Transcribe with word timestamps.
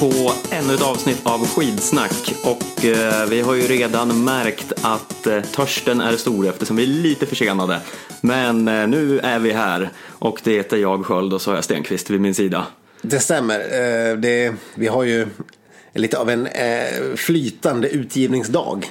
På 0.00 0.32
ännu 0.50 0.74
ett 0.74 0.82
avsnitt 0.82 1.20
av 1.26 1.46
Skidsnack 1.46 2.34
och 2.44 2.84
eh, 2.84 3.26
vi 3.28 3.40
har 3.40 3.54
ju 3.54 3.62
redan 3.62 4.24
märkt 4.24 4.72
att 4.82 5.26
eh, 5.26 5.40
törsten 5.40 6.00
är 6.00 6.16
stor 6.16 6.48
eftersom 6.48 6.76
vi 6.76 6.82
är 6.82 6.86
lite 6.86 7.26
försenade. 7.26 7.80
Men 8.20 8.68
eh, 8.68 8.86
nu 8.86 9.18
är 9.18 9.38
vi 9.38 9.52
här 9.52 9.90
och 10.08 10.40
det 10.44 10.52
heter 10.52 10.76
jag 10.76 11.06
Sköld 11.06 11.32
och 11.32 11.40
så 11.42 11.50
har 11.50 11.56
jag 11.56 11.64
Stenqvist 11.64 12.10
vid 12.10 12.20
min 12.20 12.34
sida. 12.34 12.66
Det 13.02 13.20
stämmer. 13.20 13.60
Eh, 13.60 14.16
Det, 14.16 14.54
vi 14.74 14.86
har 14.86 15.02
ju 15.04 15.26
lite 15.94 16.18
av 16.18 16.30
en 16.30 16.46
eh, 16.46 17.14
flytande 17.16 17.88
utgivningsdag. 17.88 18.90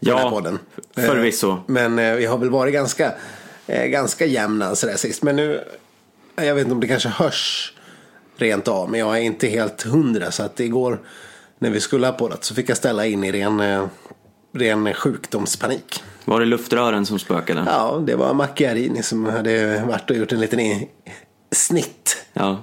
Ja, 0.00 0.30
podden. 0.30 0.58
förvisso. 0.94 1.50
Eh, 1.50 1.58
Men 1.66 1.98
eh, 1.98 2.14
vi 2.14 2.26
har 2.26 2.38
väl 2.38 2.50
varit 2.50 2.72
ganska, 2.74 3.12
eh, 3.66 3.84
ganska 3.86 4.26
jämna 4.26 4.76
sådär 4.76 4.96
sist. 4.96 5.22
Men 5.22 5.36
nu, 5.36 5.60
jag 6.36 6.54
vet 6.54 6.62
inte 6.62 6.74
om 6.74 6.80
det 6.80 6.86
kanske 6.88 7.08
hörs 7.08 7.72
rent 8.36 8.68
av. 8.68 8.90
Men 8.90 9.00
jag 9.00 9.16
är 9.16 9.20
inte 9.22 9.46
helt 9.48 9.82
hundra. 9.82 10.30
Så 10.30 10.42
att 10.42 10.60
igår 10.60 11.00
när 11.58 11.70
vi 11.70 11.80
skulle 11.80 12.06
ha 12.06 12.12
poddat 12.12 12.44
så 12.44 12.54
fick 12.54 12.68
jag 12.70 12.76
ställa 12.76 13.06
in 13.06 13.24
i 13.24 13.32
ren, 13.32 13.60
eh, 13.60 13.86
ren 14.54 14.94
sjukdomspanik. 14.94 16.02
Var 16.24 16.40
det 16.40 16.46
luftrören 16.46 17.06
som 17.06 17.18
spökade? 17.18 17.64
Ja, 17.66 18.02
det 18.06 18.14
var 18.16 18.34
Macchiarini 18.34 19.02
som 19.02 19.24
hade 19.24 19.82
varit 19.88 20.10
och 20.10 20.16
gjort 20.16 20.32
en 20.32 20.40
liten 20.40 20.86
snitt. 21.52 22.26
Ja, 22.32 22.62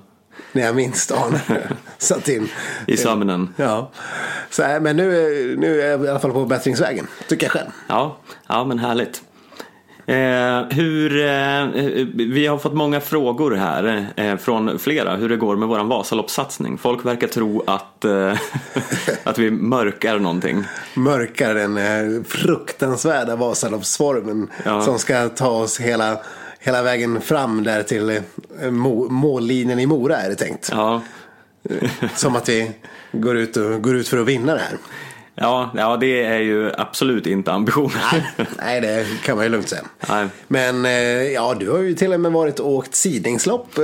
När 0.51 0.61
jag 0.63 0.75
minst 0.75 1.09
det. 1.09 1.15
Satt 1.97 2.27
in. 2.29 2.49
i 2.87 2.97
sömnen. 2.97 3.53
Ja. 3.57 3.91
Så, 4.49 4.63
här, 4.63 4.79
men 4.79 4.97
nu, 4.97 5.15
är- 5.17 5.57
nu 5.57 5.81
är 5.81 5.87
jag 5.91 6.05
i 6.05 6.07
alla 6.07 6.19
fall 6.19 6.31
på 6.31 6.45
bättringsvägen. 6.45 7.07
Tycker 7.27 7.45
jag 7.45 7.51
själv. 7.51 7.69
Ja, 7.87 8.17
ja 8.47 8.65
men 8.65 8.79
härligt. 8.79 9.21
Eh, 10.05 10.63
hur, 10.69 11.25
eh, 11.25 11.65
vi 12.13 12.47
har 12.47 12.57
fått 12.57 12.73
många 12.73 13.01
frågor 13.01 13.51
här 13.51 14.07
eh, 14.15 14.37
från 14.37 14.79
flera 14.79 15.15
hur 15.15 15.29
det 15.29 15.37
går 15.37 15.55
med 15.55 15.67
våran 15.67 15.87
Vasaloppssatsning. 15.87 16.77
Folk 16.77 17.05
verkar 17.05 17.27
tro 17.27 17.63
att, 17.67 18.05
eh, 18.05 18.37
att 19.23 19.37
vi 19.37 19.51
mörkar 19.51 20.19
någonting. 20.19 20.63
Mörkar 20.93 21.55
den 21.55 21.77
eh, 21.77 22.23
fruktansvärda 22.23 23.35
Vasaloppsformen. 23.35 24.49
Ja. 24.65 24.81
Som 24.81 24.99
ska 24.99 25.29
ta 25.29 25.49
oss 25.49 25.79
hela, 25.79 26.17
hela 26.59 26.83
vägen 26.83 27.21
fram 27.21 27.63
där 27.63 27.83
till 27.83 28.09
eh, 28.09 28.71
må, 28.71 29.09
mållinjen 29.09 29.79
i 29.79 29.85
Mora 29.85 30.17
är 30.17 30.29
det 30.29 30.35
tänkt. 30.35 30.69
Ja, 30.71 31.01
Som 32.15 32.35
att 32.35 32.49
vi 32.49 32.71
går 33.11 33.37
ut, 33.37 33.57
och, 33.57 33.81
går 33.81 33.95
ut 33.95 34.07
för 34.07 34.17
att 34.17 34.27
vinna 34.27 34.53
det 34.53 34.59
här. 34.59 34.77
Ja, 35.35 35.71
ja 35.75 35.97
det 35.97 36.23
är 36.23 36.39
ju 36.39 36.71
absolut 36.77 37.27
inte 37.27 37.51
ambitionen. 37.51 37.97
Nej, 38.57 38.81
det 38.81 39.05
kan 39.23 39.35
man 39.35 39.45
ju 39.45 39.51
lugnt 39.51 39.69
säga. 39.69 39.81
Nej. 40.09 40.27
Men 40.47 40.85
eh, 40.85 40.91
ja, 41.33 41.55
du 41.59 41.69
har 41.69 41.79
ju 41.79 41.93
till 41.93 42.13
och 42.13 42.19
med 42.19 42.31
varit 42.31 42.59
och 42.59 42.69
åkt 42.69 42.95
sidningslopp 42.95 43.77
eh, 43.77 43.83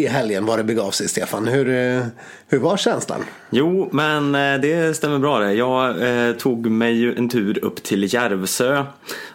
i 0.00 0.08
helgen 0.10 0.46
vad 0.46 0.58
det 0.58 0.64
begav 0.64 0.90
sig, 0.90 1.08
Stefan. 1.08 1.48
Hur, 1.48 1.68
eh, 1.68 2.06
hur 2.48 2.58
var 2.58 2.76
känslan? 2.76 3.24
Jo, 3.50 3.88
men 3.92 4.32
det 4.32 4.96
stämmer 4.96 5.18
bra 5.18 5.38
det. 5.38 5.52
Jag 5.52 5.88
eh, 6.28 6.32
tog 6.32 6.66
mig 6.66 6.92
ju 6.92 7.14
en 7.14 7.28
tur 7.28 7.64
upp 7.64 7.82
till 7.82 8.14
Järvsö 8.14 8.84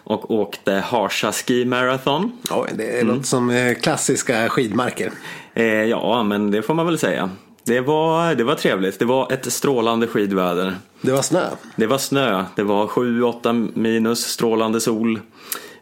och 0.04 0.30
åkte 0.30 0.72
Harsa 0.72 1.32
Ski 1.32 1.64
Marathon. 1.64 2.32
Ja, 2.50 2.66
det 2.74 3.02
låter 3.02 3.22
som 3.22 3.50
eh, 3.50 3.74
klassiska 3.74 4.48
skidmarker. 4.48 5.12
Eh, 5.54 5.64
ja, 5.64 6.22
men 6.22 6.50
det 6.50 6.62
får 6.62 6.74
man 6.74 6.86
väl 6.86 6.98
säga. 6.98 7.30
Det 7.68 7.80
var, 7.80 8.34
det 8.34 8.44
var 8.44 8.54
trevligt. 8.54 8.98
Det 8.98 9.04
var 9.04 9.32
ett 9.32 9.52
strålande 9.52 10.06
skidväder. 10.06 10.76
Det 11.00 11.12
var 11.12 11.22
snö. 11.22 11.44
Det 11.76 11.86
var 11.86 11.98
snö. 11.98 12.44
Det 12.56 12.62
var 12.62 12.86
7-8 12.86 13.70
minus, 13.74 14.20
strålande 14.20 14.80
sol, 14.80 15.20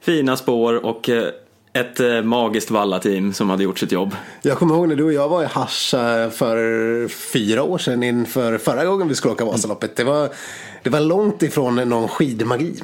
fina 0.00 0.36
spår 0.36 0.86
och 0.86 1.08
eh, 1.08 1.28
ett 1.72 2.00
eh, 2.00 2.22
magiskt 2.22 2.70
vallateam 2.70 3.32
som 3.32 3.50
hade 3.50 3.62
gjort 3.62 3.78
sitt 3.78 3.92
jobb. 3.92 4.16
Jag 4.42 4.58
kommer 4.58 4.74
ihåg 4.74 4.88
när 4.88 4.96
du 4.96 5.04
och 5.04 5.12
jag 5.12 5.28
var 5.28 5.42
i 5.42 5.46
Harsa 5.46 6.30
för 6.30 7.08
fyra 7.08 7.62
år 7.62 7.78
sedan 7.78 8.02
inför 8.02 8.58
förra 8.58 8.84
gången 8.84 9.08
vi 9.08 9.14
skulle 9.14 9.34
åka 9.34 9.44
Vasaloppet. 9.44 9.96
Det 9.96 10.04
var, 10.04 10.28
det 10.82 10.90
var 10.90 11.00
långt 11.00 11.42
ifrån 11.42 11.74
någon 11.74 12.08
skidmagi. 12.08 12.74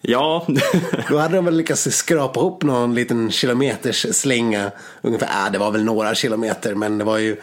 Ja, 0.00 0.46
Då 1.08 1.18
hade 1.18 1.36
de 1.36 1.44
väl 1.44 1.56
lyckats 1.56 1.82
skrapa 1.82 2.40
ihop 2.40 2.62
någon 2.62 2.94
liten 2.94 3.30
kilometers 3.30 4.06
slänga. 4.16 4.70
Ungefär, 5.02 5.46
äh, 5.46 5.52
det 5.52 5.58
var 5.58 5.70
väl 5.70 5.84
några 5.84 6.14
kilometer 6.14 6.74
men 6.74 6.98
det 6.98 7.04
var 7.04 7.18
ju, 7.18 7.36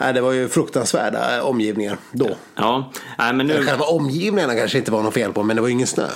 äh, 0.00 0.12
det 0.14 0.20
var 0.20 0.32
ju 0.32 0.48
fruktansvärda 0.48 1.42
omgivningar 1.42 1.96
då. 2.12 2.30
ja. 2.56 2.90
Nej, 3.18 3.32
men 3.34 3.46
nu... 3.46 3.62
Själva 3.66 3.84
omgivningarna 3.84 4.54
kanske 4.54 4.78
inte 4.78 4.92
var 4.92 5.02
något 5.02 5.14
fel 5.14 5.32
på 5.32 5.42
men 5.42 5.56
det 5.56 5.62
var 5.62 5.68
ju 5.68 5.74
ingen 5.74 5.86
snö. 5.86 6.06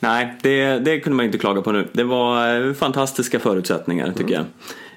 Nej, 0.00 0.38
det, 0.42 0.78
det 0.78 1.00
kunde 1.00 1.16
man 1.16 1.26
inte 1.26 1.38
klaga 1.38 1.62
på 1.62 1.72
nu. 1.72 1.88
Det 1.92 2.04
var 2.04 2.60
eh, 2.68 2.72
fantastiska 2.74 3.38
förutsättningar 3.40 4.12
tycker 4.16 4.34
jag. 4.34 4.44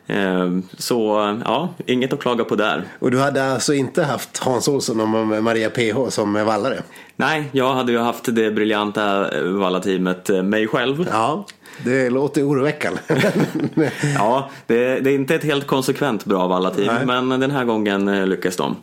Eh, 0.07 0.50
Så 0.78 0.97
ja, 1.46 1.69
inget 1.85 2.13
att 2.13 2.19
klaga 2.19 2.44
på 2.44 2.56
där. 2.56 2.84
Och 3.00 3.12
du 3.12 3.19
hade 3.19 3.51
alltså 3.53 3.73
inte 3.73 4.03
haft 4.03 4.38
Hans 4.38 4.67
Olsson 4.67 5.00
och 5.02 5.44
Maria 5.44 5.69
PH 5.69 6.09
som 6.09 6.34
vallare? 6.34 6.81
Nej, 7.16 7.50
jag 7.52 7.73
hade 7.73 7.91
ju 7.91 7.97
haft 7.97 8.35
det 8.35 8.52
briljanta 8.52 9.38
eh, 9.38 9.44
vallateamet 9.44 10.29
eh, 10.29 10.44
mig 10.44 10.67
själv. 10.67 11.07
Ja, 11.12 11.46
det 11.84 12.09
låter 12.09 12.47
oroväckande. 12.50 13.00
Ja, 14.16 14.50
det, 14.68 15.00
det 15.00 15.09
är 15.12 15.16
inte 15.16 15.36
ett 15.36 15.44
helt 15.44 15.68
konsekvent 15.68 16.25
bra 16.25 16.47
vallateam, 16.47 17.08
Nej. 17.08 17.22
men 17.22 17.40
den 17.40 17.52
här 17.52 17.66
gången 17.66 18.08
eh, 18.08 18.28
lyckas 18.28 18.56
de. 18.56 18.75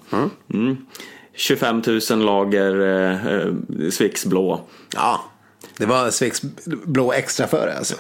Mm. 0.55 0.77
25 1.35 1.83
000 2.11 2.19
lager 2.19 2.81
eh, 2.81 3.27
eh, 3.27 3.53
Swix 3.91 4.27
blå. 4.27 4.61
ja, 4.95 5.25
det 5.83 5.87
var 5.87 6.11
Svegs 6.11 6.43
blå 6.65 7.13
extra 7.13 7.47
för 7.47 7.67
det 7.67 7.79
alltså. 7.79 7.95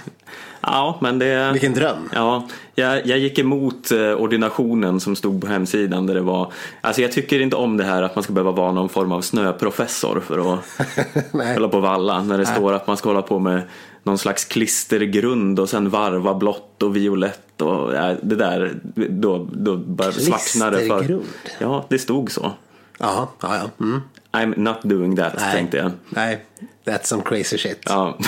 Ja, 0.60 0.98
men 1.00 1.18
det... 1.18 1.52
Vilken 1.52 1.74
dröm. 1.74 2.08
Ja, 2.14 2.48
jag, 2.74 3.06
jag 3.06 3.18
gick 3.18 3.38
emot 3.38 3.92
eh, 3.92 4.12
ordinationen 4.12 5.00
som 5.00 5.16
stod 5.16 5.40
på 5.40 5.46
hemsidan 5.46 6.06
där 6.06 6.14
det 6.14 6.20
var 6.20 6.52
Alltså 6.80 7.02
jag 7.02 7.12
tycker 7.12 7.40
inte 7.40 7.56
om 7.56 7.76
det 7.76 7.84
här 7.84 8.02
att 8.02 8.14
man 8.14 8.24
ska 8.24 8.32
behöva 8.32 8.52
vara 8.52 8.72
någon 8.72 8.88
form 8.88 9.12
av 9.12 9.20
snöprofessor 9.20 10.22
för 10.26 10.54
att 10.54 10.60
Nej. 11.32 11.54
hålla 11.54 11.68
på 11.68 11.76
och 11.76 11.82
valla 11.82 12.22
när 12.22 12.38
det 12.38 12.46
står 12.46 12.72
att 12.72 12.86
man 12.86 12.96
ska 12.96 13.08
hålla 13.08 13.22
på 13.22 13.38
med 13.38 13.62
någon 14.02 14.18
slags 14.18 14.44
klistergrund 14.44 15.60
och 15.60 15.68
sen 15.68 15.90
varva 15.90 16.34
blått 16.34 16.82
och 16.82 16.96
violett 16.96 17.62
och 17.62 17.94
ja, 17.94 18.14
det 18.22 18.36
där 18.36 18.80
då, 19.08 19.48
då 19.52 19.76
det 19.76 20.04
för 20.04 20.12
Klistergrund? 20.12 21.24
Ja, 21.58 21.86
det 21.88 21.98
stod 21.98 22.30
så 22.30 22.52
Ja, 22.98 23.28
ja, 23.40 23.56
ja. 23.56 23.84
Mm. 23.84 24.00
I'm 24.32 24.58
not 24.58 24.76
doing 24.82 25.16
that 25.16 25.38
tänkte 25.38 25.76
jag 25.76 25.90
Nej, 26.08 26.44
that's 26.84 27.04
some 27.04 27.22
crazy 27.22 27.58
shit. 27.58 27.82
Ja. 27.86 28.18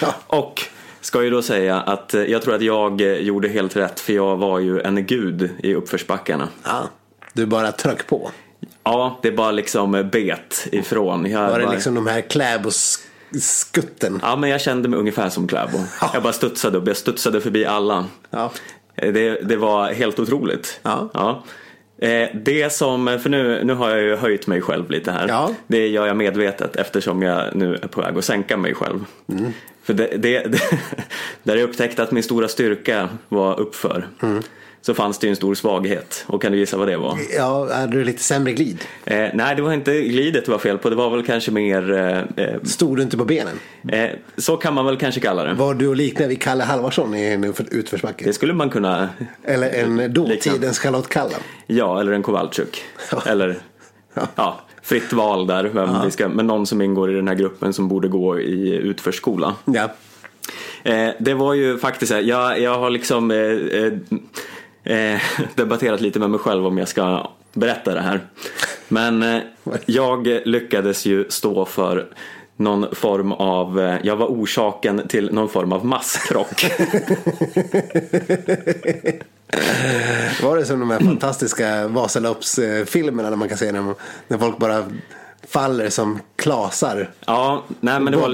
Ja. 0.00 0.14
och 0.26 0.62
ska 1.00 1.22
ju 1.22 1.30
då 1.30 1.42
säga 1.42 1.80
att 1.80 2.14
eh, 2.14 2.22
jag 2.22 2.42
tror 2.42 2.54
att 2.54 2.62
jag 2.62 3.00
eh, 3.00 3.12
gjorde 3.12 3.48
helt 3.48 3.76
rätt 3.76 4.00
för 4.00 4.12
jag 4.12 4.36
var 4.36 4.58
ju 4.58 4.80
en 4.80 5.06
gud 5.06 5.50
i 5.62 5.74
uppförsbackarna. 5.74 6.48
Ja, 6.64 6.88
du 7.32 7.46
bara 7.46 7.72
tryck 7.72 8.06
på. 8.06 8.30
Ja, 8.84 9.18
det 9.22 9.32
bara 9.32 9.50
liksom 9.50 9.94
eh, 9.94 10.02
bet 10.02 10.66
ifrån. 10.72 11.30
Jag 11.30 11.50
Var 11.50 11.58
det 11.58 11.64
bara- 11.64 11.74
liksom 11.74 11.94
de 11.94 12.06
här 12.06 12.20
kläboskutten? 12.20 14.20
Ja, 14.22 14.36
men 14.36 14.50
jag 14.50 14.60
kände 14.60 14.88
mig 14.88 14.98
ungefär 14.98 15.28
som 15.28 15.48
Kläbo. 15.48 15.78
Jag 16.12 16.22
bara 16.22 16.32
studsade 16.32 16.78
upp, 16.78 16.86
jag 16.86 16.96
studsade 16.96 17.40
förbi 17.40 17.64
alla. 17.64 18.06
Ja. 18.30 18.50
Det, 18.94 19.48
det 19.48 19.56
var 19.56 19.92
helt 19.92 20.18
otroligt. 20.18 20.80
Ja. 20.82 21.10
Eh, 21.14 21.36
Det 22.34 22.72
som, 22.72 23.18
för 23.22 23.30
nu, 23.30 23.64
nu 23.64 23.74
har 23.74 23.90
jag 23.90 24.00
ju 24.02 24.16
höjt 24.16 24.46
mig 24.46 24.60
själv 24.60 24.90
lite 24.90 25.10
här. 25.12 25.28
Ja. 25.28 25.54
Det 25.66 25.88
gör 25.88 26.06
jag 26.06 26.16
medvetet 26.16 26.76
eftersom 26.76 27.22
jag 27.22 27.56
nu 27.56 27.74
är 27.74 27.88
på 27.88 28.00
väg 28.00 28.18
att 28.18 28.24
sänka 28.24 28.56
mig 28.56 28.74
själv. 28.74 29.04
Mm. 29.28 29.52
För 29.82 29.94
det, 29.94 30.16
det, 30.16 30.38
det, 30.52 30.60
där 31.42 31.56
jag 31.56 31.68
upptäckte 31.68 32.02
att 32.02 32.12
min 32.12 32.22
stora 32.22 32.48
styrka 32.48 33.08
var 33.28 33.60
uppför. 33.60 34.08
Mm. 34.22 34.42
Så 34.82 34.94
fanns 34.94 35.18
det 35.18 35.26
ju 35.26 35.30
en 35.30 35.36
stor 35.36 35.54
svaghet. 35.54 36.24
Och 36.26 36.42
kan 36.42 36.52
du 36.52 36.58
gissa 36.58 36.76
vad 36.76 36.88
det 36.88 36.96
var? 36.96 37.18
Ja, 37.36 37.74
hade 37.74 37.92
du 37.92 38.04
lite 38.04 38.22
sämre 38.22 38.52
glid? 38.52 38.84
Eh, 39.04 39.28
nej, 39.34 39.56
det 39.56 39.62
var 39.62 39.72
inte 39.72 40.00
glidet 40.02 40.44
det 40.44 40.50
var 40.52 40.58
fel 40.58 40.78
på. 40.78 40.90
Det 40.90 40.96
var 40.96 41.10
väl 41.10 41.26
kanske 41.26 41.50
mer... 41.50 41.92
Eh, 41.92 42.44
eh, 42.44 42.62
Stod 42.62 42.96
du 42.96 43.02
inte 43.02 43.16
på 43.16 43.24
benen? 43.24 43.54
eh, 43.88 44.10
så 44.36 44.56
kan 44.56 44.74
man 44.74 44.86
väl 44.86 44.96
kanske 44.96 45.20
kalla 45.20 45.44
det. 45.44 45.54
Var 45.54 45.74
du 45.74 45.88
och 45.88 45.96
liknade 45.96 46.28
vid 46.28 46.40
Kalle 46.42 46.64
Halvarsson 46.64 47.14
i 47.14 47.24
en 47.26 47.54
utförsbacke? 47.70 48.24
Det 48.24 48.32
skulle 48.32 48.54
man 48.54 48.70
kunna... 48.70 49.08
Eller 49.44 49.70
en 49.70 50.12
dåtidens 50.14 50.78
Charlotte 50.78 51.08
Kalla? 51.08 51.36
Ja, 51.66 52.00
eller 52.00 52.12
en 52.12 52.22
Kowalczyk. 52.22 52.82
Eller, 53.26 53.56
Ja. 54.34 54.60
fritt 54.82 55.12
val 55.12 55.46
där. 55.46 55.64
Vem 55.64 55.88
vi 56.04 56.10
ska, 56.10 56.28
men 56.28 56.46
någon 56.46 56.66
som 56.66 56.82
ingår 56.82 57.10
i 57.12 57.14
den 57.14 57.28
här 57.28 57.34
gruppen 57.34 57.72
som 57.72 57.88
borde 57.88 58.08
gå 58.08 58.40
i 58.40 58.74
utförsskola. 58.76 59.54
Ja. 59.64 59.88
Eh, 60.84 61.08
det 61.18 61.34
var 61.34 61.54
ju 61.54 61.78
faktiskt 61.78 62.12
så 62.12 62.18
jag, 62.22 62.60
jag 62.60 62.78
har 62.78 62.90
liksom 62.90 63.30
eh, 63.30 64.18
eh, 64.84 65.20
debatterat 65.54 66.00
lite 66.00 66.18
med 66.18 66.30
mig 66.30 66.40
själv 66.40 66.66
om 66.66 66.78
jag 66.78 66.88
ska 66.88 67.30
berätta 67.52 67.94
det 67.94 68.00
här. 68.00 68.20
Men 68.88 69.22
eh, 69.22 69.40
jag 69.86 70.26
lyckades 70.44 71.06
ju 71.06 71.30
stå 71.30 71.64
för 71.64 72.06
någon 72.56 72.94
form 72.94 73.32
av, 73.32 73.80
eh, 73.80 73.98
jag 74.02 74.16
var 74.16 74.26
orsaken 74.26 75.08
till 75.08 75.34
någon 75.34 75.48
form 75.48 75.72
av 75.72 75.86
masskrock. 75.86 76.66
Var 80.42 80.56
det 80.56 80.64
som 80.64 80.80
de 80.80 80.90
här 80.90 81.00
fantastiska 81.00 81.88
Vasaloppsfilmerna 81.88 83.30
när 83.30 83.36
man 83.36 83.48
kan 83.48 83.58
se 83.58 83.72
när, 83.72 83.94
när 84.28 84.38
folk 84.38 84.58
bara 84.58 84.84
faller 85.48 85.88
som 85.90 86.18
klasar. 86.36 87.10
Ja, 87.26 87.62
nej 87.80 88.00
men 88.00 88.12
det 88.12 88.18
var, 88.18 88.28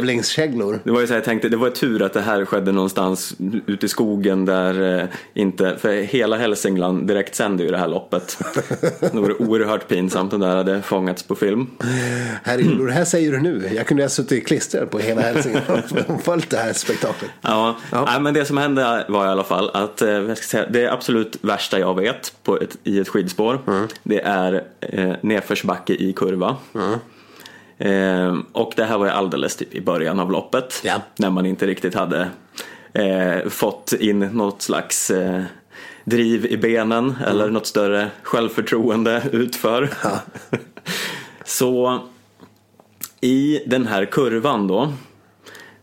det 0.84 0.90
var 0.90 1.00
ju 1.00 1.06
så 1.06 1.12
här, 1.12 1.18
jag 1.18 1.24
tänkte, 1.24 1.48
det 1.48 1.56
var 1.56 1.70
tur 1.70 2.02
att 2.02 2.12
det 2.12 2.20
här 2.20 2.44
skedde 2.44 2.72
någonstans 2.72 3.34
ute 3.66 3.86
i 3.86 3.88
skogen 3.88 4.44
där 4.44 4.98
eh, 5.00 5.04
inte, 5.34 5.76
för 5.78 5.92
hela 5.92 6.36
Hälsingland 6.36 7.06
direkt 7.08 7.34
sände 7.34 7.62
ju 7.64 7.70
det 7.70 7.78
här 7.78 7.88
loppet. 7.88 8.38
Det 9.00 9.18
vore 9.20 9.34
oerhört 9.34 9.88
pinsamt 9.88 10.32
om 10.32 10.40
det 10.40 10.46
här 10.46 10.56
hade 10.56 10.82
fångats 10.82 11.22
på 11.22 11.34
film. 11.34 11.66
Herregud, 12.42 12.86
det 12.86 12.92
här 12.92 13.04
säger 13.04 13.32
du 13.32 13.40
nu. 13.40 13.70
Jag 13.76 13.86
kunde 13.86 14.02
ha 14.02 14.08
suttit 14.08 14.46
klistrad 14.46 14.90
på 14.90 14.98
hela 14.98 15.20
Hälsingland 15.20 15.82
och 16.08 16.20
följt 16.24 16.50
det 16.50 16.56
här 16.56 16.72
spektaklet. 16.72 17.30
Ja, 17.40 17.76
Ja. 17.92 18.04
Nej, 18.04 18.20
men 18.20 18.34
det 18.34 18.44
som 18.44 18.56
hände 18.58 19.04
var 19.08 19.26
i 19.26 19.28
alla 19.28 19.44
fall 19.44 19.70
att 19.74 20.02
eh, 20.02 20.08
jag 20.10 20.36
ska 20.38 20.46
säga, 20.46 20.66
det 20.70 20.92
absolut 20.92 21.36
värsta 21.40 21.78
jag 21.78 21.94
vet 22.00 22.32
på 22.44 22.60
ett, 22.60 22.76
i 22.84 22.98
ett 22.98 23.08
skidspår 23.08 23.58
Mm. 23.66 23.88
det 24.02 24.20
är 24.20 24.64
eh, 24.80 25.12
nedförsbacke 25.22 25.92
i 25.94 26.12
kurva. 26.12 26.56
Eh, 27.78 28.36
och 28.52 28.72
det 28.76 28.84
här 28.84 28.98
var 28.98 29.06
ju 29.06 29.12
alldeles 29.12 29.56
typ 29.56 29.74
i 29.74 29.80
början 29.80 30.20
av 30.20 30.32
loppet 30.32 30.80
Ja. 30.84 31.02
när 31.16 31.30
man 31.30 31.46
inte 31.46 31.66
riktigt 31.66 31.94
hade 31.94 32.28
eh, 32.92 33.48
fått 33.48 33.92
in 33.92 34.18
något 34.18 34.62
slags 34.62 35.10
eh, 35.10 35.42
driv 36.04 36.46
i 36.46 36.56
benen 36.56 37.04
Mm. 37.04 37.22
eller 37.28 37.48
något 37.50 37.66
större 37.66 38.10
självförtroende 38.22 39.22
utför. 39.32 39.90
Så 41.44 42.00
i 43.20 43.60
den 43.66 43.86
här 43.86 44.04
kurvan 44.04 44.66
då 44.68 44.92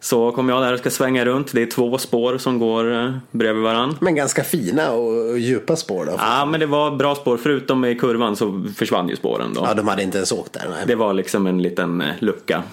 så 0.06 0.32
kommer 0.32 0.54
jag 0.54 0.62
där 0.64 0.74
och 0.74 0.80
ska 0.80 0.90
svänga 0.90 1.26
runt. 1.26 1.52
Det 1.54 1.62
är 1.62 1.66
två 1.66 1.98
spår 1.98 2.38
som 2.38 2.60
går 2.60 2.94
eh, 2.94 3.12
bredvid 3.32 3.64
varann. 3.64 3.98
Men 4.02 4.16
ganska 4.16 4.44
fina 4.44 4.92
och 4.92 5.40
djupa 5.40 5.76
spår 5.76 6.06
då. 6.06 6.12
Ja, 6.18 6.46
men 6.46 6.60
det 6.60 6.66
var 6.66 6.92
bra 6.92 7.16
spår. 7.16 7.38
Förutom 7.38 7.86
i 7.86 7.96
kurvan 7.96 8.36
så 8.36 8.64
försvann 8.78 9.10
ju 9.10 9.16
spåren 9.16 9.54
då. 9.54 9.62
Ja, 9.66 9.74
de 9.74 9.88
hade 9.88 10.04
inte 10.04 10.18
ens 10.18 10.32
åkt 10.32 10.54
där. 10.54 10.66
Nej. 10.70 10.84
Det 10.88 10.96
var 10.96 11.14
liksom 11.14 11.48
en 11.48 11.62
liten 11.62 12.02
eh, 12.02 12.08
lucka. 12.20 12.64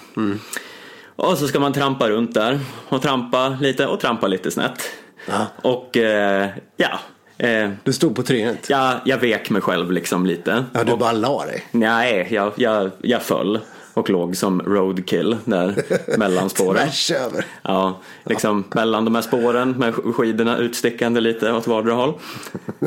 Och 1.15 1.37
så 1.37 1.47
ska 1.47 1.59
man 1.59 1.73
trampa 1.73 2.09
runt 2.09 2.33
där 2.33 2.59
och 2.89 3.01
trampa 3.01 3.57
lite 3.61 3.87
och 3.87 3.99
trampa 3.99 4.27
lite 4.27 4.51
snett. 4.51 4.81
Ja. 5.27 5.45
Och 5.61 5.97
eh, 5.97 6.49
ja, 6.77 6.99
eh, 7.47 7.69
Du 7.83 7.93
stod 7.93 8.15
på 8.15 8.23
trynet. 8.23 8.69
jag, 8.69 8.93
jag 9.05 9.17
vek 9.17 9.49
mig 9.49 9.61
själv 9.61 9.91
liksom 9.91 10.25
lite. 10.25 10.65
Ja, 10.73 10.83
du 10.83 10.91
och, 10.91 10.99
bara 10.99 11.11
la 11.11 11.45
dig. 11.45 11.63
nej, 11.71 12.27
jag, 12.31 12.51
jag, 12.55 12.91
jag 13.01 13.21
föll 13.21 13.59
och 13.93 14.09
låg 14.09 14.37
som 14.37 14.61
roadkill 14.61 15.37
där 15.45 15.75
mellan 16.17 16.49
spåren. 16.49 16.87
Över. 17.25 17.45
Ja, 17.61 17.99
liksom 18.23 18.63
mellan 18.75 19.05
de 19.05 19.15
här 19.15 19.21
spåren 19.21 19.71
med 19.71 19.93
skidorna 19.93 20.57
utstickande 20.57 21.21
lite 21.21 21.51
åt 21.51 21.67
vardera 21.67 21.93
håll. 21.95 22.13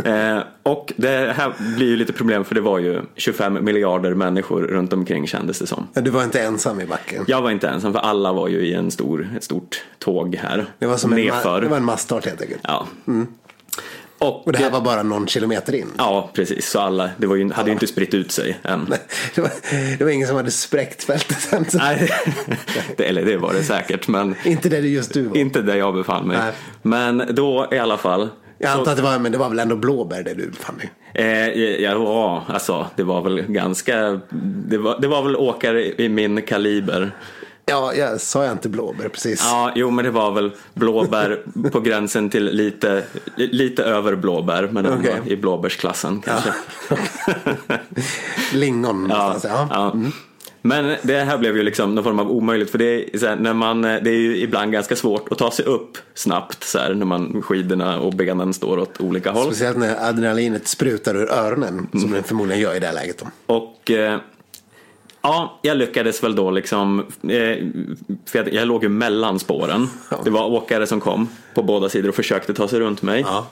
Eh, 0.05 0.39
och 0.63 0.93
det 0.97 1.35
här 1.37 1.53
blir 1.77 1.87
ju 1.87 1.97
lite 1.97 2.13
problem 2.13 2.45
för 2.45 2.55
det 2.55 2.61
var 2.61 2.79
ju 2.79 3.01
25 3.17 3.65
miljarder 3.65 4.15
människor 4.15 4.63
runt 4.63 4.93
omkring 4.93 5.27
kändes 5.27 5.59
det 5.59 5.67
som. 5.67 5.87
Ja, 5.93 6.01
du 6.01 6.11
var 6.11 6.23
inte 6.25 6.41
ensam 6.43 6.81
i 6.81 6.87
backen. 6.87 7.25
Jag 7.27 7.43
var 7.43 7.51
inte 7.51 7.69
ensam 7.69 7.93
för 7.93 8.01
alla 8.01 8.33
var 8.33 8.49
ju 8.49 8.59
i 8.61 8.75
en 8.75 8.91
stor, 8.91 9.29
ett 9.37 9.45
stort 9.45 9.85
tåg 9.99 10.35
här. 10.35 10.67
Det 10.79 10.87
var 10.87 10.97
som 10.97 11.13
en, 11.13 11.19
ma- 11.19 11.61
det 11.61 11.69
var 11.69 11.77
en 11.77 11.85
masstart 11.85 12.27
helt 12.27 12.41
enkelt. 12.43 12.61
Ja. 12.65 12.87
Och, 14.19 14.47
Och 14.47 14.53
det 14.53 14.59
här 14.59 14.71
var 14.71 14.81
bara 14.81 15.03
någon 15.03 15.27
kilometer 15.27 15.75
in. 15.75 15.87
Ja, 15.99 16.31
precis. 16.35 16.71
Så 16.71 16.81
alla, 16.81 17.11
det 17.17 17.27
var 17.27 17.37
ju, 17.37 17.53
hade 17.53 17.69
ju 17.69 17.73
inte 17.73 17.87
spritt 17.87 18.15
ut 18.15 18.33
sig 18.33 18.59
än. 18.65 18.95
Det 19.35 19.41
var, 19.41 19.51
det 19.99 20.05
var 20.05 20.11
ingen 20.11 20.29
som 20.29 20.37
hade 20.37 20.51
spräckt 20.51 21.05
fältet 21.05 21.53
än. 21.53 21.71
Så- 21.71 21.79
Nej, 21.79 22.11
det, 22.97 23.05
eller 23.05 23.25
det 23.25 23.37
var 23.37 23.53
det 23.53 23.63
säkert, 23.63 24.09
men 24.09 24.35
Inte 24.45 24.69
där 24.69 24.81
just 24.81 25.13
du 25.15 25.23
var. 25.23 25.37
inte 25.37 25.63
där 25.63 25.77
jag 25.77 25.95
befann 25.95 26.27
mig. 26.29 26.37
Nej. 26.39 26.53
Men 26.83 27.23
då 27.31 27.69
i 27.73 27.79
alla 27.79 27.99
fall. 27.99 28.29
Jag 28.59 28.73
så- 28.73 28.79
antar 28.79 28.91
att 28.93 28.97
det 28.97 29.03
var, 29.03 29.19
men 29.19 29.33
det 29.33 29.39
var 29.39 29.49
väl 29.49 29.59
ändå 29.59 29.77
blåbär 29.77 30.23
där 30.23 30.35
du 30.35 30.47
befann 30.51 30.79
dig. 30.79 30.91
Eh, 31.15 31.83
ja, 31.83 32.45
alltså 32.49 32.87
det 32.97 33.03
var 33.03 33.23
väl 33.23 33.43
ganska, 33.43 34.21
det 34.69 34.79
var, 34.79 35.01
det 35.01 35.09
var 35.09 35.23
väl 35.23 35.37
åkare 35.37 36.03
i 36.03 36.09
min 36.09 36.43
kaliber. 36.43 37.11
Ja, 37.71 37.95
jag 37.95 38.21
sa 38.21 38.45
jag 38.45 38.53
inte 38.53 38.69
blåbär 38.69 39.09
precis. 39.09 39.43
Ja, 39.45 39.73
jo 39.75 39.91
men 39.91 40.05
det 40.05 40.11
var 40.11 40.33
väl 40.33 40.53
blåbär 40.75 41.43
på 41.73 41.81
gränsen 41.81 42.31
till 42.31 42.45
lite, 42.45 43.05
lite 43.37 43.85
över 43.85 44.17
blåbär, 44.17 44.69
men 44.73 44.87
ändå 44.87 44.99
Okej. 44.99 45.33
i 45.33 45.37
blåbärsklassen 45.37 46.23
kanske. 46.25 46.53
Lingon 48.53 49.07
Ja. 49.11 49.37
Ja. 49.45 49.69
ja. 49.71 49.97
Men 50.63 50.97
det 51.03 51.21
här 51.21 51.39
blev 51.39 51.57
ju 51.57 51.63
liksom 51.63 51.95
någon 51.95 52.05
form 52.05 52.19
av 52.19 52.31
omöjligt 52.31 52.71
för 52.71 52.79
det 52.79 53.15
är, 53.15 53.29
här, 53.29 53.37
när 53.37 53.55
man, 53.55 53.83
det 53.83 54.11
är 54.11 54.19
ju 54.19 54.37
ibland 54.37 54.73
ganska 54.73 54.97
svårt 54.97 55.33
att 55.33 55.39
ta 55.39 55.51
sig 55.51 55.65
upp 55.65 55.99
snabbt 56.15 56.65
så 56.65 56.79
här, 56.79 56.95
när 56.95 57.07
man 57.07 57.43
skidorna 57.43 58.01
och 58.01 58.13
benen 58.13 58.55
står 58.55 58.79
åt 58.79 59.01
olika 59.01 59.31
håll. 59.31 59.47
Speciellt 59.47 59.79
när 59.79 60.09
adrenalinet 60.09 60.69
sprutar 60.69 61.17
ur 61.17 61.31
öronen. 61.31 61.89
Som 61.93 62.11
den 62.11 62.23
förmodligen 62.23 62.63
gör 62.63 62.75
i 62.75 62.81
det 62.81 62.87
här 62.87 62.95
läget. 62.95 63.19
Då. 63.19 63.55
Och 63.55 63.91
eh, 63.91 64.19
ja, 65.27 65.59
jag 65.63 65.77
lyckades 65.77 66.25
väl 66.25 66.35
då 66.35 66.51
liksom, 66.51 66.99
eh, 67.23 67.57
för 68.27 68.39
jag, 68.39 68.53
jag 68.53 68.69
låg 68.69 68.83
ju 68.83 68.89
mellan 68.89 69.39
spåren. 69.39 69.89
Det 70.25 70.31
var 70.31 70.47
åkare 70.47 70.87
som 70.87 71.01
kom 71.01 71.29
på 71.55 71.63
båda 71.63 71.89
sidor 71.89 72.09
och 72.09 72.15
försökte 72.15 72.55
ta 72.55 72.69
sig 72.69 72.81
runt 72.81 73.03
mig. 73.03 73.25
Ja. 73.27 73.47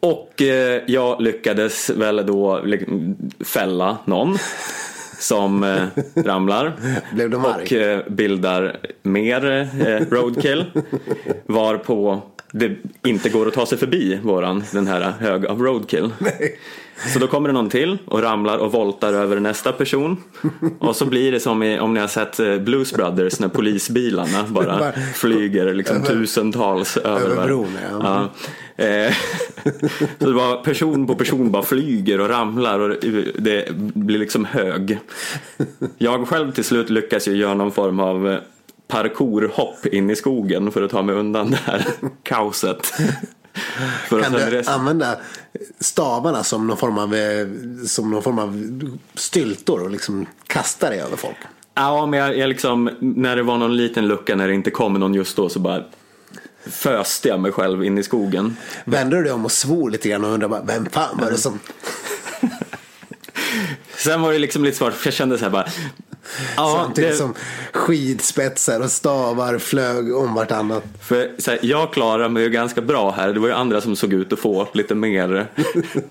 Och 0.00 0.42
eh, 0.42 0.82
jag 0.86 1.22
lyckades 1.22 1.90
väl 1.90 2.26
då 2.26 2.64
fälla 3.44 3.98
någon 4.04 4.38
som 5.18 5.64
eh, 5.64 5.82
ramlar 6.24 6.72
Blev 7.14 7.30
de 7.30 7.44
arg? 7.44 7.96
och 7.96 8.12
bildar 8.12 8.76
mer 9.02 9.68
roadkill. 10.10 10.64
Varpå 11.46 12.22
det 12.52 12.76
inte 13.06 13.28
går 13.28 13.48
att 13.48 13.54
ta 13.54 13.66
sig 13.66 13.78
förbi 13.78 14.18
våran, 14.22 14.64
den 14.72 14.86
här 14.86 15.12
hög 15.20 15.46
av 15.46 15.62
roadkill. 15.62 16.10
Så 17.12 17.18
då 17.18 17.26
kommer 17.26 17.48
det 17.48 17.52
någon 17.52 17.68
till 17.70 17.98
och 18.04 18.22
ramlar 18.22 18.58
och 18.58 18.72
voltar 18.72 19.12
över 19.12 19.40
nästa 19.40 19.72
person. 19.72 20.16
Och 20.78 20.96
så 20.96 21.06
blir 21.06 21.32
det 21.32 21.40
som 21.40 21.62
i, 21.62 21.78
om 21.78 21.94
ni 21.94 22.00
har 22.00 22.06
sett 22.08 22.40
eh, 22.40 22.56
Blues 22.58 22.92
Brothers 22.92 23.40
när 23.40 23.48
polisbilarna 23.48 24.42
bara 24.48 24.78
Bara- 24.78 24.92
flyger 25.14 25.74
liksom 25.74 25.96
Över- 25.96 26.06
tusentals 26.06 26.96
över, 26.96 27.20
över 27.30 27.46
bron, 27.46 27.78
ja. 27.90 28.28
Ja. 28.76 28.84
Eh, 28.84 29.12
Så 30.18 30.26
det 30.26 30.32
var 30.32 30.64
person 30.64 31.06
på 31.06 31.14
person 31.14 31.50
bara 31.50 31.62
flyger 31.62 32.20
och 32.20 32.28
ramlar 32.28 32.78
och 32.80 32.96
det 33.38 33.68
blir 33.76 34.18
liksom 34.18 34.44
hög. 34.44 34.98
Jag 35.98 36.28
själv 36.28 36.52
till 36.52 36.64
slut 36.64 36.90
lyckas 36.90 37.28
ju 37.28 37.36
göra 37.36 37.54
någon 37.54 37.72
form 37.72 38.00
av 38.00 38.28
eh, 38.28 38.38
parkourhopp 38.92 39.86
in 39.86 40.10
i 40.10 40.16
skogen 40.16 40.72
för 40.72 40.82
att 40.82 40.90
ta 40.90 41.02
mig 41.02 41.14
undan 41.14 41.50
det 41.50 41.58
här 41.64 41.86
kaoset. 42.22 42.86
För 44.08 44.22
Kan 44.22 44.32
du 44.32 44.38
resa- 44.38 44.70
använda 44.70 45.16
stavarna 45.80 46.44
som 46.44 46.66
någon 46.66 46.76
form 46.76 46.98
av, 46.98 47.14
eh, 47.14 47.46
som 47.86 48.10
någon 48.10 48.22
form 48.22 48.38
av 48.38 48.76
styltor 49.14 49.82
och 49.82 49.90
liksom 49.90 50.26
kasta 50.46 50.90
dig 50.90 51.00
över 51.00 51.16
folk? 51.16 51.36
Ja, 51.74 52.06
men 52.06 52.20
jag, 52.20 52.38
jag 52.38 52.48
liksom, 52.48 52.90
när 53.00 53.36
det 53.36 53.42
var 53.42 53.58
någon 53.58 53.76
liten 53.76 54.08
lucka 54.08 54.36
när 54.36 54.48
det 54.48 54.54
inte 54.54 54.70
kom 54.70 54.94
någon 54.94 55.14
just 55.14 55.36
då 55.36 55.48
så 55.48 55.58
bara 55.58 55.84
föste 56.66 57.28
jag 57.28 57.40
mig 57.40 57.52
själv 57.52 57.84
in 57.84 57.98
i 57.98 58.02
skogen. 58.02 58.56
Vände 58.84 59.16
du 59.16 59.22
dig 59.22 59.32
om 59.32 59.44
och 59.44 59.52
svor 59.52 59.90
lite 59.90 60.08
grann 60.08 60.24
och 60.24 60.30
undrade 60.30 60.50
bara, 60.50 60.62
vem 60.62 60.86
fan 60.86 61.18
var 61.20 61.30
det 61.30 61.38
som... 61.38 61.58
Sen 63.96 64.22
var 64.22 64.32
det 64.32 64.38
liksom 64.38 64.64
lite 64.64 64.76
svårt 64.76 64.92
för 64.92 65.06
jag 65.06 65.14
kände 65.14 65.38
så 65.38 65.44
här 65.44 65.50
bara 65.50 65.66
Ja, 66.56 66.80
Samtidigt 66.84 67.10
det, 67.10 67.16
som 67.16 67.34
skidspetsar 67.72 68.80
och 68.80 68.90
stavar 68.90 69.58
flög 69.58 70.16
om 70.16 70.34
vartannat. 70.34 70.84
för 71.02 71.30
så 71.38 71.50
här, 71.50 71.60
jag 71.62 71.92
klarar 71.92 72.28
mig 72.28 72.42
ju 72.42 72.50
ganska 72.50 72.80
bra 72.80 73.10
här. 73.10 73.32
Det 73.32 73.40
var 73.40 73.48
ju 73.48 73.54
andra 73.54 73.80
som 73.80 73.96
såg 73.96 74.12
ut 74.12 74.32
att 74.32 74.38
få 74.38 74.68
lite 74.74 74.94
mer 74.94 75.46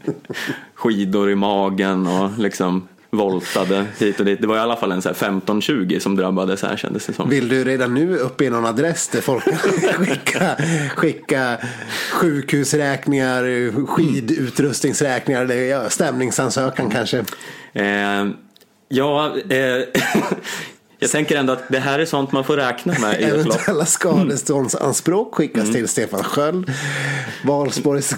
skidor 0.75 1.29
i 1.29 1.35
magen 1.35 2.07
och 2.07 2.39
liksom 2.39 2.87
voltade 3.11 3.85
hit 3.99 4.19
och 4.19 4.25
dit. 4.25 4.41
Det 4.41 4.47
var 4.47 4.55
i 4.55 4.59
alla 4.59 4.75
fall 4.75 4.91
en 4.91 5.01
så 5.01 5.09
här 5.09 5.15
15-20 5.15 5.99
som 5.99 6.15
drabbades 6.15 6.61
här 6.61 6.77
kändes 6.77 7.05
det 7.05 7.13
som. 7.13 7.29
Vill 7.29 7.49
du 7.49 7.63
redan 7.63 7.93
nu 7.93 8.17
upp 8.17 8.41
i 8.41 8.49
någon 8.49 8.65
adress 8.65 9.07
där 9.07 9.21
folk 9.21 9.43
kan 9.43 9.53
skicka, 10.05 10.55
skicka 10.95 11.57
sjukhusräkningar, 12.11 13.85
skidutrustningsräkningar, 13.85 15.89
stämningsansökan 15.89 16.89
kanske? 16.89 17.17
Eh, 17.73 18.27
ja, 18.91 19.35
eh, 19.49 19.87
jag 21.01 21.11
tänker 21.11 21.35
ändå 21.37 21.53
att 21.53 21.63
det 21.69 21.79
här 21.79 21.99
är 21.99 22.05
sånt 22.05 22.31
man 22.31 22.43
får 22.43 22.57
räkna 22.57 22.93
med 23.01 23.21
i 23.21 23.23
ett 23.23 23.31
lopp. 23.45 23.55
Eventuella 23.55 23.85
skadeståndsanspråk 23.85 25.35
skickas 25.35 25.71
till 25.71 25.87
Stefan 25.87 26.23
Sköld, 26.23 26.71
Valsborgs... 27.45 28.15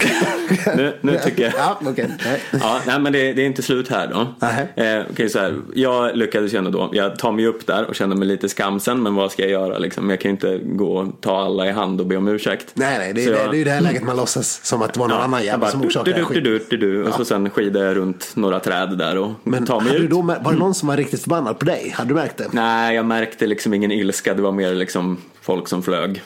Nu- 0.75 0.97
nu 1.01 1.19
tycker 1.23 1.43
jag- 1.43 1.53
Ja, 1.57 1.79
okej. 1.85 2.09
Nej. 2.25 2.41
Ja, 2.61 2.79
nej, 2.87 2.99
men 2.99 3.13
det, 3.13 3.33
det 3.33 3.41
är 3.41 3.45
inte 3.45 3.61
slut 3.61 3.89
här 3.89 4.07
då. 4.07 4.47
Eh, 4.83 5.03
okej, 5.11 5.29
så 5.29 5.39
här, 5.39 5.55
jag 5.75 6.17
lyckades 6.17 6.53
ju 6.53 6.57
ändå 6.57 6.69
då, 6.71 6.89
jag 6.93 7.19
tar 7.19 7.31
mig 7.31 7.45
upp 7.47 7.67
där 7.67 7.85
och 7.85 7.95
känner 7.95 8.15
mig 8.15 8.27
lite 8.27 8.49
skamsen, 8.49 9.03
men 9.03 9.15
vad 9.15 9.31
ska 9.31 9.41
jag 9.41 9.51
göra 9.51 9.77
liksom? 9.77 10.09
Jag 10.09 10.19
kan 10.19 10.29
ju 10.29 10.33
inte 10.33 10.57
gå 10.57 10.97
och 10.97 11.21
ta 11.21 11.45
alla 11.45 11.67
i 11.67 11.71
hand 11.71 11.99
och 12.01 12.07
be 12.07 12.17
om 12.17 12.27
ursäkt. 12.27 12.71
Nej, 12.73 12.97
nej, 12.97 13.13
det 13.13 13.21
är, 13.21 13.25
Så 13.25 13.31
det, 13.31 13.37
jag- 13.39 13.51
det 13.51 13.55
är 13.55 13.59
ju 13.59 13.63
det 13.63 13.71
här 13.71 13.81
läget 13.81 14.03
man 14.03 14.17
låtsas 14.17 14.59
som 14.63 14.81
att 14.81 14.93
det 14.93 14.99
var 14.99 15.07
någon 15.07 15.17
annan 15.21 15.39
jag 15.39 15.45
jävel 15.45 15.69
som 15.71 15.81
orsakade 15.81 16.11
du, 16.15 16.19
du, 16.19 16.25
skit. 16.25 16.43
du, 16.69 16.77
du, 16.77 16.77
du, 16.77 17.03
och 17.03 17.13
så 17.15 17.25
sen 17.25 17.49
skidade 17.49 17.85
jag 17.85 17.97
runt 17.97 18.31
några 18.35 18.59
träd 18.59 18.97
där 18.97 19.17
och 19.17 19.31
Men 19.43 19.65
tar 19.65 19.81
mig 19.81 19.95
ut. 19.95 20.09
då, 20.09 20.21
var 20.21 20.51
det 20.51 20.57
någon 20.59 20.73
som 20.73 20.87
var 20.87 20.97
riktigt 20.97 21.21
förbannad 21.21 21.59
på 21.59 21.65
dig? 21.65 21.93
Hade 21.97 22.09
du 22.09 22.15
märkt 22.15 22.37
det? 22.37 22.47
Nej, 22.51 22.72
jag 22.91 23.05
märkte 23.05 23.47
liksom 23.47 23.73
ingen 23.73 23.91
ilska, 23.91 24.33
det 24.33 24.41
var 24.41 24.51
mer 24.51 24.73
liksom 24.75 25.17
folk 25.41 25.67
som 25.67 25.83
flög. 25.83 26.21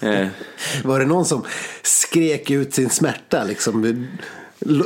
Eh, 0.00 0.26
Var 0.84 0.98
det 1.00 1.06
någon 1.06 1.24
som 1.24 1.44
skrek 1.82 2.50
ut 2.50 2.74
sin 2.74 2.90
smärta 2.90 3.44
liksom? 3.44 4.06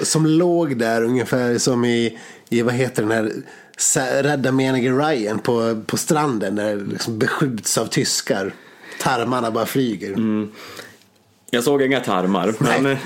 Som 0.03 0.27
låg 0.27 0.79
där 0.79 1.03
ungefär 1.05 1.59
som 1.59 1.85
i, 1.85 2.19
i 2.49 2.63
vad 2.63 2.75
heter 2.75 3.03
den 3.03 3.11
här 3.13 3.33
Rädda 4.23 4.53
menige 4.53 4.91
Ryan 4.91 5.39
på, 5.39 5.83
på 5.87 5.97
stranden 5.97 6.55
där 6.57 6.77
liksom 6.77 7.19
beskjuts 7.19 7.79
av 7.79 7.87
tyskar. 7.87 8.55
Tarmarna 9.01 9.51
bara 9.51 9.67
flyger. 9.67 10.17
Jag 11.51 11.65
såg 11.65 11.83
inga 11.83 12.01
tarmar. 12.01 12.55
Men, 12.59 12.83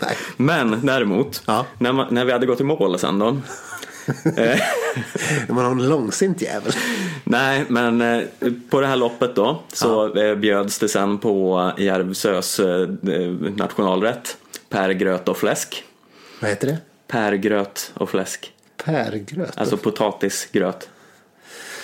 Nej. 0.00 0.16
men 0.36 0.86
däremot, 0.86 1.42
Ja. 1.46 1.66
när, 1.78 1.92
man, 1.92 2.06
när 2.14 2.24
vi 2.24 2.32
hade 2.32 2.46
gått 2.46 2.60
i 2.60 2.64
mål 2.64 2.98
sen 2.98 3.18
då. 3.18 3.36
Eh, 4.24 4.60
Det 5.46 5.52
var 5.52 5.62
någon 5.62 5.88
långsint 5.88 6.42
jävel. 6.42 6.72
nej, 7.24 7.64
men 7.68 8.00
eh, 8.00 8.22
på 8.70 8.80
det 8.80 8.86
här 8.86 8.96
loppet 8.96 9.36
då 9.36 9.62
så 9.72 10.16
eh, 10.18 10.34
bjöds 10.34 10.78
det 10.78 10.88
sen 10.88 11.18
på 11.18 11.72
Järvsös 11.78 12.60
nationalrätt. 13.56 14.36
Pärgröt 14.68 15.28
och 15.28 15.36
fläsk. 15.36 15.84
Vad 16.40 16.50
heter 16.50 16.66
det? 16.66 16.78
Pärgröt 17.06 17.92
och 17.94 18.10
fläsk. 18.10 18.52
Pärgröt. 18.84 19.58
Alltså 19.58 19.76
potatisgröt. 19.76 20.88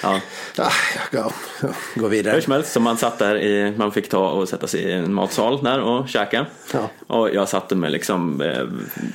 Ja. 0.05 0.21
Ah, 0.65 0.71
ja, 1.11 1.33
ja, 1.61 1.69
gå 1.95 2.09
vidare. 2.09 2.35
Hur 2.35 2.41
som 2.41 2.53
helst, 2.53 2.73
så 2.73 2.81
man 2.81 2.97
satt 2.97 3.19
där 3.19 3.37
i, 3.37 3.73
man 3.77 3.93
fick 3.93 4.09
ta 4.09 4.31
och 4.31 4.49
sätta 4.49 4.67
sig 4.67 4.81
i 4.81 4.93
en 4.93 5.15
matsal 5.15 5.65
där 5.65 5.81
och 5.81 6.09
käka. 6.09 6.47
Ja. 6.73 6.91
Och 7.07 7.35
jag 7.35 7.49
satte 7.49 7.75
mig 7.75 7.91
liksom 7.91 8.41
eh, 8.41 8.63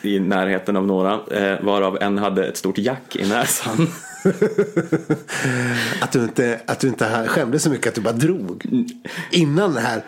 i 0.01 0.19
närheten 0.19 0.77
av 0.77 0.87
några, 0.87 1.19
eh, 1.31 1.61
varav 1.61 1.97
en 2.01 2.17
hade 2.17 2.45
ett 2.45 2.57
stort 2.57 2.77
jack 2.77 3.15
i 3.15 3.27
näsan. 3.27 3.87
Att 6.01 6.11
du 6.11 6.19
inte, 6.19 6.59
att 6.65 6.79
du 6.79 6.87
inte 6.87 7.27
skämdes 7.27 7.63
så 7.63 7.69
mycket 7.69 7.87
att 7.87 7.95
du 7.95 8.01
bara 8.01 8.13
drog. 8.13 8.65
Innan 9.31 9.73
den 9.73 9.83
här 9.83 10.03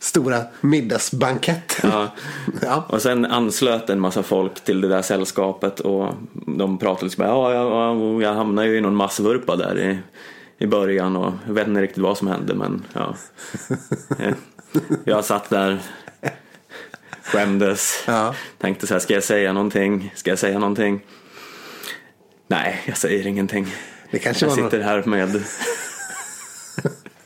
stora 0.00 0.42
middagsbanketten. 0.60 1.90
Ja. 1.90 2.08
Ja. 2.62 2.84
Och 2.88 3.02
sen 3.02 3.24
anslöt 3.24 3.90
en 3.90 4.00
massa 4.00 4.22
folk 4.22 4.60
till 4.64 4.80
det 4.80 4.88
där 4.88 5.02
sällskapet 5.02 5.80
och 5.80 6.14
de 6.46 6.78
pratade 6.78 7.04
liksom, 7.06 7.24
ja, 7.24 7.52
ja, 7.52 7.62
ja 7.62 7.90
och 7.90 8.22
jag 8.22 8.34
hamnade 8.34 8.68
ju 8.68 8.76
i 8.76 8.80
någon 8.80 8.96
massvurpa 8.96 9.56
där 9.56 9.78
i, 9.78 9.98
i 10.64 10.66
början 10.66 11.16
och 11.16 11.32
jag 11.46 11.54
vet 11.54 11.68
inte 11.68 11.80
riktigt 11.80 12.02
vad 12.02 12.18
som 12.18 12.28
hände 12.28 12.54
men 12.54 12.84
ja. 12.92 13.14
Jag 15.04 15.24
satt 15.24 15.50
där, 15.50 15.78
skämdes, 17.22 18.04
Ja. 18.06 18.34
tänkte 18.58 18.86
så 18.86 18.94
här, 18.94 19.00
ska 19.00 19.14
jag 19.14 19.24
säga 19.24 19.52
någonting? 19.52 20.12
Ska 20.16 20.30
jag 20.30 20.38
säga 20.38 20.58
någonting? 20.58 21.00
Nej, 22.48 22.82
jag 22.86 22.96
säger 22.96 23.26
ingenting. 23.26 23.66
Det 24.10 24.18
kanske 24.18 24.44
Jag 24.46 24.50
var 24.50 24.56
någon, 24.56 24.70
sitter 24.70 24.84
här 24.84 25.02
med, 25.06 25.42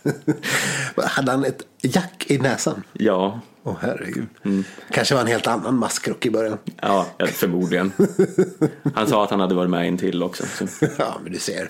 Hade 0.96 1.30
han 1.30 1.44
ett 1.44 1.62
jack 1.82 2.24
i 2.28 2.38
näsan? 2.38 2.82
ja, 2.92 3.40
Åh 3.66 3.76
herregud. 3.80 4.26
Mm. 4.44 4.64
Kanske 4.90 5.14
var 5.14 5.20
en 5.20 5.26
helt 5.26 5.46
annan 5.46 5.78
maskrock 5.78 6.26
i 6.26 6.30
början. 6.30 6.58
ja, 6.82 7.06
förmodligen. 7.26 7.92
Han 8.94 9.06
sa 9.06 9.24
att 9.24 9.30
han 9.30 9.40
hade 9.40 9.54
varit 9.54 9.70
med 9.70 9.86
in 9.86 9.98
till 9.98 10.22
också. 10.22 10.44
Så. 10.46 10.86
Ja, 10.98 11.18
men 11.22 11.32
du 11.32 11.38
ser. 11.38 11.68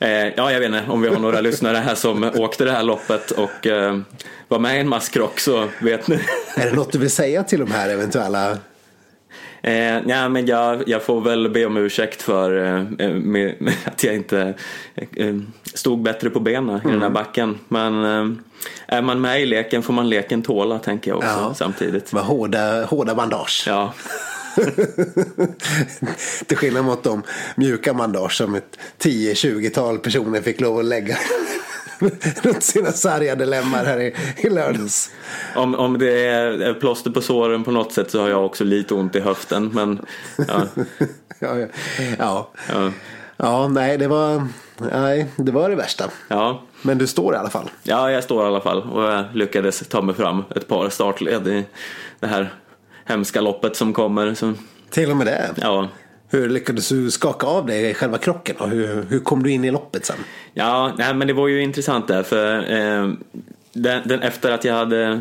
Eh, 0.00 0.08
ja, 0.08 0.52
jag 0.52 0.60
vet 0.60 0.66
inte 0.66 0.84
om 0.88 1.02
vi 1.02 1.08
har 1.08 1.18
några 1.18 1.40
lyssnare 1.40 1.76
här 1.76 1.94
som 1.94 2.24
åkte 2.24 2.64
det 2.64 2.72
här 2.72 2.82
loppet 2.82 3.30
och 3.30 3.66
eh, 3.66 3.98
var 4.48 4.58
med 4.58 4.76
i 4.76 4.80
en 4.80 4.88
maskrock 4.88 5.40
så 5.40 5.68
vet 5.78 6.08
ni. 6.08 6.20
Är 6.56 6.70
det 6.70 6.76
något 6.76 6.92
du 6.92 6.98
vill 6.98 7.10
säga 7.10 7.42
till 7.42 7.60
de 7.60 7.70
här 7.70 7.88
eventuella? 7.88 8.58
Eh, 9.62 9.98
ja, 10.08 10.28
men 10.28 10.46
jag, 10.46 10.82
jag 10.88 11.02
får 11.02 11.20
väl 11.20 11.48
be 11.50 11.66
om 11.66 11.76
ursäkt 11.76 12.22
för 12.22 12.56
eh, 12.66 13.08
med, 13.10 13.54
med 13.58 13.74
att 13.84 14.04
jag 14.04 14.14
inte 14.14 14.54
eh, 15.16 15.34
stod 15.74 16.02
bättre 16.02 16.30
på 16.30 16.40
benen 16.40 16.80
i 16.88 16.90
den 16.92 17.02
här 17.02 17.10
backen. 17.10 17.58
Men 17.68 18.04
eh, 18.04 18.26
är 18.86 19.02
man 19.02 19.20
med 19.20 19.42
i 19.42 19.46
leken 19.46 19.82
får 19.82 19.92
man 19.92 20.08
leken 20.08 20.42
tåla 20.42 20.78
tänker 20.78 21.10
jag 21.10 21.18
också 21.18 21.28
Ja. 21.28 21.54
samtidigt. 21.54 22.12
Var 22.12 22.22
hårda, 22.22 22.84
hårda 22.84 23.14
bandage. 23.14 23.64
Ja, 23.66 23.92
Till 26.46 26.56
skillnad 26.56 26.84
mot 26.84 27.02
de 27.04 27.22
mjuka 27.56 27.94
bandage 27.94 28.32
som 28.32 28.54
ett 28.54 28.78
10-20-tal 28.98 29.98
personer 29.98 30.40
fick 30.40 30.60
lov 30.60 30.78
att 30.78 30.84
lägga 30.84 31.16
runt 32.42 32.62
sina 32.62 32.92
sargade 32.92 33.46
lemmar 33.46 33.84
här 33.84 34.00
i, 34.00 34.14
i 34.36 34.48
lördags. 34.50 35.10
om, 35.56 35.74
om 35.74 35.98
det 35.98 36.26
är 36.26 36.74
plåster 36.74 37.10
på 37.10 37.20
såren 37.20 37.64
på 37.64 37.70
något 37.70 37.92
sätt 37.92 38.10
så 38.10 38.20
har 38.20 38.28
jag 38.28 38.44
också 38.46 38.64
lite 38.64 38.94
ont 38.94 39.16
i 39.16 39.20
höften. 39.20 39.70
Men 39.74 39.98
ja, 40.48 40.62
Ja, 41.38 41.58
ja. 41.58 41.66
ja. 42.18 42.48
ja, 42.68 42.90
ja 43.36 43.68
nej, 43.68 43.98
det 43.98 44.08
var, 44.08 44.48
nej, 44.78 45.26
det 45.36 45.52
var 45.52 45.70
det 45.70 45.76
värsta. 45.76 46.04
ja. 46.28 46.62
Men 46.82 46.98
du 46.98 47.06
står 47.06 47.34
i 47.34 47.36
alla 47.36 47.50
fall. 47.50 47.70
Ja, 47.82 48.10
jag 48.10 48.24
står 48.24 48.44
i 48.44 48.46
alla 48.46 48.60
fall 48.60 48.82
och 48.82 49.02
jag 49.02 49.24
lyckades 49.34 49.88
ta 49.88 50.02
mig 50.02 50.14
fram 50.14 50.44
ett 50.56 50.68
par 50.68 50.88
startled 50.88 51.48
i 51.48 51.64
det 52.20 52.26
här 52.26 52.54
hemska 53.04 53.40
loppet 53.40 53.76
som 53.76 53.92
kommer. 53.92 54.34
Så, 54.34 54.52
Till 54.90 55.10
och 55.10 55.16
med 55.16 55.26
det. 55.26 55.50
ja, 55.56 55.88
Hur 56.28 56.48
lyckades 56.48 56.88
du 56.88 57.10
skaka 57.10 57.46
av 57.46 57.66
dig 57.66 57.94
själva 57.94 58.18
krocken 58.18 58.56
och 58.56 58.68
hur, 58.68 59.02
hur 59.02 59.20
kom 59.20 59.42
du 59.42 59.50
in 59.50 59.64
i 59.64 59.70
loppet 59.70 60.06
sen? 60.06 60.16
ja 60.54 60.94
nej, 60.98 61.14
men 61.14 61.26
det 61.26 61.32
var 61.32 61.48
ju 61.48 61.62
intressant 61.62 62.08
där 62.08 62.22
för 62.22 62.58
eh, 62.58 63.12
den, 63.72 64.08
den, 64.08 64.22
efter 64.22 64.52
att 64.52 64.64
jag 64.64 64.74
hade 64.74 65.20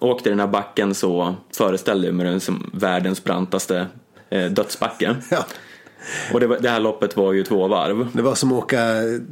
åkt 0.00 0.26
i 0.26 0.30
den 0.30 0.40
här 0.40 0.46
backen 0.46 0.94
så 0.94 1.34
föreställde 1.52 2.06
jag 2.06 2.14
mig 2.14 2.26
den 2.26 2.40
som 2.40 2.70
världens 2.74 3.24
brantaste 3.24 3.86
eh, 4.30 4.44
dödsbacke. 4.44 5.16
Ja. 5.30 5.46
Och 6.32 6.40
det, 6.40 6.58
det 6.58 6.68
här 6.68 6.80
loppet 6.80 7.16
var 7.16 7.32
ju 7.32 7.42
två 7.42 7.68
varv. 7.68 8.08
Det 8.12 8.22
var 8.22 8.34
som 8.34 8.52
att 8.52 8.58
åka 8.58 8.78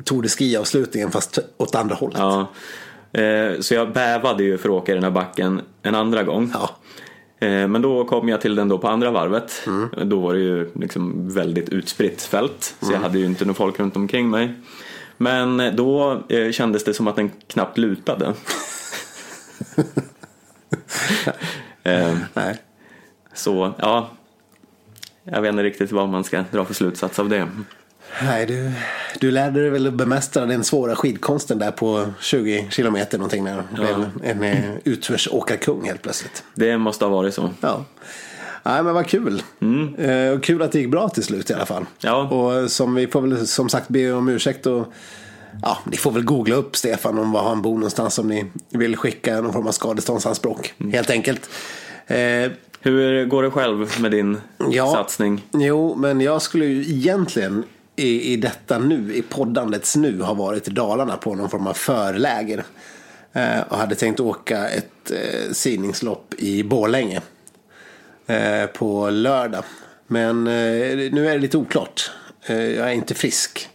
Tour 0.04 0.22
de 0.22 0.28
Ski-avslutningen 0.28 1.10
fast 1.10 1.38
åt 1.56 1.74
andra 1.74 1.94
hållet. 1.94 2.18
Ja, 2.18 2.50
eh, 3.20 3.60
så 3.60 3.74
jag 3.74 3.92
bävade 3.92 4.44
ju 4.44 4.58
för 4.58 4.68
att 4.68 4.74
åka 4.74 4.92
i 4.92 4.94
den 4.94 5.04
här 5.04 5.10
backen 5.10 5.60
en 5.82 5.94
andra 5.94 6.22
gång. 6.22 6.50
Ja. 6.54 6.70
Eh, 7.44 7.68
Men 7.68 7.82
då 7.82 8.04
kom 8.04 8.28
jag 8.28 8.40
till 8.40 8.54
den 8.54 8.68
då 8.68 8.78
på 8.78 8.88
andra 8.88 9.10
varvet. 9.10 9.62
Då 10.04 10.20
var 10.20 10.34
det 10.34 10.40
ju 10.40 10.70
liksom 10.74 11.34
väldigt 11.34 11.68
utspritt 11.68 12.22
fält. 12.22 12.76
Så 12.80 12.92
jag 12.92 12.98
hade 12.98 13.18
ju 13.18 13.26
inte 13.26 13.44
någon 13.44 13.54
folk 13.54 13.80
runt 13.80 13.96
omkring 13.96 14.30
mig. 14.30 14.54
Men 15.16 15.60
eh, 15.60 15.74
då 15.74 16.22
eh, 16.28 16.50
kändes 16.50 16.84
det 16.84 16.94
som 16.94 17.08
att 17.08 17.16
den 17.16 17.30
knappt 17.46 17.78
lutade. 17.78 18.26
eh, 21.82 22.16
Nej. 22.34 22.58
så 23.34 23.72
ja, 23.78 24.10
jag 25.24 25.42
vet 25.42 25.50
inte 25.50 25.62
riktigt 25.62 25.92
vad 25.92 26.08
man 26.08 26.24
ska 26.24 26.44
dra 26.50 26.64
för 26.64 26.74
slutsats 26.74 27.18
av 27.18 27.28
det. 27.28 27.48
Nej, 28.22 28.46
du, 28.46 28.72
du 29.20 29.30
lärde 29.30 29.60
dig 29.60 29.70
väl 29.70 29.86
att 29.86 29.94
bemästra 29.94 30.46
den 30.46 30.64
svåra 30.64 30.96
skidkonsten 30.96 31.58
där 31.58 31.70
på 31.70 32.06
20 32.20 32.66
kilometer 32.70 33.18
någonting 33.18 33.44
när 33.44 33.56
du 33.70 33.80
blev 33.82 34.10
en 34.24 34.42
eh, 34.42 34.70
utförsåkarkung 34.84 35.84
helt 35.84 36.02
plötsligt. 36.02 36.44
Det 36.54 36.78
måste 36.78 37.04
ha 37.04 37.10
varit 37.12 37.34
så. 37.34 37.50
Ja. 37.60 37.84
Nej, 38.62 38.82
men 38.82 38.94
vad 38.94 39.06
kul. 39.06 39.42
Eh, 39.98 40.30
och 40.34 40.42
kul 40.42 40.62
att 40.62 40.72
det 40.72 40.78
gick 40.78 40.90
bra 40.90 41.08
till 41.08 41.22
slut 41.22 41.50
i 41.50 41.54
alla 41.54 41.66
fall. 41.66 41.86
Ja. 42.00 42.22
Och 42.28 42.70
som 42.70 42.94
vi 42.94 43.06
får 43.06 43.20
väl 43.20 43.46
som 43.46 43.68
sagt 43.68 43.88
be 43.88 44.12
om 44.12 44.28
ursäkt 44.28 44.66
och 44.66 44.92
ja, 45.62 45.78
ni 45.84 45.96
får 45.96 46.10
väl 46.12 46.24
googla 46.24 46.54
upp 46.56 46.76
Stefan 46.76 47.18
om 47.18 47.32
var 47.32 47.42
han 47.48 47.62
bor 47.62 47.74
någonstans 47.74 48.18
om 48.18 48.28
ni 48.28 48.44
vill 48.70 48.96
skicka 48.96 49.40
någon 49.40 49.52
form 49.52 49.66
av 49.66 49.72
skadeståndsanspråk. 49.72 50.74
Helt 50.92 51.10
enkelt. 51.10 51.50
Eh, 52.06 52.50
Hur 52.80 53.24
går 53.26 53.42
det 53.42 53.50
själv 53.50 54.00
med 54.00 54.10
din 54.10 54.38
Ja. 54.70 54.92
satsning? 54.92 55.42
Jo, 55.52 55.94
men 55.94 56.20
jag 56.20 56.42
skulle 56.42 56.64
ju 56.66 56.80
egentligen 56.82 57.64
i, 57.96 58.32
i 58.32 58.36
detta 58.36 58.78
nu, 58.78 59.14
i 59.14 59.22
poddandets 59.22 59.96
nu, 59.96 60.20
har 60.20 60.34
varit 60.34 60.68
i 60.68 60.70
Dalarna 60.70 61.16
på 61.16 61.34
någon 61.34 61.50
form 61.50 61.66
av 61.66 61.74
förläger. 61.74 62.64
Eh, 63.32 63.60
och 63.60 63.78
hade 63.78 63.94
tänkt 63.94 64.20
åka 64.20 64.68
ett 64.68 65.10
eh, 65.10 65.52
sidningslopp 65.52 66.34
i 66.38 66.62
Borlänge 66.62 67.20
eh, 68.26 68.66
på 68.66 69.10
lördag. 69.10 69.64
Men 70.06 70.46
eh, 70.46 71.12
nu 71.12 71.28
är 71.28 71.32
det 71.32 71.38
lite 71.38 71.56
oklart. 71.56 72.10
Eh, 72.46 72.56
jag 72.56 72.88
är 72.88 72.92
inte 72.92 73.14
frisk. 73.14 73.68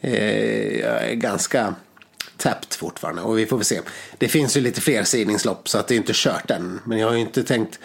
Eh, 0.00 0.80
jag 0.80 1.08
är 1.08 1.14
ganska 1.14 1.74
täppt 2.36 2.74
fortfarande 2.74 3.22
och 3.22 3.38
vi 3.38 3.46
får 3.46 3.56
väl 3.56 3.64
se. 3.64 3.80
Det 4.18 4.28
finns 4.28 4.56
ju 4.56 4.60
lite 4.60 4.80
fler 4.80 5.04
sidningslopp 5.04 5.68
så 5.68 5.78
att 5.78 5.88
det 5.88 5.94
är 5.94 5.96
inte 5.96 6.12
kört 6.14 6.50
än. 6.50 6.80
Men 6.84 6.98
jag 6.98 7.06
har 7.06 7.14
ju 7.14 7.20
inte 7.20 7.42
tänkt. 7.42 7.78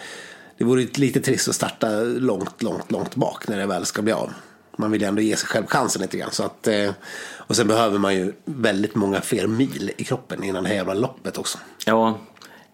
Det 0.58 0.64
vore 0.64 0.86
lite 0.94 1.20
trist 1.20 1.48
att 1.48 1.54
starta 1.54 2.00
långt, 2.00 2.62
långt, 2.62 2.90
långt 2.90 3.14
bak 3.14 3.48
när 3.48 3.58
det 3.58 3.66
väl 3.66 3.86
ska 3.86 4.02
bli 4.02 4.12
av. 4.12 4.32
Man 4.80 4.90
vill 4.90 5.00
ju 5.00 5.08
ändå 5.08 5.22
ge 5.22 5.36
sig 5.36 5.48
själv 5.48 5.66
chansen 5.66 6.02
lite 6.02 6.16
grann. 6.18 6.30
Så 6.30 6.42
att, 6.42 6.66
eh, 6.66 6.90
och 7.36 7.56
sen 7.56 7.68
behöver 7.68 7.98
man 7.98 8.14
ju 8.14 8.32
väldigt 8.44 8.94
många 8.94 9.20
fler 9.20 9.46
mil 9.46 9.90
i 9.96 10.04
kroppen 10.04 10.44
innan 10.44 10.62
det 10.62 10.68
här 10.68 10.76
jävla 10.76 10.94
loppet 10.94 11.38
också. 11.38 11.58
Ja, 11.86 12.18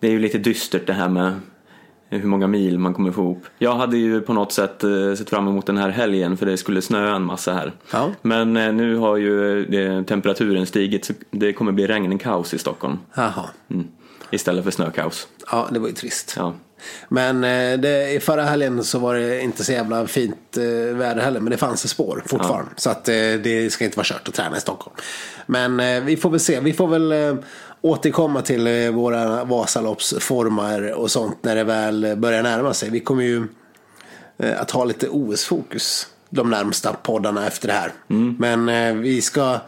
det 0.01 0.07
är 0.07 0.11
ju 0.11 0.19
lite 0.19 0.39
dystert 0.39 0.87
det 0.87 0.93
här 0.93 1.09
med 1.09 1.41
hur 2.09 2.29
många 2.29 2.47
mil 2.47 2.79
man 2.79 2.95
kommer 2.95 3.13
få 3.13 3.21
ihop. 3.21 3.45
Jag 3.59 3.75
hade 3.75 3.97
ju 3.97 4.21
på 4.21 4.33
något 4.33 4.53
sätt 4.53 4.85
eh, 4.85 5.15
sett 5.15 5.31
fram 5.31 5.49
emot 5.49 5.67
den 5.67 5.77
här 5.77 5.89
helgen 5.89 6.37
för 6.37 6.47
det 6.47 6.57
skulle 6.57 6.83
snöa 6.83 7.17
en 7.17 7.23
massa 7.23 7.53
här. 7.53 7.73
Ja. 7.93 8.11
Men 8.23 8.57
eh, 8.57 8.73
nu 8.73 8.97
har 8.97 9.17
ju 9.17 10.05
temperaturen 10.05 10.67
stigit 10.67 11.05
så 11.05 11.13
det 11.31 11.53
kommer 11.53 11.73
bli 11.73 11.87
regnkaos 11.87 12.55
i 12.55 12.59
Stockholm. 12.59 12.99
Jaha. 13.15 13.51
Mm. 13.71 13.87
Istället 14.31 14.65
för 14.65 14.71
snökaos. 14.71 15.29
Ja, 15.51 15.69
det 15.71 15.79
var 15.79 15.89
ju 15.89 15.95
trist. 15.95 16.35
Ja. 16.37 16.55
Men 17.09 17.45
eh, 17.45 17.79
det, 17.81 18.11
i 18.13 18.21
förra 18.21 18.45
helgen 18.45 18.85
så 18.85 18.99
var 18.99 19.15
det 19.15 19.41
inte 19.41 19.65
så 19.65 19.73
jävla 19.73 20.07
fint 20.07 20.57
eh, 20.57 20.63
väder 20.97 21.23
heller. 21.23 21.41
Men 21.41 21.51
det 21.51 21.57
fanns 21.57 21.89
spår 21.89 22.23
fortfarande. 22.27 22.71
Så 22.77 22.91
att 22.91 23.09
eh, 23.09 23.15
det 23.15 23.73
ska 23.73 23.85
inte 23.85 23.97
vara 23.97 24.05
kört 24.07 24.29
att 24.29 24.35
träna 24.35 24.57
i 24.57 24.61
Stockholm. 24.61 24.97
Men 25.47 26.05
vi 26.07 26.17
får 26.17 26.31
väl 26.31 26.41
se. 26.41 26.61
Vi 26.61 26.73
får 26.73 26.87
väl 26.89 27.37
återkomma 27.81 28.43
till 28.43 28.91
våra 28.93 29.45
Vasaloppsformar 29.45 30.91
och 30.93 31.11
sånt 31.11 31.39
när 31.43 31.57
det 31.57 31.65
väl 31.65 32.15
börjar 32.17 32.43
närma 32.43 32.75
sig. 32.75 32.91
Vi 32.91 33.01
kommer 33.01 33.23
ju 33.25 33.47
att 34.57 34.71
ha 34.71 34.85
lite 34.85 35.09
OS-fokus 35.09 36.07
de 36.31 36.51
närmsta 36.51 36.93
poddarna 36.93 37.47
efter 37.47 37.69
det 37.69 37.75
här. 37.75 37.93
Men 38.39 38.69
eh, 38.69 38.95
vi 38.95 39.23
ska 39.23 39.59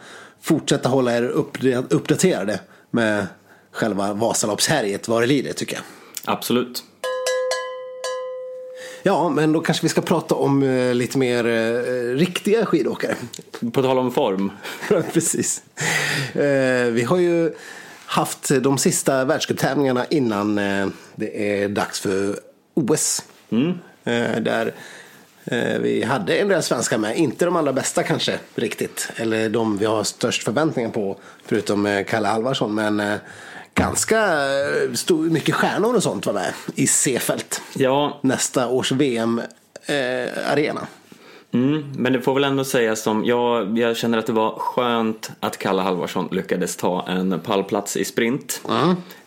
fortsätta 0.41 0.89
hålla 0.89 1.17
er 1.17 1.23
uppda- 1.23 1.83
uppdaterade 1.89 2.59
med 2.91 3.27
själva 3.71 4.13
Vasaloppshärjet 4.13 5.07
vad 5.07 5.21
det 5.21 5.27
lider 5.27 5.53
tycker 5.53 5.75
jag. 5.75 5.83
Absolut. 6.35 6.83
Ja, 9.07 9.29
men 9.29 9.51
då 9.51 9.59
kanske 9.59 9.85
vi 9.85 9.89
ska 9.89 10.01
prata 10.01 10.35
om 10.35 10.63
eh, 10.63 10.93
lite 10.93 11.17
mer 11.17 11.47
eh, 11.47 12.15
riktiga 12.15 12.65
skidåkare. 12.65 13.15
På 13.73 13.81
tal 13.81 13.99
om 13.99 14.11
form. 14.11 14.51
Precis. 15.13 15.63
Eh, 16.33 16.91
vi 16.91 17.03
har 17.03 17.17
ju 17.17 17.53
haft 18.05 18.51
de 18.61 18.77
sista 18.77 19.25
världscuptävlingarna 19.25 20.05
innan 20.05 20.57
eh, 20.57 20.87
det 21.15 21.61
är 21.61 21.69
dags 21.69 21.99
för 21.99 22.39
OS. 22.73 23.23
Eh, 24.03 24.41
där 24.41 24.73
eh, 25.45 25.79
vi 25.79 26.03
hade 26.03 26.35
en 26.35 26.47
del 26.47 26.63
svenskar 26.63 26.97
med, 26.97 27.17
inte 27.17 27.45
de 27.45 27.55
allra 27.55 27.73
bästa 27.73 28.03
kanske 28.03 28.39
riktigt. 28.55 29.09
Eller 29.15 29.49
de 29.49 29.77
vi 29.77 29.85
har 29.85 30.03
störst 30.03 30.43
förväntningar 30.43 30.89
på, 30.89 31.17
förutom 31.45 32.03
Kalle 32.07 32.27
Halvarsson. 32.27 32.75
Men 32.75 33.19
ganska 33.77 34.19
eh, 34.19 34.93
stor, 34.93 35.29
mycket 35.29 35.55
stjärnor 35.55 35.95
och 35.95 36.03
sånt 36.03 36.25
var 36.25 36.33
med 36.33 36.53
i 36.75 36.87
C-fält. 36.87 37.61
Ja, 37.73 38.19
Nästa 38.23 38.67
års 38.67 38.91
VM-arena. 38.91 40.87
mm, 41.53 41.93
men 41.97 42.13
det 42.13 42.21
får 42.21 42.33
väl 42.33 42.43
ändå 42.43 42.63
sägas 42.63 43.01
som, 43.01 43.25
jag, 43.25 43.77
jag 43.77 43.97
känner 43.97 44.17
att 44.17 44.25
det 44.25 44.33
var 44.33 44.51
skönt 44.59 45.31
att 45.39 45.57
Kalle 45.57 45.81
Halvarsson 45.81 46.27
lyckades 46.31 46.75
ta 46.75 47.05
en 47.07 47.39
pallplats 47.39 47.97
i 47.97 48.05
sprint. 48.05 48.61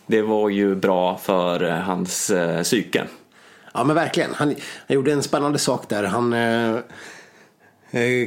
Det 0.05 0.21
var 0.21 0.49
ju 0.49 0.75
bra 0.75 1.17
för 1.17 1.63
eh, 1.63 1.75
hans 1.75 2.29
eh, 2.29 2.63
psyke. 2.63 3.03
Ja 3.73 3.83
men 3.83 3.95
verkligen. 3.95 4.33
Han, 4.33 4.55
han 4.87 4.95
gjorde 4.95 5.11
en 5.11 5.23
spännande 5.23 5.59
sak 5.59 5.89
där. 5.89 6.03
Han, 6.03 6.33
eh, 6.33 6.69
eh, 6.69 6.79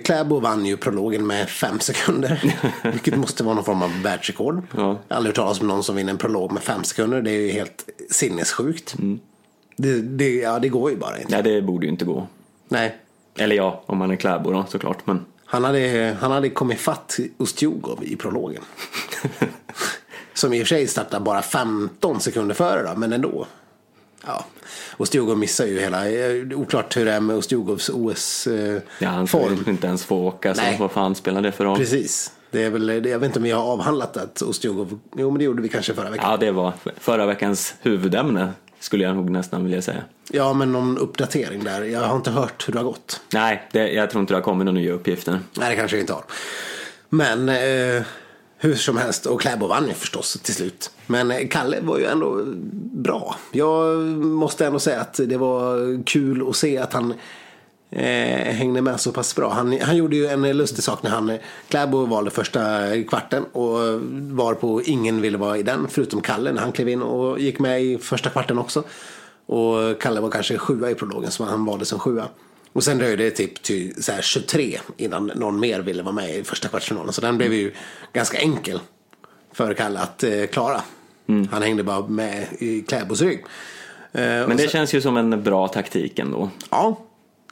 Kläbo 0.04 0.40
vann 0.40 0.66
ju 0.66 0.76
prologen 0.76 1.26
med 1.26 1.48
fem 1.48 1.80
sekunder. 1.80 2.56
vilket 2.92 3.16
måste 3.16 3.44
vara 3.44 3.54
någon 3.54 3.64
form 3.64 3.82
av 3.82 4.02
världsrekord. 4.02 4.62
Ja. 4.76 4.82
Jag 4.82 4.86
har 4.86 4.98
aldrig 5.08 5.30
hört 5.30 5.36
talas 5.36 5.60
om 5.60 5.66
någon 5.68 5.84
som 5.84 5.96
vinner 5.96 6.12
en 6.12 6.18
prolog 6.18 6.52
med 6.52 6.62
fem 6.62 6.84
sekunder. 6.84 7.22
Det 7.22 7.30
är 7.30 7.40
ju 7.40 7.50
helt 7.50 7.88
sinnessjukt. 8.10 8.94
Det, 9.76 10.00
det, 10.00 10.34
ja, 10.34 10.58
det 10.58 10.68
går 10.68 10.90
ju 10.90 10.96
bara 10.96 11.18
inte. 11.20 11.32
Ja, 11.32 11.42
det 11.42 11.62
borde 11.62 11.86
ju 11.86 11.92
inte 11.92 12.04
gå. 12.04 12.26
Nej. 12.68 12.96
Eller 13.38 13.56
ja, 13.56 13.82
om 13.86 13.98
man 13.98 14.10
är 14.10 14.16
Kläbo 14.16 14.52
då 14.52 14.64
såklart. 14.68 15.06
Men 15.06 15.24
Han 15.44 15.64
hade, 15.64 16.16
han 16.20 16.30
hade 16.30 16.50
kommit 16.50 16.80
fatt 16.80 17.18
Ustjugov 17.38 17.98
i 18.02 18.16
prologen. 18.16 18.62
Som 20.34 20.52
i 20.52 20.62
och 20.62 20.66
för 20.66 20.74
sig 20.74 20.86
startade 20.86 21.24
bara 21.24 21.42
15 21.42 22.20
sekunder 22.20 22.54
före 22.54 22.82
då, 22.82 22.98
men 22.98 23.12
ändå. 23.12 23.46
Ja, 24.26 24.44
Ustjugov 24.98 25.38
missar 25.38 25.66
ju 25.66 25.80
hela, 25.80 26.08
eh, 26.10 26.58
oklart 26.58 26.96
hur 26.96 27.04
det 27.04 27.12
är 27.12 27.20
med 27.20 27.36
Ustjugovs 27.36 27.88
ja, 27.88 29.08
han 29.08 29.22
OS-form. 29.24 29.56
får 29.56 29.68
inte 29.68 29.86
ens 29.86 30.04
få 30.04 30.16
åka, 30.16 30.54
så 30.54 30.60
Nej. 30.62 30.76
vad 30.80 30.90
fan 30.90 31.14
spelar 31.14 31.42
det 31.42 31.52
för 31.52 31.64
roll? 31.64 31.76
Precis. 31.78 32.32
Det 32.50 32.62
är 32.64 32.70
väl, 32.70 32.88
jag 32.88 33.18
vet 33.18 33.26
inte 33.26 33.38
om 33.38 33.42
vi 33.42 33.50
har 33.50 33.62
avhandlat 33.62 34.16
att 34.16 34.42
Ustjugov, 34.42 34.98
jo 35.16 35.30
men 35.30 35.38
det 35.38 35.44
gjorde 35.44 35.62
vi 35.62 35.68
kanske 35.68 35.94
förra 35.94 36.10
veckan. 36.10 36.30
Ja, 36.30 36.36
det 36.36 36.50
var 36.52 36.72
förra 37.00 37.26
veckans 37.26 37.74
huvudämne, 37.80 38.52
skulle 38.80 39.04
jag 39.04 39.16
nog 39.16 39.30
nästan 39.30 39.64
vilja 39.64 39.82
säga. 39.82 40.04
Ja, 40.30 40.52
men 40.52 40.72
någon 40.72 40.98
uppdatering 40.98 41.64
där. 41.64 41.82
Jag 41.82 42.00
har 42.00 42.16
inte 42.16 42.30
hört 42.30 42.68
hur 42.68 42.72
det 42.72 42.78
har 42.78 42.84
gått. 42.84 43.20
Nej, 43.32 43.68
det, 43.72 43.92
jag 43.92 44.10
tror 44.10 44.20
inte 44.20 44.32
det 44.32 44.36
har 44.38 44.42
kommit 44.42 44.64
några 44.64 44.78
nya 44.80 44.92
uppgifter. 44.92 45.38
Nej, 45.58 45.70
det 45.70 45.76
kanske 45.76 45.96
jag 45.96 46.02
inte 46.02 46.12
har. 46.12 46.24
Men 47.08 47.48
eh, 47.48 48.02
hur 48.58 48.74
som 48.74 48.96
helst, 48.96 49.26
och 49.26 49.40
Kläbo 49.40 49.66
vann 49.66 49.86
ju 49.86 49.94
förstås 49.94 50.38
till 50.42 50.54
slut. 50.54 50.90
Men 51.06 51.30
eh, 51.30 51.48
Kalle 51.48 51.80
var 51.80 51.98
ju 51.98 52.04
ändå 52.04 52.42
bra. 52.92 53.36
Jag 53.52 53.98
måste 54.16 54.66
ändå 54.66 54.78
säga 54.78 55.00
att 55.00 55.20
det 55.26 55.36
var 55.36 56.04
kul 56.04 56.48
att 56.48 56.56
se 56.56 56.78
att 56.78 56.92
han 56.92 57.14
eh, 57.90 58.54
hängde 58.54 58.82
med 58.82 59.00
så 59.00 59.12
pass 59.12 59.36
bra. 59.36 59.50
Han, 59.50 59.80
han 59.80 59.96
gjorde 59.96 60.16
ju 60.16 60.26
en 60.26 60.56
lustig 60.56 60.84
sak 60.84 61.02
när 61.02 61.10
han, 61.10 61.38
Kläbo 61.68 62.06
valde 62.06 62.30
första 62.30 62.90
kvarten 63.08 63.44
och 63.52 63.78
var 64.10 64.54
på 64.54 64.82
ingen 64.82 65.20
ville 65.20 65.38
vara 65.38 65.58
i 65.58 65.62
den 65.62 65.88
förutom 65.88 66.20
Kalle 66.20 66.52
när 66.52 66.60
han 66.60 66.72
klev 66.72 66.88
in 66.88 67.02
och 67.02 67.40
gick 67.40 67.58
med 67.58 67.82
i 67.82 67.98
första 67.98 68.30
kvarten 68.30 68.58
också. 68.58 68.82
Och 69.46 70.00
Kalle 70.00 70.20
var 70.20 70.30
kanske 70.30 70.58
sjua 70.58 70.90
i 70.90 70.94
prologen 70.94 71.30
så 71.30 71.44
han 71.44 71.64
valde 71.64 71.84
som 71.84 71.98
sjua. 71.98 72.28
Och 72.74 72.84
sen 72.84 72.98
dröjde 72.98 73.24
det 73.24 73.30
typ 73.30 73.62
till 73.62 74.02
så 74.02 74.12
här 74.12 74.22
23 74.22 74.80
innan 74.96 75.26
någon 75.26 75.60
mer 75.60 75.80
ville 75.80 76.02
vara 76.02 76.14
med 76.14 76.36
i 76.36 76.44
första 76.44 76.68
kvartsfinalen. 76.68 77.12
Så 77.12 77.20
den 77.20 77.38
blev 77.38 77.52
ju 77.52 77.72
ganska 78.12 78.38
enkel 78.38 78.80
för 79.52 79.74
Kalle 79.74 80.00
att 80.00 80.22
eh, 80.24 80.46
klara. 80.46 80.82
Han 81.50 81.62
hängde 81.62 81.82
bara 81.82 82.06
med 82.06 82.46
i 82.58 82.82
Kläbos 82.82 83.20
rygg. 83.22 83.44
Eh, 84.12 84.20
Men 84.22 84.50
det 84.50 84.58
sen- 84.58 84.68
känns 84.70 84.94
ju 84.94 85.00
som 85.00 85.16
en 85.16 85.42
bra 85.42 85.68
taktik 85.68 86.18
ändå. 86.18 86.50
Ja, 86.70 87.00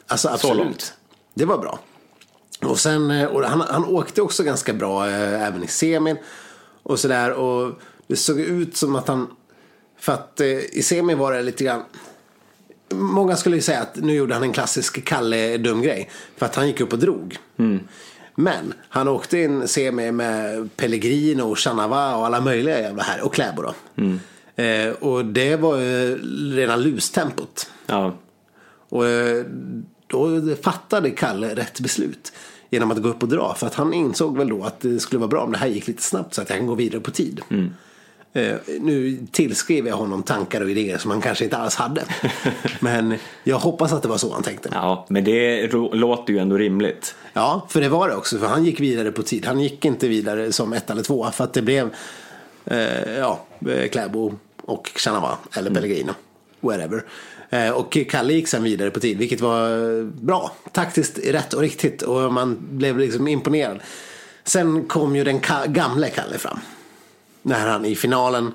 alltså 0.06 0.28
absolut. 0.28 0.56
långt. 0.58 0.94
Det 1.34 1.44
var 1.44 1.58
bra. 1.58 1.78
Och 2.62 2.78
sen, 2.80 3.10
eh, 3.10 3.26
och 3.26 3.44
han, 3.44 3.60
han 3.60 3.84
åkte 3.84 4.22
också 4.22 4.42
ganska 4.42 4.72
bra 4.72 5.08
eh, 5.08 5.46
även 5.46 5.64
i 5.64 5.66
semin. 5.66 6.16
Och 6.82 7.00
sådär. 7.00 7.32
Och 7.32 7.80
det 8.06 8.16
såg 8.16 8.40
ut 8.40 8.76
som 8.76 8.96
att 8.96 9.08
han, 9.08 9.30
för 9.98 10.12
att 10.12 10.40
i 10.72 10.82
semin 10.82 11.18
var 11.18 11.32
det 11.32 11.42
lite 11.42 11.64
grann, 11.64 11.82
många 12.94 13.36
skulle 13.36 13.56
ju 13.56 13.62
säga 13.62 13.80
att 13.80 13.96
nu 13.96 14.12
gjorde 14.14 14.34
han 14.34 14.42
en 14.42 14.52
klassisk 14.52 15.04
Kalle 15.04 15.56
dum 15.56 15.82
grej. 15.82 16.10
För 16.36 16.46
att 16.46 16.54
han 16.54 16.66
gick 16.66 16.80
upp 16.80 16.92
och 16.92 16.98
drog. 16.98 17.36
Men 18.34 18.74
han 18.88 19.08
åkte 19.08 19.38
in 19.38 19.68
semi 19.68 20.12
med 20.12 20.68
Pellegrino 20.76 21.42
och 21.42 21.58
Chanava 21.58 22.16
och 22.16 22.26
alla 22.26 22.40
möjliga 22.40 22.80
jävla 22.80 23.02
här. 23.02 23.24
Och 23.24 23.34
Kläbo 23.34 23.62
då. 23.62 23.74
Eh, 24.62 24.90
och 24.92 25.24
det 25.24 25.56
var 25.56 25.76
ju 25.76 26.18
rena 26.56 26.76
lustempot. 26.76 27.70
Ja, 27.86 28.14
Och 28.88 29.06
eh, 29.06 29.44
då 30.06 30.54
fattade 30.62 31.10
Kalle 31.10 31.54
rätt 31.54 31.80
beslut 31.80 32.32
genom 32.70 32.90
att 32.90 33.02
gå 33.02 33.08
upp 33.08 33.22
och 33.22 33.28
dra. 33.28 33.54
För 33.54 33.66
att 33.66 33.74
han 33.74 33.92
insåg 33.94 34.38
väl 34.38 34.48
då 34.48 34.64
att 34.64 34.80
det 34.80 35.00
skulle 35.00 35.18
vara 35.20 35.28
bra 35.28 35.42
om 35.42 35.52
det 35.52 35.58
här 35.58 35.66
gick 35.66 35.86
lite 35.86 36.02
snabbt 36.02 36.34
så 36.34 36.42
att 36.42 36.50
jag 36.50 36.58
kan 36.58 36.66
gå 36.66 36.74
vidare 36.74 37.00
på 37.00 37.10
tid. 37.10 37.40
Eh, 37.50 37.56
nu 38.80 39.26
tillskriver 39.30 39.88
jag 39.88 39.96
honom 39.96 40.22
tankar 40.22 40.60
och 40.60 40.70
idéer 40.70 40.98
som 40.98 41.10
han 41.10 41.20
kanske 41.20 41.44
inte 41.44 41.56
alls 41.56 41.74
hade. 41.74 42.02
Men 42.80 43.14
jag 43.44 43.58
hoppas 43.58 43.92
att 43.92 44.02
det 44.02 44.08
var 44.08 44.18
så 44.18 44.32
han 44.32 44.42
tänkte. 44.42 44.68
ja 44.72 45.06
men 45.08 45.24
det 45.24 45.72
låter 45.92 46.32
ju 46.32 46.38
ändå 46.38 46.56
rimligt. 46.56 47.14
Ja, 47.32 47.66
för 47.68 47.80
det 47.80 47.88
var 47.88 48.08
det 48.08 48.14
också. 48.14 48.38
För 48.38 48.46
han 48.46 48.64
gick 48.64 48.80
vidare 48.80 49.12
på 49.12 49.22
tid. 49.22 49.46
Han 49.46 49.60
gick 49.60 49.84
inte 49.84 50.08
vidare 50.08 50.52
som 50.52 50.72
ett 50.72 50.90
eller 50.90 51.02
två. 51.02 51.30
För 51.30 51.44
att 51.44 51.52
det 51.52 51.62
blev 51.62 51.94
eh, 52.64 53.12
ja, 53.18 53.40
eh, 53.68 53.88
Kläbo 53.88 54.34
och 54.64 54.90
Chanava. 54.96 55.38
Eller 55.56 55.70
Pellegrino. 55.70 56.12
Whatever. 56.60 57.04
Eh, 57.50 57.70
och 57.70 57.98
Kalle 58.10 58.32
gick 58.32 58.48
sen 58.48 58.62
vidare 58.62 58.90
på 58.90 59.00
tid. 59.00 59.18
Vilket 59.18 59.40
var 59.40 59.70
eh, 59.98 60.04
bra. 60.04 60.52
Taktiskt 60.72 61.18
rätt 61.18 61.54
och 61.54 61.60
riktigt. 61.60 62.02
Och 62.02 62.32
man 62.32 62.58
blev 62.70 62.98
liksom 62.98 63.28
imponerad. 63.28 63.80
Sen 64.44 64.84
kom 64.84 65.16
ju 65.16 65.24
den 65.24 65.40
gamle 65.66 66.08
Kalle 66.08 66.38
fram. 66.38 66.58
När 67.42 67.66
han 67.66 67.84
i 67.84 67.94
finalen. 67.94 68.52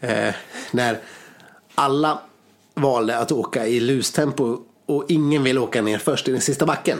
Eh, 0.00 0.34
när 0.70 0.98
alla 1.74 2.20
valde 2.74 3.18
att 3.18 3.32
åka 3.32 3.66
i 3.66 3.80
lustempo 3.80 4.58
och 4.86 5.04
ingen 5.08 5.42
vill 5.42 5.58
åka 5.58 5.82
ner 5.82 5.98
först 5.98 6.28
i 6.28 6.32
den 6.32 6.40
sista 6.40 6.66
backen. 6.66 6.98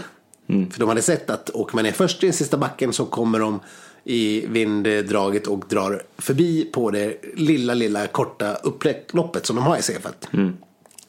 För 0.73 0.81
de 0.81 0.89
hade 0.89 1.03
sett 1.03 1.31
att 1.31 1.51
åker 1.51 1.75
man 1.75 1.85
ner 1.85 1.93
först 1.93 2.23
i 2.23 2.27
den 2.27 2.33
sista 2.33 2.57
backen 2.57 2.93
så 2.93 3.07
kommer 3.07 3.39
de 3.39 3.61
i 4.05 4.47
vinddraget 4.47 5.47
och 5.47 5.65
drar 5.69 6.03
förbi 6.19 6.65
på 6.65 6.91
det 6.91 7.17
lilla, 7.35 7.75
lilla 7.75 8.07
korta 8.07 8.55
upploppet 8.55 9.47
som 9.47 9.57
de 9.57 9.65
har 9.65 9.77
i 9.77 9.83
CFet. 9.83 10.29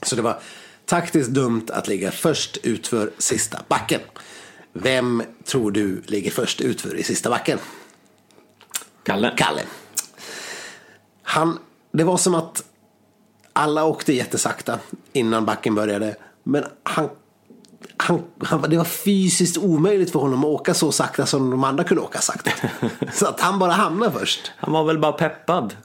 Så 0.01 0.15
det 0.15 0.21
var 0.21 0.39
taktiskt 0.85 1.29
dumt 1.29 1.65
att 1.69 1.87
ligga 1.87 2.11
först 2.11 2.57
utför 2.63 3.11
sista 3.17 3.59
backen. 3.67 4.01
Vem 4.73 5.23
tror 5.43 5.71
du 5.71 6.01
ligger 6.05 6.31
först 6.31 6.61
utför 6.61 6.95
i 6.95 7.03
sista 7.03 7.29
backen? 7.29 7.59
Kalle? 9.03 9.33
Kalle. 9.37 9.61
Han, 11.33 11.59
det 11.91 12.03
var 12.03 12.17
som 12.17 12.35
att 12.35 12.63
alla 13.53 13.85
åkte 13.85 14.13
jättesakta 14.13 14.79
innan 15.13 15.45
backen 15.45 15.75
började. 15.75 16.15
Men 16.43 16.63
han, 16.83 17.09
han, 17.97 18.21
han, 18.43 18.61
det 18.61 18.77
var 18.77 18.85
fysiskt 18.85 19.57
omöjligt 19.57 20.11
för 20.11 20.19
honom 20.19 20.39
att 20.39 20.45
åka 20.45 20.73
så 20.73 20.91
sakta 20.91 21.25
som 21.25 21.49
de 21.49 21.63
andra 21.63 21.83
kunde 21.83 22.03
åka 22.03 22.19
sakta. 22.19 22.51
Så 23.13 23.25
att 23.25 23.41
han 23.41 23.59
bara 23.59 23.71
hamnade 23.71 24.11
först. 24.11 24.51
Han 24.57 24.73
var 24.73 24.83
väl 24.83 24.99
bara 24.99 25.11
peppad. 25.11 25.75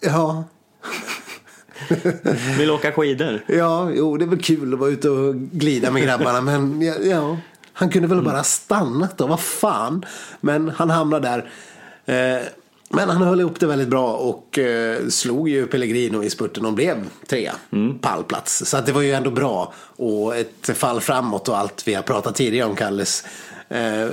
Ja, 0.00 0.44
Vill 2.58 2.70
åka 2.70 2.92
skidor. 2.92 3.44
ja, 3.46 3.90
jo 3.90 4.16
det 4.16 4.24
är 4.24 4.28
väl 4.28 4.42
kul 4.42 4.74
att 4.74 4.80
vara 4.80 4.90
ute 4.90 5.08
och 5.08 5.34
glida 5.34 5.90
med 5.90 6.02
grabbarna. 6.02 6.40
Men 6.58 6.82
ja, 6.82 6.94
ja 7.02 7.36
han 7.72 7.90
kunde 7.90 8.08
väl 8.08 8.22
bara 8.22 8.44
stannat 8.44 9.18
då, 9.18 9.26
vad 9.26 9.40
fan. 9.40 10.04
Men 10.40 10.68
han 10.68 10.90
hamnade 10.90 11.28
där. 11.28 11.50
Eh, 12.36 12.42
men 12.92 13.10
han 13.10 13.22
höll 13.22 13.40
ihop 13.40 13.60
det 13.60 13.66
väldigt 13.66 13.88
bra 13.88 14.12
och 14.12 14.58
eh, 14.58 15.06
slog 15.08 15.48
ju 15.48 15.66
Pellegrino 15.66 16.22
i 16.24 16.30
spurten 16.30 16.66
och 16.66 16.72
blev 16.72 16.96
trea. 17.26 17.52
Pallplats. 18.00 18.64
Så 18.66 18.76
att 18.76 18.86
det 18.86 18.92
var 18.92 19.02
ju 19.02 19.12
ändå 19.12 19.30
bra. 19.30 19.72
Och 19.96 20.36
ett 20.36 20.70
fall 20.74 21.00
framåt 21.00 21.48
och 21.48 21.58
allt 21.58 21.88
vi 21.88 21.94
har 21.94 22.02
pratat 22.02 22.34
tidigare 22.34 22.68
om 22.68 22.76
Kalles 22.76 23.24
eh, 23.68 24.08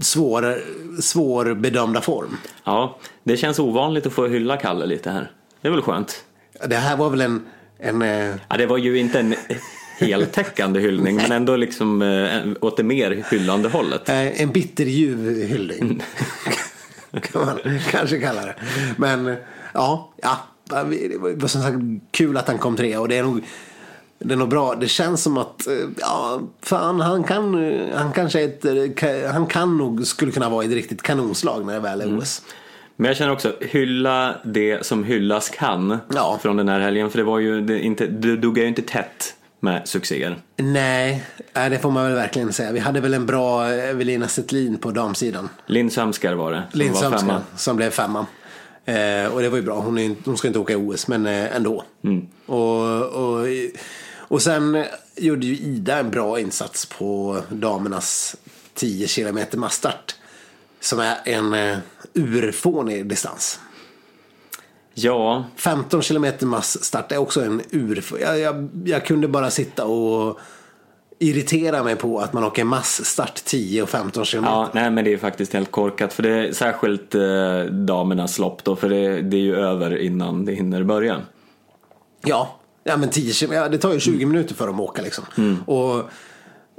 svår, 0.00 0.58
svårbedömda 1.00 2.00
form. 2.00 2.36
Ja, 2.64 2.98
det 3.24 3.36
känns 3.36 3.58
ovanligt 3.58 4.06
att 4.06 4.12
få 4.12 4.26
hylla 4.26 4.56
Kalle 4.56 4.86
lite 4.86 5.10
här. 5.10 5.30
Det 5.60 5.68
är 5.68 5.72
väl 5.72 5.82
skönt. 5.82 6.24
Det 6.66 6.76
här 6.76 6.96
var 6.96 7.10
väl 7.10 7.20
en, 7.20 7.46
en 7.78 8.02
eh, 8.02 8.34
Ja, 8.48 8.56
det 8.56 8.66
var 8.66 8.78
ju 8.78 8.98
inte 8.98 9.20
en... 9.20 9.34
heltäckande 10.00 10.80
hyllning 10.80 11.16
men 11.16 11.32
ändå 11.32 11.56
liksom 11.56 12.02
eh, 12.02 12.48
åt 12.60 12.76
det 12.76 12.82
mer 12.82 13.24
hyllande 13.30 13.68
hållet. 13.68 14.08
Eh, 14.08 14.42
En 14.42 14.50
bitterljuv 14.52 15.46
hyllning. 15.48 16.02
Kan 17.22 17.46
man 17.46 17.58
kanske 17.90 18.20
kalla 18.20 18.40
det. 18.42 18.54
Men 18.96 19.36
ja, 19.74 20.12
ja. 20.22 20.38
Det 20.68 21.18
var 21.36 21.48
som 21.48 21.62
sagt 21.62 21.76
kul 22.10 22.36
att 22.36 22.48
han 22.48 22.58
kom 22.58 22.76
tre 22.76 22.96
och 22.96 23.08
det 23.08 23.16
är 23.16 23.22
nog 23.22 23.44
det 24.18 24.34
är 24.34 24.38
nog 24.38 24.48
bra. 24.48 24.74
Det 24.74 24.88
känns 24.88 25.22
som 25.22 25.38
att, 25.38 25.66
eh, 25.66 25.74
ja, 26.00 26.40
fan 26.62 27.00
han 27.00 27.24
kan, 27.24 27.54
han 27.94 28.12
kanske 28.12 28.40
ett, 28.40 28.64
han 29.32 29.46
kan 29.46 29.76
nog, 29.78 30.06
skulle 30.06 30.32
kunna 30.32 30.48
vara 30.48 30.64
i 30.64 30.66
ett 30.66 30.72
riktigt 30.72 31.02
kanonslag 31.02 31.66
när 31.66 31.72
det 31.74 31.80
väl 31.80 32.00
är 32.00 32.18
OS. 32.18 32.42
Men 32.96 33.08
jag 33.08 33.16
känner 33.16 33.32
också, 33.32 33.52
hylla 33.60 34.34
det 34.44 34.86
som 34.86 35.04
hyllas 35.04 35.48
kan 35.50 35.98
Ja. 36.14 36.38
från 36.42 36.56
den 36.56 36.68
här 36.68 36.80
helgen. 36.80 37.10
För 37.10 37.18
det 37.18 37.24
var 37.24 37.38
ju 37.38 37.60
det 37.60 37.80
inte, 37.80 38.06
det 38.06 38.36
duggar 38.36 38.62
ju 38.62 38.68
inte 38.68 38.82
tätt 38.82 39.34
med 39.60 39.88
succéer. 39.88 40.42
Nej, 40.56 41.24
nej, 41.52 41.70
det 41.70 41.78
får 41.78 41.90
man 41.90 42.04
väl 42.04 42.14
verkligen 42.14 42.52
säga. 42.52 42.72
Vi 42.72 42.78
hade 42.78 43.00
väl 43.00 43.14
en 43.14 43.26
bra 43.26 43.66
Evelina 43.66 44.28
Settlin 44.28 44.78
på 44.78 44.90
damsidan. 44.90 45.48
Linn 45.66 45.90
Sömskar 45.90 46.34
var 46.34 46.52
det. 46.52 46.62
Linn 46.72 46.94
femma. 46.94 47.42
som 47.56 47.76
blev 47.76 47.90
femma. 47.90 48.26
Eh, 48.84 49.26
och 49.26 49.42
det 49.42 49.48
var 49.48 49.56
ju 49.56 49.62
bra. 49.62 49.80
Hon, 49.80 49.98
är, 49.98 50.14
hon 50.24 50.38
ska 50.38 50.48
inte 50.48 50.58
åka 50.58 50.72
i 50.72 50.76
OS, 50.76 51.08
men 51.08 51.26
eh, 51.26 51.56
ändå. 51.56 51.84
Mm. 52.04 52.26
Och, 52.46 53.02
och, 53.02 53.46
och 54.16 54.42
sen 54.42 54.84
gjorde 55.16 55.46
ju 55.46 55.56
Ida 55.56 55.98
en 55.98 56.10
bra 56.10 56.40
insats 56.40 56.86
på 56.86 57.42
damernas 57.48 58.36
10 58.74 59.06
kilometer 59.06 59.58
massstart. 59.58 60.14
Som 60.80 61.00
är 61.00 61.16
en 61.24 61.54
eh, 61.54 61.78
urfånig 62.14 63.06
distans. 63.06 63.60
Ja, 65.02 65.44
15 65.56 66.02
kilometer 66.02 66.46
massstart 66.46 67.12
är 67.12 67.18
också 67.18 67.40
en 67.44 67.62
ur... 67.70 68.04
Jag, 68.20 68.38
jag, 68.38 68.68
jag 68.84 69.06
kunde 69.06 69.28
bara 69.28 69.50
sitta 69.50 69.84
och 69.84 70.38
irritera 71.18 71.82
mig 71.84 71.96
på 71.96 72.20
att 72.20 72.32
man 72.32 72.44
åker 72.44 72.64
massstart 72.64 73.34
10 73.44 73.82
och 73.82 73.88
15 73.88 74.24
kilometer. 74.24 74.54
ja 74.54 74.68
nej 74.72 74.90
men 74.90 75.04
det 75.04 75.12
är 75.12 75.18
faktiskt 75.18 75.52
helt 75.52 75.70
korkat. 75.70 76.12
För 76.12 76.22
det 76.22 76.30
är 76.30 76.52
särskilt 76.52 77.14
eh, 77.14 77.62
damernas 77.72 78.38
lopp 78.38 78.64
då. 78.64 78.76
För 78.76 78.88
det, 78.88 79.22
det 79.22 79.36
är 79.36 79.40
ju 79.40 79.56
över 79.56 79.96
innan 79.98 80.44
det 80.44 80.52
hinner 80.52 80.82
börja. 80.82 81.20
Ja, 82.24 82.56
ja 82.84 82.96
men 82.96 83.08
10 83.08 83.32
km, 83.32 83.52
ja, 83.52 83.68
det 83.68 83.78
tar 83.78 83.92
ju 83.92 84.00
20 84.00 84.26
minuter 84.26 84.54
för 84.54 84.66
dem 84.66 84.80
att 84.80 84.90
åka 84.90 85.02
liksom. 85.02 85.24
Och 85.66 85.98
eh, 85.98 86.04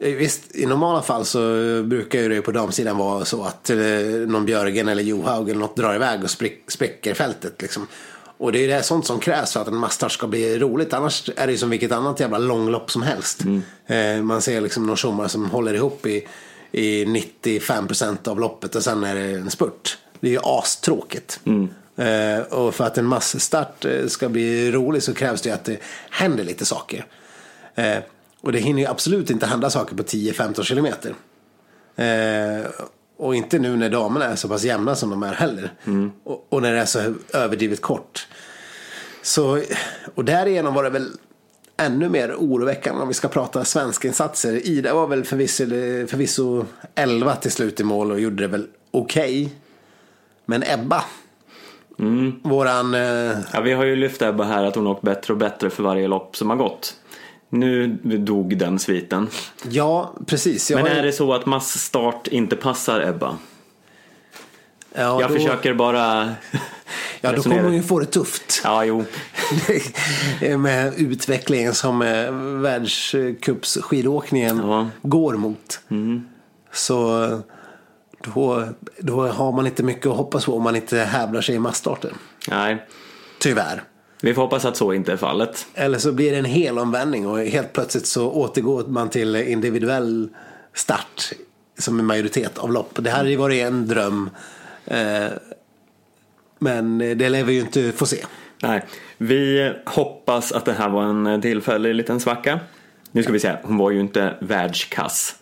visst, 0.02 0.56
i 0.56 0.66
normala 0.66 1.02
fall 1.02 1.26
så 1.26 1.40
brukar 1.84 2.20
ju 2.20 2.30
det 2.30 2.42
på 2.42 2.52
damsidan 2.52 2.98
vara 2.98 3.26
så 3.26 3.44
att 3.44 3.70
eh, 3.70 3.78
någon 4.28 4.46
Björgen 4.46 4.88
eller 4.88 5.04
Johaug 5.04 5.50
eller 5.50 5.60
något 5.60 5.76
drar 5.76 5.96
iväg 5.96 6.24
och 6.24 6.30
spräcker 6.68 7.14
fältet 7.14 7.62
liksom. 7.62 7.88
Och 8.38 8.52
det 8.52 8.60
är 8.60 8.68
det 8.68 8.84
sånt 8.84 9.06
som 9.06 9.20
krävs 9.20 9.54
för 9.54 9.62
att 9.62 9.68
en 9.68 9.76
massstart 9.76 10.12
ska 10.12 10.28
bli 10.28 10.60
roligt. 10.60 10.94
Annars 10.94 11.30
är 11.36 11.46
det 11.48 11.52
ju 11.52 11.58
som 11.58 11.70
vilket 11.70 11.92
annat 11.92 12.20
jävla 12.20 12.38
långlopp 12.38 12.92
som 12.92 13.02
helst. 13.02 13.42
Eh, 13.88 14.22
man 14.22 14.42
ser 14.42 14.62
liksom 14.62 14.86
någon 14.86 14.98
tjommare 14.98 15.30
som 15.30 15.52
håller 15.52 15.74
ihop 15.74 16.06
i, 16.06 16.28
i 16.72 17.06
95% 17.06 18.28
av 18.28 18.40
loppet 18.40 18.76
och 18.76 18.84
sen 18.84 19.04
är 19.04 19.16
det 19.16 19.22
en 19.22 19.50
spurt. 19.50 19.98
Det 20.20 20.28
är 20.28 20.32
ju 20.32 20.40
astråkigt. 20.44 21.40
Eh, 22.06 22.40
och 22.40 22.76
för 22.76 22.84
att 22.84 22.98
en 22.98 23.06
massstart 23.06 23.86
eh, 23.86 24.08
ska 24.08 24.30
bli 24.30 24.72
rolig 24.72 25.04
så 25.04 25.14
krävs 25.14 25.42
det 25.42 25.50
ju 25.50 25.56
att 25.56 25.66
det 25.66 25.78
händer 26.10 26.44
lite 26.44 26.66
saker. 26.66 27.06
Och 28.41 28.52
det 28.52 28.60
hinner 28.60 28.82
ju 28.82 28.88
absolut 28.88 29.30
inte 29.30 29.45
hända 29.45 29.69
saker 29.69 29.95
på 29.95 30.04
10-15 30.04 30.63
kilometer. 30.63 31.13
Eh, 31.95 32.69
och 33.17 33.36
inte 33.36 33.60
nu 33.60 33.75
när 33.75 33.89
damerna 33.89 34.25
är 34.25 34.36
så 34.36 34.47
pass 34.47 34.63
jämna 34.63 34.95
som 34.95 35.10
de 35.10 35.23
är 35.23 35.34
heller. 35.34 35.73
Och, 36.23 36.47
och 36.49 36.62
när 36.62 36.73
det 36.73 36.80
är 36.80 36.86
så 36.86 37.13
överdrivet 37.34 37.82
kort. 37.82 38.28
Så, 39.21 39.62
och 40.15 40.25
därigenom 40.25 40.73
var 40.73 40.84
det 40.84 40.89
väl 40.89 41.08
ännu 41.78 42.10
mer 42.10 42.36
oroväckande 42.38 43.02
om 43.02 43.08
vi 43.08 43.13
ska 43.13 43.28
prata 43.28 43.65
svenska 43.65 44.08
insatser. 44.08 44.67
Ida 44.67 44.93
var 44.93 45.08
väl 45.08 45.23
förvisso, 45.23 45.65
förvisso 46.08 46.65
11 46.95 47.36
till 47.36 47.52
slut 47.52 47.80
i 47.80 47.84
mål 47.84 48.12
och 48.12 48.19
gjorde 48.19 48.43
det 48.43 48.47
väl 48.47 48.67
okej. 48.91 49.54
Men 50.45 50.63
Ebba, 50.63 51.04
våran... 52.43 52.93
Eh, 52.93 53.38
Ja, 53.54 53.62
vi 53.62 53.73
har 53.73 53.86
ju 53.86 53.95
lyft 53.95 54.21
Ebba 54.21 54.43
här 54.43 54.63
att 54.63 54.75
hon 54.75 54.88
åkt 54.88 55.02
bättre 55.02 55.34
och 55.34 55.39
bättre 55.39 55.69
för 55.69 55.84
varje 55.84 56.08
lopp 56.08 56.36
som 56.38 56.49
har 56.49 56.58
gått. 56.58 56.95
Nu 57.50 57.88
dog 58.04 58.58
den 58.58 58.80
sviten. 58.80 59.28
ja, 59.70 60.14
precis. 60.26 60.72
Jag 60.72 60.78
Men 60.78 60.86
har 60.88 60.94
ju- 60.94 61.00
är 61.00 61.06
det 61.06 61.12
så 61.14 61.34
att 61.34 61.46
massstart 61.46 62.28
inte 62.28 62.56
passar 62.56 63.02
Ebba? 63.02 63.38
ja, 64.94 65.22
Jag 65.22 65.30
då, 65.32 65.36
försöker 65.36 65.74
bara 65.74 66.36
Ja, 67.22 67.32
då 67.32 67.42
kommer 67.44 67.64
hon 67.64 67.74
ju 67.76 67.84
få 67.84 68.00
det 68.00 68.06
tufft. 68.06 68.62
Ja, 68.64 68.84
jo. 68.86 69.06
med 70.58 70.94
utvecklingen 70.98 71.74
som 71.74 72.02
eh, 72.02 72.32
världscupsskidåkningen 72.62 74.58
Ja. 74.58 74.88
går 75.02 75.34
mot. 75.34 75.80
Så 76.72 77.28
då, 78.24 78.68
då 79.00 79.28
har 79.28 79.52
man 79.52 79.66
inte 79.68 79.84
mycket 79.84 80.06
att 80.08 80.18
hoppas 80.18 80.46
på 80.46 80.56
om 80.56 80.64
man 80.64 80.76
inte 80.76 80.98
hävdar 80.98 81.42
sig 81.42 81.56
i 81.56 81.60
massstarten. 81.60 82.14
Nej. 82.50 82.86
Tyvärr. 83.40 83.84
Vi 84.22 84.34
får 84.34 84.42
hoppas 84.42 84.66
att 84.66 84.78
så 84.78 84.94
inte 84.94 85.12
är 85.14 85.18
fallet. 85.18 85.66
Eller 85.74 85.98
så 85.98 86.12
blir 86.12 86.32
det 86.32 86.38
en 86.38 86.46
hel 86.46 86.80
omvändning 86.80 87.28
och 87.28 87.40
helt 87.40 87.74
plötsligt 87.74 88.06
så 88.06 88.32
återgår 88.32 88.84
man 88.88 89.10
till 89.10 89.36
individuell 89.36 90.30
start 90.74 91.32
som 91.78 92.00
en 92.00 92.06
majoritet 92.06 92.58
av 92.58 92.72
lopp. 92.72 92.92
Det 92.96 93.10
här 93.10 93.18
hade 93.18 93.30
ju 93.30 93.36
varit 93.36 93.64
en 93.64 93.88
dröm. 93.88 94.30
Eh, 94.86 95.26
men 96.60 96.98
det 96.98 97.30
lär 97.30 97.44
vi 97.44 97.54
ju 97.54 97.60
inte 97.62 97.92
få 97.92 98.06
se. 98.06 98.26
Nej. 98.62 98.86
Vi 99.18 99.72
hoppas 99.86 100.52
att 100.52 100.66
det 100.66 100.74
här 100.74 100.90
var 100.90 101.04
en 101.04 101.42
tillfällig 101.42 101.96
liten 101.96 102.20
svacka. 102.20 102.60
Nu 103.12 103.24
ska 103.24 103.32
vi 103.32 103.40
säga, 103.40 103.60
hon 103.64 103.78
var 103.78 103.92
ju 103.92 104.00
inte 104.00 104.34
världskass. 104.42 105.36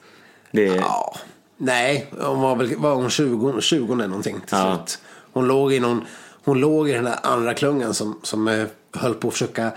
Det, 0.52 0.66
Ja, 0.66 1.16
nej, 1.58 2.08
hon 2.20 2.42
var 2.42 2.56
väl 2.56 2.76
var 2.78 2.96
hon 2.96 3.10
20, 3.10 3.62
20 3.62 3.94
eller 3.94 4.08
någonting 4.08 4.34
till 4.36 4.44
Ja. 4.58 4.76
slut. 4.76 5.00
Hon 5.34 5.48
låg 5.48 5.74
i 5.74 5.80
någon, 5.80 6.06
hon 6.48 6.60
låg 6.60 6.90
i 6.90 6.94
den 6.94 7.04
där 7.04 7.20
andra 7.24 7.54
klungan 7.54 7.94
som, 7.94 8.20
som 8.24 8.48
eh, 8.48 8.68
höll 8.94 9.14
på 9.14 9.28
att 9.28 9.34
försöka 9.34 9.72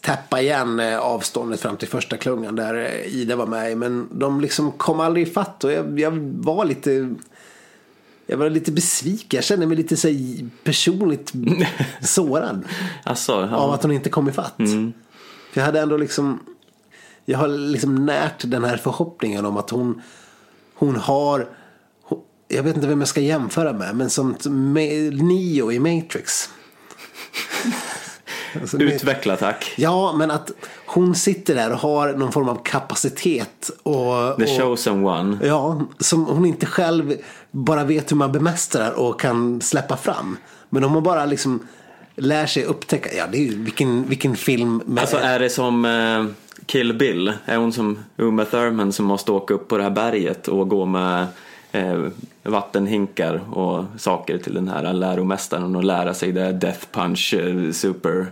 täppa 0.00 0.40
igen 0.40 0.80
eh, 0.80 0.98
avståndet 0.98 1.60
fram 1.60 1.76
till 1.76 1.88
första 1.88 2.16
klungan 2.16 2.56
där 2.56 2.74
eh, 2.74 3.14
Ida 3.14 3.36
var 3.36 3.46
med. 3.46 3.76
Men 3.76 4.08
de 4.12 4.40
liksom 4.40 4.72
kom 4.72 5.00
aldrig 5.00 5.28
ifatt 5.28 5.64
och 5.64 5.72
jag, 5.72 6.00
jag 6.00 6.10
var 6.20 6.64
lite 6.64 7.14
jag 8.26 8.36
var 8.36 8.50
lite 8.50 8.72
besviken. 8.72 9.36
Jag 9.38 9.44
kände 9.44 9.66
mig 9.66 9.76
lite 9.76 9.96
så 9.96 10.08
personligt 10.64 11.32
sårad 12.00 12.64
alltså, 13.04 13.32
av 13.32 13.50
ja. 13.50 13.74
att 13.74 13.82
hon 13.82 13.92
inte 13.92 14.10
kom 14.10 14.28
ifatt. 14.28 14.56
För 15.52 15.60
jag 15.60 15.64
hade 15.64 15.80
ändå 15.80 15.96
liksom 15.96 16.40
Jag 17.24 17.38
har 17.38 17.48
liksom 17.48 18.06
närt 18.06 18.42
den 18.50 18.64
här 18.64 18.76
förhoppningen 18.76 19.46
om 19.46 19.56
att 19.56 19.70
hon 19.70 20.02
Hon 20.74 20.96
har 20.96 21.48
Jag 22.52 22.62
vet 22.62 22.76
inte 22.76 22.88
vem 22.88 23.00
jag 23.00 23.08
ska 23.08 23.20
jämföra 23.20 23.72
med 23.72 23.96
Men 23.96 24.10
som 24.10 24.36
Neo 25.12 25.72
i 25.72 25.78
Matrix 25.78 26.50
Alltså, 28.60 28.78
Utveckla 28.78 29.36
tack. 29.36 29.74
Ja 29.76 30.14
men 30.16 30.30
att 30.30 30.50
hon 30.86 31.14
sitter 31.14 31.54
där 31.54 31.72
och 31.72 31.78
har 31.78 32.12
någon 32.12 32.32
form 32.32 32.48
av 32.48 32.62
kapacitet 32.64 33.70
och, 33.82 34.36
The 34.38 34.58
chosen 34.58 35.06
one. 35.06 35.38
Ja, 35.42 35.80
som 35.98 36.24
hon 36.24 36.46
inte 36.46 36.66
själv 36.66 37.14
bara 37.50 37.84
vet 37.84 38.10
hur 38.10 38.16
man 38.16 38.32
bemästrar 38.32 38.92
och 38.92 39.20
kan 39.20 39.60
släppa 39.60 39.96
fram. 39.96 40.36
Men 40.70 40.84
om 40.84 40.92
hon 40.92 41.02
bara 41.02 41.26
liksom 41.26 41.66
lär 42.16 42.46
sig 42.46 42.64
upptäcka, 42.64 43.16
ja 43.16 43.24
det 43.32 43.38
är 43.38 43.42
ju 43.42 43.62
vilken, 43.62 44.08
vilken 44.08 44.36
film 44.36 44.82
med, 44.86 45.00
Alltså 45.00 45.16
är 45.16 45.38
det 45.38 45.50
som 45.50 45.84
eh, 45.84 46.24
Kill 46.66 46.94
Bill? 46.94 47.32
Är 47.44 47.56
hon 47.56 47.72
som 47.72 47.98
Uma 48.16 48.44
Thurman 48.44 48.92
som 48.92 49.06
måste 49.06 49.32
åka 49.32 49.54
upp 49.54 49.68
på 49.68 49.76
det 49.76 49.82
här 49.82 49.90
berget 49.90 50.48
och 50.48 50.68
gå 50.68 50.84
med 50.84 51.26
vattenhinkar 52.42 53.40
och 53.58 53.84
saker 53.98 54.38
till 54.38 54.54
den 54.54 54.68
här 54.68 54.92
läromästaren 54.92 55.76
och 55.76 55.84
lära 55.84 56.14
sig 56.14 56.32
det 56.32 56.52
Death 56.52 56.86
Punch 56.92 57.34
eh, 57.34 57.72
Super 57.72 58.26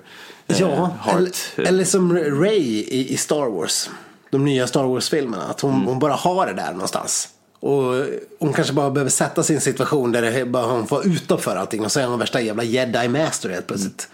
eh, 0.47 0.61
Ja, 0.61 0.91
Heart. 1.01 1.17
eller, 1.57 1.69
eller 1.69 1.85
som 1.85 2.19
Ray 2.19 2.59
i, 2.59 3.13
i 3.13 3.17
Star 3.17 3.47
Wars. 3.51 3.91
De 4.31 4.45
nya 4.45 4.67
Star 4.67 4.85
Wars-filmerna. 4.85 5.43
Att 5.43 5.61
hon, 5.61 5.73
hon 5.73 5.99
bara 5.99 6.13
har 6.13 6.47
det 6.47 6.53
där 6.53 6.73
någonstans. 6.73 7.29
Och 7.61 8.05
hon 8.39 8.53
kanske 8.53 8.73
bara 8.73 8.91
behöver 8.91 9.11
sätta 9.11 9.55
en 9.55 9.61
situation 9.61 10.13
där 10.13 10.23
det 10.23 10.45
bara 10.45 10.67
hon 10.67 10.87
får 10.87 11.07
utanför 11.07 11.57
allting. 11.57 11.85
Och 11.85 11.93
så 11.93 12.01
är 12.01 12.07
hon 12.07 12.19
värsta 12.19 12.41
jävla 12.41 12.63
jedi 12.63 13.09
master 13.09 13.51
helt 13.51 13.67
plötsligt. 13.67 14.09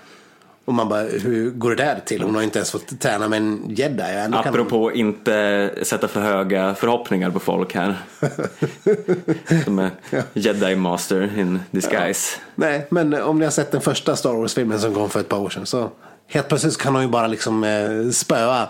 Och 0.67 0.75
man 0.75 0.89
bara, 0.89 1.01
hur 1.03 1.51
går 1.51 1.71
det 1.71 1.77
där 1.85 2.01
till? 2.05 2.23
Hon 2.23 2.35
har 2.35 2.43
inte 2.43 2.59
ens 2.59 2.71
fått 2.71 3.01
träna 3.01 3.29
med 3.29 3.37
en 3.37 3.63
jedi. 3.69 4.03
och 4.03 4.09
Ändå 4.09 4.37
kan 4.43 4.45
hon- 4.45 4.61
Apropå 4.61 4.93
inte 4.93 5.71
sätta 5.83 6.09
för 6.09 6.21
höga 6.21 6.75
förhoppningar 6.75 7.31
på 7.31 7.39
folk 7.39 7.75
här. 7.75 7.97
Som 9.65 9.79
är 9.79 9.91
Jedi 10.33 10.77
Master 10.77 11.39
in 11.39 11.61
disguise. 11.71 12.37
Nej, 12.55 12.87
men 12.91 13.15
om 13.23 13.39
ni 13.39 13.45
har 13.45 13.53
sett 13.53 13.73
den 13.73 13.81
första 13.81 14.17
Star 14.17 14.33
Wars-filmen 14.33 14.81
som 14.81 14.95
kom 14.95 15.11
för 15.11 15.21
ett 15.21 15.29
par 15.29 15.39
år 15.39 15.51
sedan. 15.51 15.67
Så 15.67 15.91
helt 16.27 16.49
plötsligt 16.49 16.77
kan 16.79 16.95
hon 16.95 17.03
ju 17.03 17.09
bara 17.09 17.27
liksom 17.27 17.65
eh, 17.65 18.11
spöa, 18.11 18.69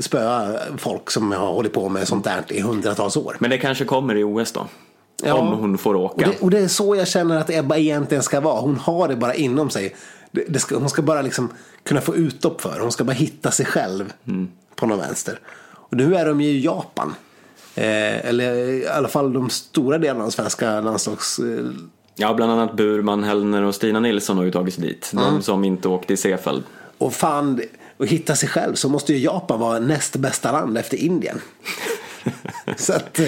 spöa 0.00 0.58
folk 0.78 1.10
som 1.10 1.32
har 1.32 1.46
hållit 1.52 1.72
på 1.72 1.88
med 1.88 2.08
sånt 2.08 2.24
där 2.24 2.42
i 2.48 2.60
hundratals 2.60 3.16
år. 3.16 3.36
Men 3.38 3.50
det 3.50 3.58
kanske 3.58 3.84
kommer 3.84 4.14
i 4.14 4.24
OS 4.24 4.52
då. 4.52 4.66
Ja. 5.22 5.34
Om 5.34 5.46
hon 5.58 5.78
får 5.78 5.94
Och 5.94 6.04
åka. 6.04 6.26
det, 6.26 6.40
och 6.40 6.50
det 6.50 6.58
är 6.58 6.68
så 6.68 6.96
jag 6.96 7.08
känner 7.08 7.36
att 7.38 7.50
Ebba 7.50 7.76
egentligen 7.76 8.22
ska 8.22 8.40
vara. 8.40 8.60
Hon 8.60 8.76
har 8.76 9.08
det 9.08 9.16
bara 9.16 9.34
inom 9.34 9.70
sig. 9.70 9.94
Det, 10.30 10.44
det 10.48 10.58
ska, 10.58 10.76
hon 10.78 10.90
ska 10.90 11.02
bara 11.02 11.22
liksom 11.22 11.48
kunna 11.82 12.00
få 12.00 12.16
utlopp 12.16 12.60
för. 12.60 12.80
Hon 12.80 12.92
ska 12.92 13.04
bara 13.04 13.12
hitta 13.12 13.50
sig 13.50 13.66
själv 13.66 14.12
på 14.76 14.86
någon 14.86 14.98
vänster. 14.98 15.40
Och 15.66 15.96
nu 15.96 16.14
är 16.16 16.26
de 16.26 16.40
ju 16.40 16.48
i 16.48 16.64
Japan. 16.64 17.14
Eh, 17.74 18.26
eller 18.28 18.54
i 18.54 18.86
alla 18.86 19.08
fall 19.08 19.32
de 19.32 19.50
stora 19.50 19.98
delarna 19.98 20.24
av 20.24 20.30
svenska 20.30 20.80
landslags... 20.80 21.38
Eh, 21.38 21.64
Ja, 22.20 22.34
bland 22.34 22.52
annat 22.52 22.76
Burman, 22.76 23.24
Hellner 23.24 23.62
och 23.62 23.74
Stina 23.74 24.00
Nilsson 24.00 24.36
har 24.36 24.44
ju 24.44 24.50
tagit 24.50 24.74
sig 24.74 24.82
dit. 24.84 25.10
De 25.14 25.42
som 25.42 25.64
inte 25.64 25.88
åkte 25.88 26.12
i 26.12 26.16
Seefeld. 26.16 26.62
och 26.98 27.14
fan, 27.14 27.60
och 27.96 28.06
hitta 28.06 28.36
sig 28.36 28.48
själv 28.48 28.74
så 28.74 28.88
måste 28.88 29.12
ju 29.12 29.18
Japan 29.18 29.60
vara 29.60 29.78
näst 29.78 30.16
bästa 30.16 30.52
land 30.52 30.78
efter 30.78 30.96
Indien. 30.96 31.40
så 32.76 32.92
att, 32.92 33.20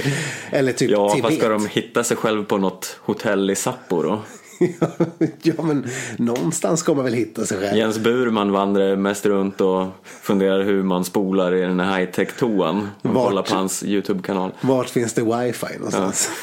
eller 0.51 0.73
typ 0.73 0.91
Ja, 0.91 1.11
Tibet. 1.15 1.31
fast 1.31 1.39
ska 1.41 1.49
de 1.49 1.67
hitta 1.67 2.05
sig 2.05 2.17
själv 2.17 2.45
på 2.45 2.59
något 2.59 2.97
hotell 3.01 3.51
i 3.51 3.57
Sapporo? 3.57 4.23
ja, 5.43 5.63
men 5.63 5.87
någonstans 6.17 6.81
ska 6.81 6.95
man 6.95 7.05
väl 7.05 7.15
hitta 7.15 7.47
sig 7.47 7.59
själv. 7.59 7.77
Jens 7.79 7.99
Burman 7.99 8.53
vandrar 8.53 8.97
mest 8.97 9.27
runt 9.27 9.61
och 9.61 9.87
funderar 10.05 10.63
hur 10.63 10.83
man 10.83 11.05
spolar 11.05 11.55
i 11.55 11.61
den 11.61 11.81
här 11.81 11.99
high-tech-toan. 11.99 12.89
Och 13.03 13.11
Vart? 13.15 13.29
kollar 13.29 13.43
på 13.43 13.55
hans 13.55 13.83
YouTube-kanal. 13.85 14.53
Vart 14.61 14.89
finns 14.91 15.13
det 15.13 15.23
wifi 15.23 15.67
någonstans? 15.77 16.31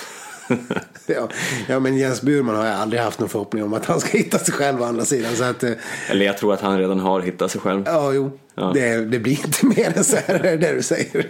Ja. 1.10 1.30
ja, 1.67 1.80
men 1.80 1.97
Jens 1.97 2.21
Burman 2.21 2.56
har 2.56 2.65
jag 2.65 2.75
aldrig 2.75 3.01
haft 3.01 3.19
någon 3.19 3.30
förhoppning 3.30 3.63
om 3.63 3.73
att 3.73 3.86
han 3.86 3.99
ska 3.99 4.17
hitta 4.17 4.39
sig 4.39 4.53
själv 4.53 4.82
å 4.82 4.86
andra 4.86 5.06
sidan. 5.06 5.36
Så 5.36 5.43
att, 5.43 5.63
eh, 5.63 5.71
Eller 6.10 6.25
jag 6.25 6.38
tror 6.38 6.53
att 6.53 6.62
han 6.62 6.77
redan 6.77 6.99
har 6.99 7.21
hittat 7.21 7.51
sig 7.51 7.62
själv. 7.62 7.84
ja, 7.86 8.13
jo, 8.13 8.39
Ja. 8.56 8.71
Det, 8.73 9.06
det 9.06 9.19
blir 9.19 9.32
inte 9.45 9.65
mer 9.65 9.97
än 9.97 10.03
så 10.03 10.17
här, 10.27 10.39
det 10.39 10.58
det 10.58 10.73
du 10.73 10.82
säger. 10.82 11.27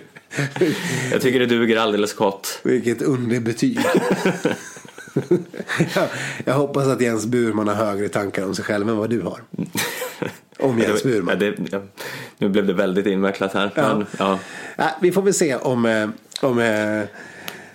Jag 1.11 1.21
tycker 1.21 1.39
det 1.39 1.45
duger 1.45 1.77
alldeles 1.77 2.13
gott. 2.13 2.59
Vilket 2.63 3.01
underbetyg. 3.01 3.79
jag, 5.95 6.07
jag 6.45 6.53
hoppas 6.53 6.87
att 6.87 7.01
Jens 7.01 7.25
Burman 7.25 7.67
har 7.67 7.75
högre 7.75 8.09
tankar 8.09 8.45
om 8.45 8.55
sig 8.55 8.65
själv 8.65 8.89
än 8.89 8.97
vad 8.97 9.09
du 9.09 9.21
har. 9.21 9.39
Om 10.59 10.79
Jens 10.79 11.05
Ja, 11.05 11.09
Burman. 11.11 11.39
det, 11.39 11.55
ja, 11.71 11.81
nu 12.37 12.49
blev 12.49 12.67
det 12.67 12.73
väldigt 12.73 13.05
invecklat 13.05 13.53
här. 13.53 13.71
Men, 13.75 14.05
ja. 14.19 14.39
Ja, 14.75 14.89
vi 15.01 15.11
får 15.11 15.21
väl 15.21 15.33
se 15.33 15.55
om, 15.55 15.85
eh, 15.85 16.09
om 16.41 16.59
eh, 16.59 17.03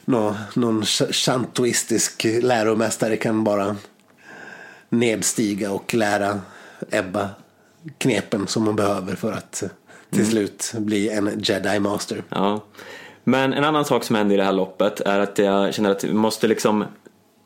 nå, 0.04 0.36
någon 0.54 0.82
ch- 0.82 1.12
chantoistisk 1.12 2.26
läromästare 2.42 3.16
kan 3.16 3.44
bara 3.44 3.76
nedstiga 4.88 5.70
och 5.72 5.94
lära 5.94 6.40
Ebba 6.90 7.28
knepen 7.98 8.46
som 8.46 8.66
hon 8.66 8.76
behöver 8.76 9.14
för 9.16 9.32
att 9.32 9.62
eh, 9.62 9.68
till 10.10 10.26
slut 10.26 10.72
bli 10.76 11.08
en 11.08 11.40
jedi 11.42 11.78
master. 11.80 12.22
Ja. 12.28 12.64
Men 13.24 13.52
en 13.52 13.64
annan 13.64 13.84
sak 13.84 14.04
som 14.04 14.16
hände 14.16 14.34
i 14.34 14.36
det 14.36 14.44
här 14.44 14.52
loppet 14.52 15.00
är 15.00 15.18
att 15.20 15.38
jag 15.38 15.74
känner 15.74 15.90
att 15.90 16.04
vi 16.04 16.12
måste 16.12 16.46
liksom 16.48 16.84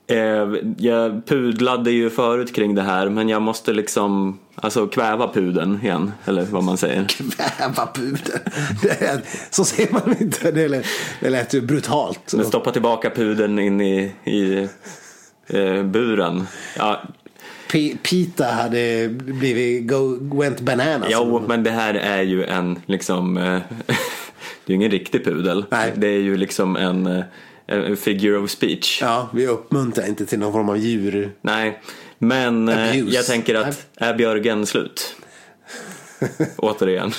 eh, 0.07 0.53
jag 0.79 1.27
pudlade 1.27 1.91
ju 1.91 2.11
förut 2.11 2.55
kring 2.55 2.75
det 2.75 2.83
här 2.83 3.09
men 3.09 3.29
jag 3.29 3.43
måste 3.43 3.73
liksom 3.73 4.39
alltså 4.55 4.87
kväva 4.87 5.33
pudeln 5.33 5.79
igen 5.83 6.13
eller 6.25 6.45
vad 6.45 6.65
man 6.65 6.77
säger. 6.77 7.05
Kväva 7.09 7.89
pudeln. 7.95 8.41
Det 8.83 9.03
är- 9.03 9.21
Så 9.51 9.65
ser 9.65 9.93
man 9.93 10.17
inte. 10.21 10.51
Det 10.51 10.69
lät, 10.69 10.87
det 11.21 11.31
lät 11.31 11.55
ju 11.55 11.61
brutalt. 11.61 12.35
Men 12.37 12.45
stoppa 12.45 12.73
tillbaka 12.73 13.11
pudeln 13.11 13.59
in 13.59 13.81
i, 13.81 14.13
i 14.25 14.69
eh, 15.47 15.83
buren. 15.83 16.47
Ja, 16.79 17.03
P- 17.73 17.97
Pita 18.03 18.45
hade 18.45 19.09
blivit 19.09 19.89
go, 19.89 20.19
went 20.41 20.61
bananas. 20.61 21.09
jo, 21.13 21.43
men 21.49 21.63
det 21.63 21.71
här 21.71 21.95
är 21.95 22.23
ju 22.23 22.45
en 22.45 22.79
liksom 22.87 23.37
eh, 23.37 23.43
det 23.87 23.93
är 24.67 24.69
ju 24.71 24.75
ingen 24.75 24.91
riktig 24.91 25.25
pudel. 25.25 25.65
Nej. 25.71 25.93
Det 25.97 26.07
är 26.09 26.21
ju 26.21 26.37
liksom 26.37 26.77
en, 26.77 27.07
eh, 27.07 27.13
en 27.17 27.25
figure 27.97 28.39
of 28.39 28.51
speech. 28.51 28.99
Ja, 29.03 29.29
vi 29.35 29.47
uppmuntrar 29.47 30.07
inte 30.07 30.27
till 30.27 30.39
någon 30.39 30.53
form 30.53 30.69
av 30.69 30.77
djur. 30.77 31.33
Nej, 31.41 31.81
men 32.19 32.69
eh, 32.69 32.91
Abuse. 32.91 33.17
jag 33.17 33.27
tänker 33.27 33.55
att 33.55 33.87
är 33.97 34.15
Björgen 34.15 34.67
slut? 34.67 35.17
Återigen. 36.57 37.13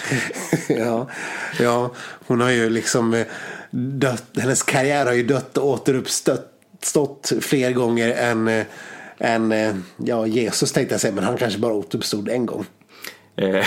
ja, 0.69 1.10
ja, 1.60 1.91
hon 2.27 2.41
har 2.41 2.49
ju 2.49 2.69
liksom 2.69 3.13
eh, 3.13 3.25
dött, 3.71 4.25
hennes 4.38 4.63
karriär 4.63 5.05
har 5.05 5.13
ju 5.13 5.23
dött 5.23 5.57
och 5.57 5.67
återuppstått 5.67 6.53
stått 6.81 7.31
fler 7.41 7.71
gånger 7.71 8.10
än, 8.10 8.47
eh, 8.47 8.65
än 9.19 9.51
eh, 9.51 9.75
ja, 9.97 10.27
Jesus 10.27 10.71
tänkte 10.71 10.93
jag 10.93 11.01
säga, 11.01 11.13
men 11.13 11.23
han 11.23 11.38
kanske 11.38 11.60
bara 11.60 11.73
återuppstod 11.73 12.29
en 12.29 12.45
gång. 12.45 12.65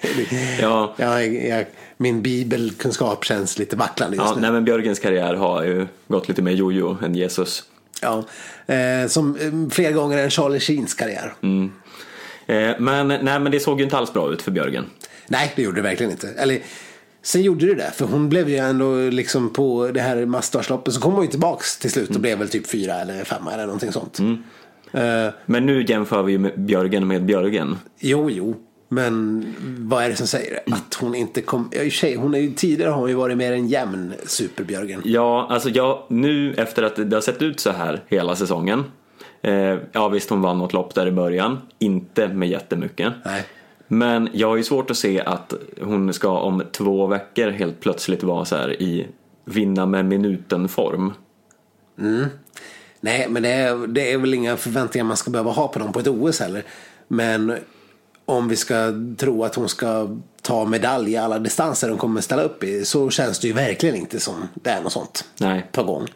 Ja, 0.60 0.94
Ja, 0.98 1.22
jag, 1.22 1.66
min 1.96 2.22
bibelkunskap 2.22 3.24
känns 3.24 3.58
lite 3.58 3.76
vacklande 3.76 4.16
just 4.16 4.28
ja 4.28 4.34
nu. 4.34 4.40
nej, 4.40 4.50
men 4.52 4.64
Björgens 4.64 4.98
karriär 4.98 5.34
har 5.34 5.62
ju 5.64 5.86
gått 6.08 6.28
lite 6.28 6.42
mer 6.42 6.52
jojo 6.52 6.96
än 7.04 7.14
Jesus. 7.14 7.64
Ja, 8.02 8.24
eh, 8.74 9.06
som 9.08 9.36
eh, 9.36 9.70
fler 9.74 9.92
gånger 9.92 10.18
än 10.18 10.30
Charlie 10.30 10.60
Sheens 10.60 10.94
karriär. 10.94 11.34
Eh, 12.46 12.70
men, 12.78 13.08
nej, 13.08 13.40
men 13.40 13.52
det 13.52 13.60
såg 13.60 13.78
ju 13.78 13.84
inte 13.84 13.96
alls 13.96 14.12
bra 14.12 14.32
ut 14.32 14.42
för 14.42 14.50
Björgen. 14.50 14.84
Nej, 15.28 15.52
det 15.56 15.62
gjorde 15.62 15.76
det 15.76 15.82
verkligen 15.82 16.12
inte. 16.12 16.28
Eller, 16.28 16.58
sen 17.22 17.42
gjorde 17.42 17.66
det 17.66 17.74
det, 17.74 17.90
för 17.94 18.04
hon 18.06 18.28
blev 18.28 18.48
ju 18.48 18.56
ändå 18.56 18.96
liksom 19.10 19.52
på 19.52 19.90
det 19.94 20.00
här 20.00 20.16
Masters-loppet 20.26 20.90
så 20.94 21.00
kom 21.00 21.12
hon 21.12 21.24
ju 21.24 21.30
tillbaks 21.30 21.78
till 21.78 21.90
slut 21.90 22.10
och 22.14 22.20
blev 22.20 22.38
väl 22.38 22.48
typ 22.48 22.66
fyra 22.70 22.94
eller 22.94 23.24
femma 23.24 23.52
eller 23.52 23.64
någonting 23.66 23.92
sånt. 23.92 24.18
Eh, 24.92 25.28
Men 25.46 25.66
nu 25.66 25.84
jämför 25.88 26.22
vi 26.22 26.32
ju 26.32 26.38
med 26.38 26.60
Björgen 26.60 27.06
med 27.06 27.24
Björgen. 27.24 27.78
jo, 28.00 28.30
jo. 28.30 28.56
Men 28.88 29.44
vad 29.78 30.04
är 30.04 30.08
det 30.08 30.16
som 30.16 30.26
säger? 30.26 30.60
Att 30.66 30.94
hon 30.94 31.14
inte 31.14 31.42
kom... 31.42 31.70
Ja, 31.72 31.90
sig, 31.90 32.16
hon 32.16 32.34
är 32.34 32.38
ju, 32.38 32.50
tidigare 32.50 32.90
har 32.90 33.00
hon 33.00 33.08
ju 33.08 33.14
varit 33.14 33.36
mer 33.36 33.52
en 33.52 33.68
jämn 33.68 34.14
superbjörgen. 34.26 35.02
Ja, 35.04 35.46
alltså 35.50 35.68
jag, 35.68 36.02
nu 36.08 36.54
efter 36.54 36.82
att 36.82 36.96
det 36.96 37.16
har 37.16 37.20
sett 37.20 37.42
ut 37.42 37.60
så 37.60 37.70
här 37.70 38.02
hela 38.06 38.36
säsongen. 38.36 38.84
Eh, 39.42 39.76
ja 39.92 40.08
visst, 40.08 40.30
hon 40.30 40.42
vann 40.42 40.58
något 40.58 40.72
lopp 40.72 40.94
där 40.94 41.06
i 41.06 41.12
början. 41.12 41.58
Inte 41.78 42.28
med 42.28 42.48
jättemycket. 42.48 43.12
Nej. 43.24 43.44
Men 43.88 44.28
jag 44.32 44.48
har 44.48 44.56
ju 44.56 44.62
svårt 44.62 44.90
att 44.90 44.96
se 44.96 45.20
att 45.20 45.54
hon 45.80 46.12
ska 46.12 46.38
om 46.38 46.62
två 46.72 47.06
veckor 47.06 47.50
helt 47.50 47.80
plötsligt 47.80 48.22
vara 48.22 48.44
så 48.44 48.56
här 48.56 48.82
i 48.82 49.06
vinna 49.44 49.86
med 49.86 50.04
minuten-form. 50.04 51.12
Nej, 53.00 53.26
men 53.28 53.42
det 53.42 53.48
är, 53.48 53.86
det 53.86 54.12
är 54.12 54.18
väl 54.18 54.34
inga 54.34 54.56
förväntningar 54.56 55.04
man 55.04 55.16
ska 55.16 55.30
behöva 55.30 55.50
ha 55.50 55.68
på 55.68 55.78
dem 55.78 55.92
på 55.92 56.00
ett 56.00 56.08
OS 56.08 56.40
heller. 56.40 56.64
Men 57.08 57.56
om 58.28 58.48
vi 58.48 58.56
ska 58.56 58.92
tro 59.16 59.44
att 59.44 59.54
hon 59.54 59.68
ska 59.68 60.16
ta 60.42 60.64
medalj 60.64 61.12
i 61.12 61.16
alla 61.16 61.38
distanser 61.38 61.88
hon 61.88 61.98
kommer 61.98 62.20
ställa 62.20 62.42
upp 62.42 62.64
i 62.64 62.84
så 62.84 63.10
känns 63.10 63.38
det 63.38 63.46
ju 63.46 63.52
verkligen 63.52 63.96
inte 63.96 64.20
som 64.20 64.48
det 64.54 64.70
är 64.70 64.82
något 64.82 64.92
sånt 64.92 65.24
Nej. 65.38 65.66
på 65.72 65.82
gång. 65.82 66.08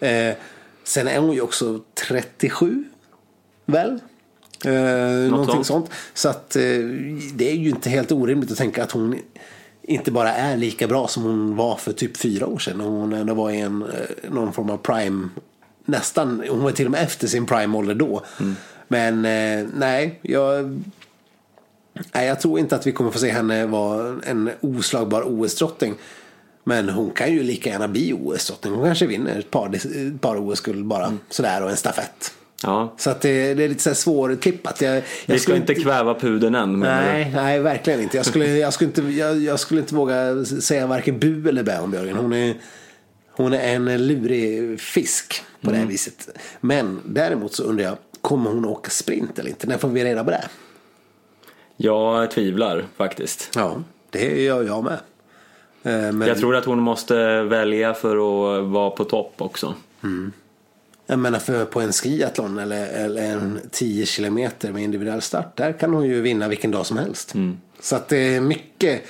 Eh, 0.00 0.34
sen 0.84 1.08
är 1.08 1.18
hon 1.18 1.32
ju 1.32 1.40
också 1.40 1.80
37, 2.08 2.84
väl? 3.66 4.00
Eh, 4.64 4.72
någonting 5.30 5.54
sånt. 5.54 5.66
sånt. 5.66 5.90
Så 6.14 6.28
att 6.28 6.56
eh, 6.56 6.62
det 7.34 7.50
är 7.50 7.54
ju 7.54 7.68
inte 7.68 7.90
helt 7.90 8.12
orimligt 8.12 8.52
att 8.52 8.58
tänka 8.58 8.82
att 8.82 8.92
hon 8.92 9.18
inte 9.82 10.10
bara 10.10 10.34
är 10.34 10.56
lika 10.56 10.86
bra 10.86 11.08
som 11.08 11.22
hon 11.22 11.56
var 11.56 11.76
för 11.76 11.92
typ 11.92 12.16
fyra 12.16 12.46
år 12.46 12.58
sedan. 12.58 12.80
Hon 12.80 13.12
ändå 13.12 13.34
var 13.34 13.50
i 13.50 13.60
en, 13.60 13.82
eh, 13.82 14.30
någon 14.30 14.52
form 14.52 14.70
av 14.70 14.76
prime, 14.76 15.28
nästan, 15.84 16.44
hon 16.50 16.62
var 16.62 16.70
till 16.70 16.86
och 16.86 16.92
med 16.92 17.02
efter 17.02 17.26
sin 17.26 17.46
prime-ålder 17.46 17.94
då. 17.94 18.22
Men 18.88 19.24
eh, 19.24 19.66
nej, 19.74 20.18
jag, 20.22 20.82
nej, 22.14 22.26
jag 22.26 22.40
tror 22.40 22.58
inte 22.58 22.76
att 22.76 22.86
vi 22.86 22.92
kommer 22.92 23.10
få 23.10 23.18
se 23.18 23.30
henne 23.30 23.66
vara 23.66 24.16
en 24.24 24.50
oslagbar 24.60 25.22
OS-drottning. 25.26 25.94
Men 26.64 26.88
hon 26.88 27.10
kan 27.10 27.32
ju 27.32 27.42
lika 27.42 27.70
gärna 27.70 27.88
bli 27.88 28.12
OS-drottning. 28.12 28.74
Hon 28.74 28.84
kanske 28.84 29.06
vinner 29.06 29.38
ett 29.38 29.50
par, 29.50 29.74
ett 29.74 30.20
par 30.20 30.36
OS-guld 30.36 30.86
bara 30.86 31.12
sådär 31.30 31.62
och 31.62 31.70
en 31.70 31.76
stafett. 31.76 32.32
Ja, 32.62 32.94
Så 32.98 33.10
att 33.10 33.20
det, 33.20 33.54
det 33.54 33.64
är 33.64 33.68
lite 33.68 33.82
så 33.82 33.90
här 33.90 33.94
svårtippat. 33.94 34.80
Jag, 34.80 34.96
jag 34.96 35.02
vi 35.26 35.38
ska 35.38 35.56
inte 35.56 35.74
kväva 35.74 36.14
pudeln 36.14 36.54
än. 36.54 36.80
Nej, 36.80 37.32
nej, 37.34 37.60
verkligen 37.60 38.00
inte. 38.00 38.16
Jag 38.16 38.26
skulle, 38.26 38.46
jag, 38.46 38.72
skulle 38.72 38.88
inte 38.88 39.02
jag, 39.02 39.38
jag 39.38 39.60
skulle 39.60 39.80
inte 39.80 39.94
våga 39.94 40.44
säga 40.44 40.86
varken 40.86 41.18
bu 41.18 41.48
eller 41.48 41.62
bä 41.62 41.78
om 41.80 41.90
Björgen. 41.90 42.16
Hon 42.16 42.32
är, 42.32 42.54
hon 43.30 43.52
är 43.52 43.74
en 43.74 44.06
lurig 44.06 44.80
fisk 44.80 45.42
på 45.60 45.70
det 45.70 45.76
här 45.76 45.86
viset. 45.86 46.28
Men 46.60 47.00
däremot 47.04 47.54
så 47.54 47.62
undrar 47.62 47.84
jag, 47.84 47.96
kommer 48.20 48.50
hon 48.50 48.64
åka 48.64 48.90
sprint 48.90 49.38
eller 49.38 49.50
inte? 49.50 49.66
När 49.66 49.78
får 49.78 49.88
vi 49.88 50.04
reda 50.04 50.24
på 50.24 50.30
det? 50.30 50.44
Jag 51.80 52.30
tvivlar 52.30 52.84
faktiskt. 52.96 53.50
Ja, 53.54 53.82
det 54.10 54.42
gör 54.42 54.62
jag 54.62 54.84
med. 54.84 54.98
Eh, 55.82 56.12
Men, 56.12 56.28
Jag 56.28 56.38
tror 56.38 56.56
att 56.56 56.64
hon 56.64 56.78
måste 56.80 57.42
välja 57.42 57.94
för 57.94 58.16
att 58.16 58.64
vara 58.64 58.90
på 58.90 59.04
topp 59.04 59.34
också. 59.38 59.74
jag 61.06 61.18
menar 61.18 61.38
för 61.38 61.64
på 61.64 61.80
en 61.80 61.92
skiathlon 61.92 62.58
eller, 62.58 62.86
eller 62.86 63.22
en 63.22 63.60
10 63.70 64.06
kilometer 64.06 64.72
med 64.72 64.82
individuell 64.82 65.22
start. 65.22 65.56
Där 65.56 65.72
kan 65.72 65.94
hon 65.94 66.04
ju 66.06 66.20
vinna 66.20 66.48
vilken 66.48 66.70
dag 66.70 66.86
som 66.86 66.96
helst. 66.96 67.34
Så 67.80 67.96
att 67.96 68.08
det 68.08 68.16
är 68.36 68.40
mycket, 68.40 69.02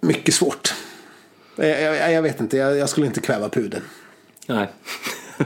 mycket 0.00 0.34
svårt. 0.34 0.74
Jag, 1.56 1.82
jag, 1.82 2.12
jag 2.12 2.22
vet 2.22 2.40
inte, 2.40 2.56
jag, 2.56 2.76
jag 2.76 2.88
skulle 2.88 3.06
inte 3.06 3.20
kväva 3.20 3.48
pudeln. 3.48 3.82
Nej. 4.46 4.68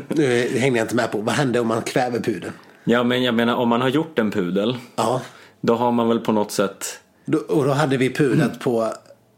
Nu 0.09 0.59
hängde 0.59 0.79
jag 0.79 0.85
inte 0.85 0.97
med 0.97 1.12
på. 1.12 1.19
Vad 1.21 1.35
händer 1.35 1.61
om 1.61 1.66
man 1.66 1.83
kväver 1.83 2.21
pudeln? 2.21 2.53
Ja, 2.85 3.03
men 3.03 3.23
jag 3.23 3.35
menar 3.35 3.55
om 3.55 3.69
man 3.69 3.81
har 3.81 3.88
gjort 3.88 4.19
en 4.19 4.31
pudel. 4.31 4.77
Ja, 4.97 5.21
Då 5.61 5.75
har 5.75 5.93
man 5.93 6.09
väl 6.09 6.19
på 6.21 6.33
något 6.33 6.53
sätt 6.53 6.99
då, 7.25 7.38
och 7.38 7.64
då 7.64 7.71
hade 7.73 7.97
vi 7.97 8.14
pudlat 8.14 8.61
på 8.61 8.83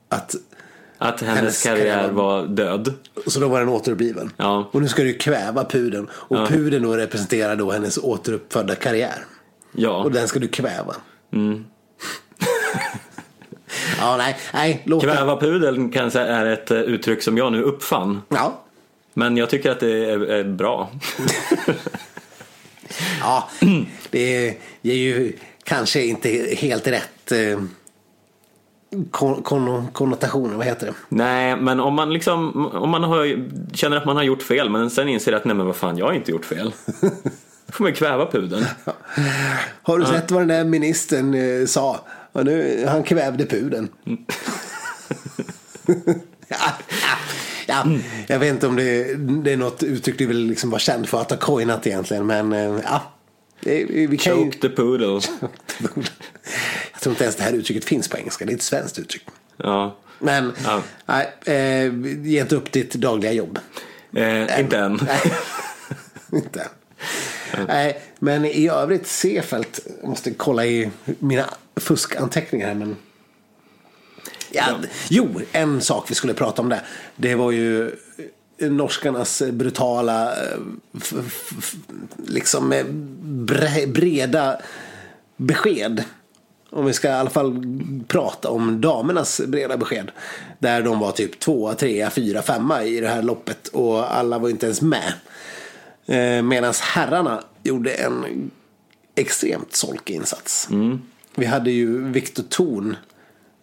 att 0.08 0.34
att 0.98 1.20
hennes, 1.20 1.36
Hennes 1.38 1.62
karriär 1.62 1.94
karriär. 1.94 2.10
var 2.12 2.46
död. 2.46 2.94
Så 3.26 3.40
då 3.40 3.48
var 3.48 3.60
den 3.60 3.68
återuppliven. 3.68 4.30
Ja. 4.36 4.68
Och 4.72 4.82
nu 4.82 4.88
ska 4.88 5.02
du 5.02 5.14
kväva 5.14 5.64
pudeln. 5.64 6.08
Och 6.12 6.36
Ja. 6.36 6.46
pudeln 6.46 6.82
då 6.82 6.96
representerar 6.96 7.56
då 7.56 7.70
hennes 7.70 7.98
återuppfödda 7.98 8.74
karriär. 8.74 9.24
Ja, 9.72 10.02
Och 10.04 10.12
den 10.12 10.28
ska 10.28 10.38
du 10.38 10.48
kväva. 10.48 10.94
ja, 14.00 14.16
nej, 14.16 14.36
nej. 14.54 14.82
Låt 14.86 15.02
kväva 15.02 15.36
pudeln 15.40 15.90
kanske 15.90 16.20
är 16.20 16.46
ett 16.46 16.70
eh, 16.70 16.78
uttryck 16.80 17.22
som 17.22 17.38
jag 17.38 17.52
nu 17.52 17.62
uppfann. 17.62 18.22
Ja, 18.28 18.60
Men 19.14 19.36
jag 19.36 19.50
tycker 19.50 19.70
att 19.70 19.80
det 19.80 20.10
är, 20.10 20.20
är 20.30 20.44
bra. 20.44 20.90
ja. 23.20 23.48
Det 24.10 24.54
ger 24.82 24.94
ju 24.94 25.32
kanske 25.64 26.04
inte 26.04 26.28
helt 26.58 26.86
rätt 26.86 27.32
eh, 27.32 27.60
kon- 29.10 29.42
kon- 29.42 29.88
konnotationer. 29.92 30.56
Vad 30.56 30.66
heter 30.66 30.86
det? 30.86 30.94
Nej, 31.08 31.56
men 31.56 31.80
om 31.80 31.94
man 31.94 32.12
liksom, 32.12 32.66
om 32.66 32.90
man 32.90 33.02
har, 33.04 33.48
känner 33.76 33.96
att 33.96 34.04
man 34.04 34.16
har 34.16 34.22
gjort 34.22 34.42
fel 34.42 34.70
men 34.70 34.90
sen 34.90 35.08
inser 35.08 35.32
att 35.32 35.44
nej 35.44 35.56
men 35.56 35.66
vad 35.66 35.76
fan, 35.76 35.98
jag 35.98 36.06
har 36.06 36.12
inte 36.12 36.30
gjort 36.30 36.44
fel. 36.44 36.72
Då 37.66 37.72
får 37.72 37.84
man 37.84 37.90
ju 37.92 37.96
kväva 37.96 38.26
pudeln. 38.30 38.64
Har 39.82 39.98
du 39.98 40.06
sett 40.06 40.30
vad 40.30 40.40
den 40.40 40.48
där 40.48 40.64
ministern 40.64 41.34
eh, 41.34 41.66
sa? 41.66 42.00
Nu, 42.32 42.84
han 42.88 43.02
kvävde 43.02 43.46
pudeln. 43.46 43.88
ja, 46.48 46.56
ja, 47.72 47.84
ja, 47.86 47.98
jag 48.26 48.38
vet 48.38 48.50
inte 48.50 48.66
om 48.66 48.76
det, 48.76 49.14
det 49.14 49.52
är 49.52 49.56
något 49.56 49.82
uttryck 49.82 50.18
du 50.18 50.26
vill 50.26 50.46
liksom 50.46 50.70
vara 50.70 50.78
känd 50.80 51.08
för 51.08 51.20
att 51.20 51.30
ha 51.30 51.36
coinat 51.38 51.86
egentligen. 51.86 52.26
Men 52.26 52.52
eh, 52.52 52.80
ja, 52.84 53.12
vi 53.88 54.18
kan 54.20 54.38
ju... 54.38 54.44
Choke 54.44 54.58
the 54.58 54.68
poodle. 54.68 55.06
Jag 56.92 57.00
tror 57.00 57.12
inte 57.12 57.24
ens 57.24 57.36
det 57.36 57.42
här 57.42 57.52
uttrycket 57.52 57.84
finns 57.84 58.08
på 58.08 58.16
engelska. 58.16 58.44
Det 58.44 58.52
är 58.52 58.56
ett 58.56 58.62
svenskt 58.62 58.98
uttryck. 58.98 59.26
Ja. 59.56 59.96
Men 60.18 60.52
Ja. 60.64 60.82
nej, 61.06 61.32
eh, 61.44 61.92
ge 62.26 62.40
inte 62.40 62.56
upp 62.56 62.72
ditt 62.72 62.94
dagliga 62.94 63.32
jobb. 63.32 63.58
Eh, 64.16 64.60
inte 64.60 64.78
än. 64.78 64.98
Nej, 65.06 65.20
inte 66.42 66.60
än. 66.60 66.68
Nej, 67.68 68.02
men 68.18 68.44
i 68.44 68.68
övrigt 68.68 69.06
Sefelt, 69.06 69.80
jag 70.00 70.08
måste 70.08 70.30
kolla 70.30 70.66
i 70.66 70.90
mina 71.18 71.44
fuskanteckningar 71.76 72.66
här. 72.66 72.74
Men... 72.74 72.96
Ja, 74.54 74.74
Jo, 75.08 75.40
en 75.52 75.80
sak 75.80 76.10
vi 76.10 76.14
skulle 76.14 76.34
prata 76.34 76.62
om 76.62 76.68
där. 76.68 76.82
Det 77.16 77.34
var 77.34 77.50
ju 77.50 77.96
norskarnas 78.58 79.42
brutala, 79.52 80.32
eh, 80.32 80.58
liksom 82.26 82.72
eh, 82.72 82.84
bre, 83.22 83.86
breda 83.86 84.58
besked. 85.36 86.04
Om 86.70 86.84
vi 86.86 86.92
ska 86.92 87.08
i 87.08 87.12
alla 87.12 87.30
fall 87.30 87.64
prata 88.08 88.50
om 88.50 88.80
damernas 88.80 89.40
breda 89.46 89.76
besked. 89.76 90.10
Där 90.58 90.82
de 90.82 90.98
var 90.98 91.12
typ 91.12 91.40
tvåa, 91.40 91.74
trea, 91.74 92.10
fyra, 92.10 92.42
femma 92.42 92.84
i 92.84 93.00
det 93.00 93.08
här 93.08 93.22
loppet. 93.22 93.68
Och 93.68 94.16
alla 94.16 94.38
var 94.38 94.48
inte 94.48 94.66
ens 94.66 94.82
med. 94.82 95.12
Eh, 96.06 96.42
Medan 96.42 96.74
herrarna 96.82 97.42
gjorde 97.62 97.90
en 97.92 98.50
extremt 99.14 99.76
solkig 99.76 100.14
insats. 100.14 100.68
Vi 101.34 101.46
hade 101.46 101.70
ju 101.70 102.04
Viktor 102.04 102.42
Thorn 102.42 102.96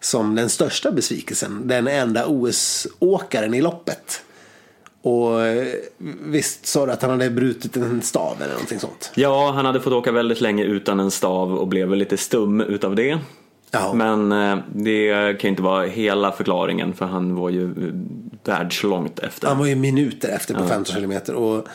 som 0.00 0.34
den 0.34 0.48
största 0.48 0.92
besvikelsen. 0.92 1.68
Den 1.68 1.88
enda 1.88 2.26
OS-åkaren 2.26 3.54
i 3.54 3.60
loppet. 3.60 4.22
Och 5.02 5.46
eh, 5.46 5.66
visst 6.20 6.66
sa 6.66 6.86
du 6.86 6.92
att 6.92 7.02
han 7.02 7.10
hade 7.10 7.30
brutit 7.30 7.76
en 7.76 8.02
stav 8.02 8.36
eller 8.36 8.52
någonting 8.52 8.80
sånt? 8.80 9.12
Ja, 9.14 9.52
han 9.54 9.66
hade 9.66 9.80
fått 9.80 9.92
åka 9.92 10.12
väldigt 10.12 10.40
länge 10.40 10.64
utan 10.64 11.00
en 11.00 11.10
stav 11.10 11.54
och 11.54 11.68
blev 11.68 11.88
väl 11.88 11.98
lite 11.98 12.16
stum 12.16 12.60
utav 12.60 12.94
det. 12.94 13.18
Ja. 13.70 13.92
Men 13.94 14.32
eh, 14.32 14.58
det 14.74 15.38
kan 15.40 15.48
ju 15.48 15.48
inte 15.48 15.62
vara 15.62 15.86
hela 15.86 16.32
förklaringen 16.32 16.92
för 16.92 17.06
han 17.06 17.34
var 17.34 17.50
ju 17.50 17.64
eh, 17.64 17.94
världslångt 18.44 19.18
efter. 19.18 19.48
Han 19.48 19.58
var 19.58 19.66
ju 19.66 19.74
minuter 19.74 20.28
efter 20.28 20.54
på 20.54 20.66
15 20.66 20.94
kilometer. 20.94 21.34
Och, 21.34 21.66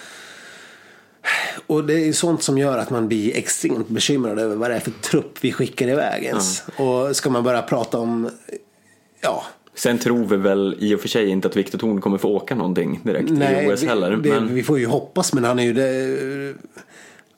och 1.67 1.83
det 1.83 2.07
är 2.07 2.13
sånt 2.13 2.43
som 2.43 2.57
gör 2.57 2.77
att 2.77 2.89
man 2.89 3.07
blir 3.07 3.37
extremt 3.37 3.87
bekymrad 3.87 4.39
över 4.39 4.55
vad 4.55 4.69
det 4.69 4.75
är 4.75 4.79
för 4.79 4.91
trupp 4.91 5.37
vi 5.41 5.51
skickar 5.51 5.87
iväg 5.87 6.23
ens. 6.23 6.63
Och 6.75 7.15
ska 7.15 7.29
man 7.29 7.43
börja 7.43 7.61
prata 7.61 7.97
om, 7.97 8.29
ja, 9.21 9.43
Sen 9.75 9.97
tror 9.97 10.25
vi 10.25 10.37
väl 10.37 10.75
i 10.79 10.95
och 10.95 11.01
för 11.01 11.07
sig 11.07 11.29
inte 11.29 11.47
att 11.47 11.55
Viktor 11.55 11.79
Thorn 11.79 12.01
kommer 12.01 12.17
få 12.17 12.29
åka 12.29 12.55
någonting 12.55 12.99
direkt 13.03 13.29
i 13.29 13.33
OS 13.33 13.83
vi, 13.83 13.87
heller. 13.87 14.11
det, 14.11 14.29
men... 14.29 14.53
vi 14.55 14.63
får 14.63 14.79
ju 14.79 14.85
hoppas 14.85 15.33
men 15.33 15.43
han 15.43 15.59
är 15.59 15.63
ju 15.63 15.73
det, 15.73 16.55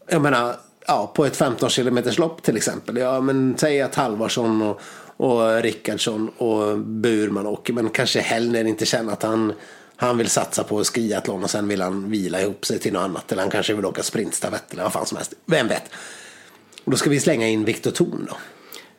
jag 0.10 0.22
menar, 0.22 0.56
ja, 0.88 1.12
på 1.16 1.26
ett 1.26 1.36
15 1.36 1.70
kilometers 1.70 2.18
lopp 2.18 2.44
till 2.44 2.58
exempel. 2.58 2.98
Ja, 2.98 3.22
men 3.22 3.56
säg 3.58 3.82
att 3.82 3.96
Halvarsson 3.96 4.62
och, 4.62 4.82
och 5.18 5.62
Rickardsson 5.62 6.30
och 6.38 6.78
Burman 6.78 7.48
åker 7.48 7.74
men 7.74 7.90
kanske 7.90 8.20
Hellner 8.20 8.66
inte 8.66 8.86
känner 8.86 9.14
att 9.14 9.24
han 9.24 9.54
han 9.98 10.18
vill 10.18 10.30
satsa 10.30 10.64
på 10.64 10.84
skiathlon 10.84 11.44
och 11.44 11.50
sen 11.50 11.68
vill 11.68 11.82
han 11.82 12.10
vila 12.10 12.42
ihop 12.42 12.66
sig 12.66 12.80
till 12.80 12.94
något 12.94 13.02
annat. 13.02 13.32
Eller 13.32 13.42
han 13.42 13.52
kanske 13.52 13.74
vill 13.74 13.86
åka 13.86 14.04
sprintstafett 14.04 14.74
eller 14.74 14.84
vad 14.84 14.94
fan 14.94 15.06
som 15.06 15.18
helst. 15.18 15.34
Vem 15.46 15.68
vet? 15.68 15.84
Och 16.84 16.92
då 16.92 16.98
ska 16.98 17.10
vi 17.10 17.20
slänga 17.20 17.48
in 17.48 17.66
Viktor 17.66 17.92
Thorn 17.92 18.28
då. 18.30 18.38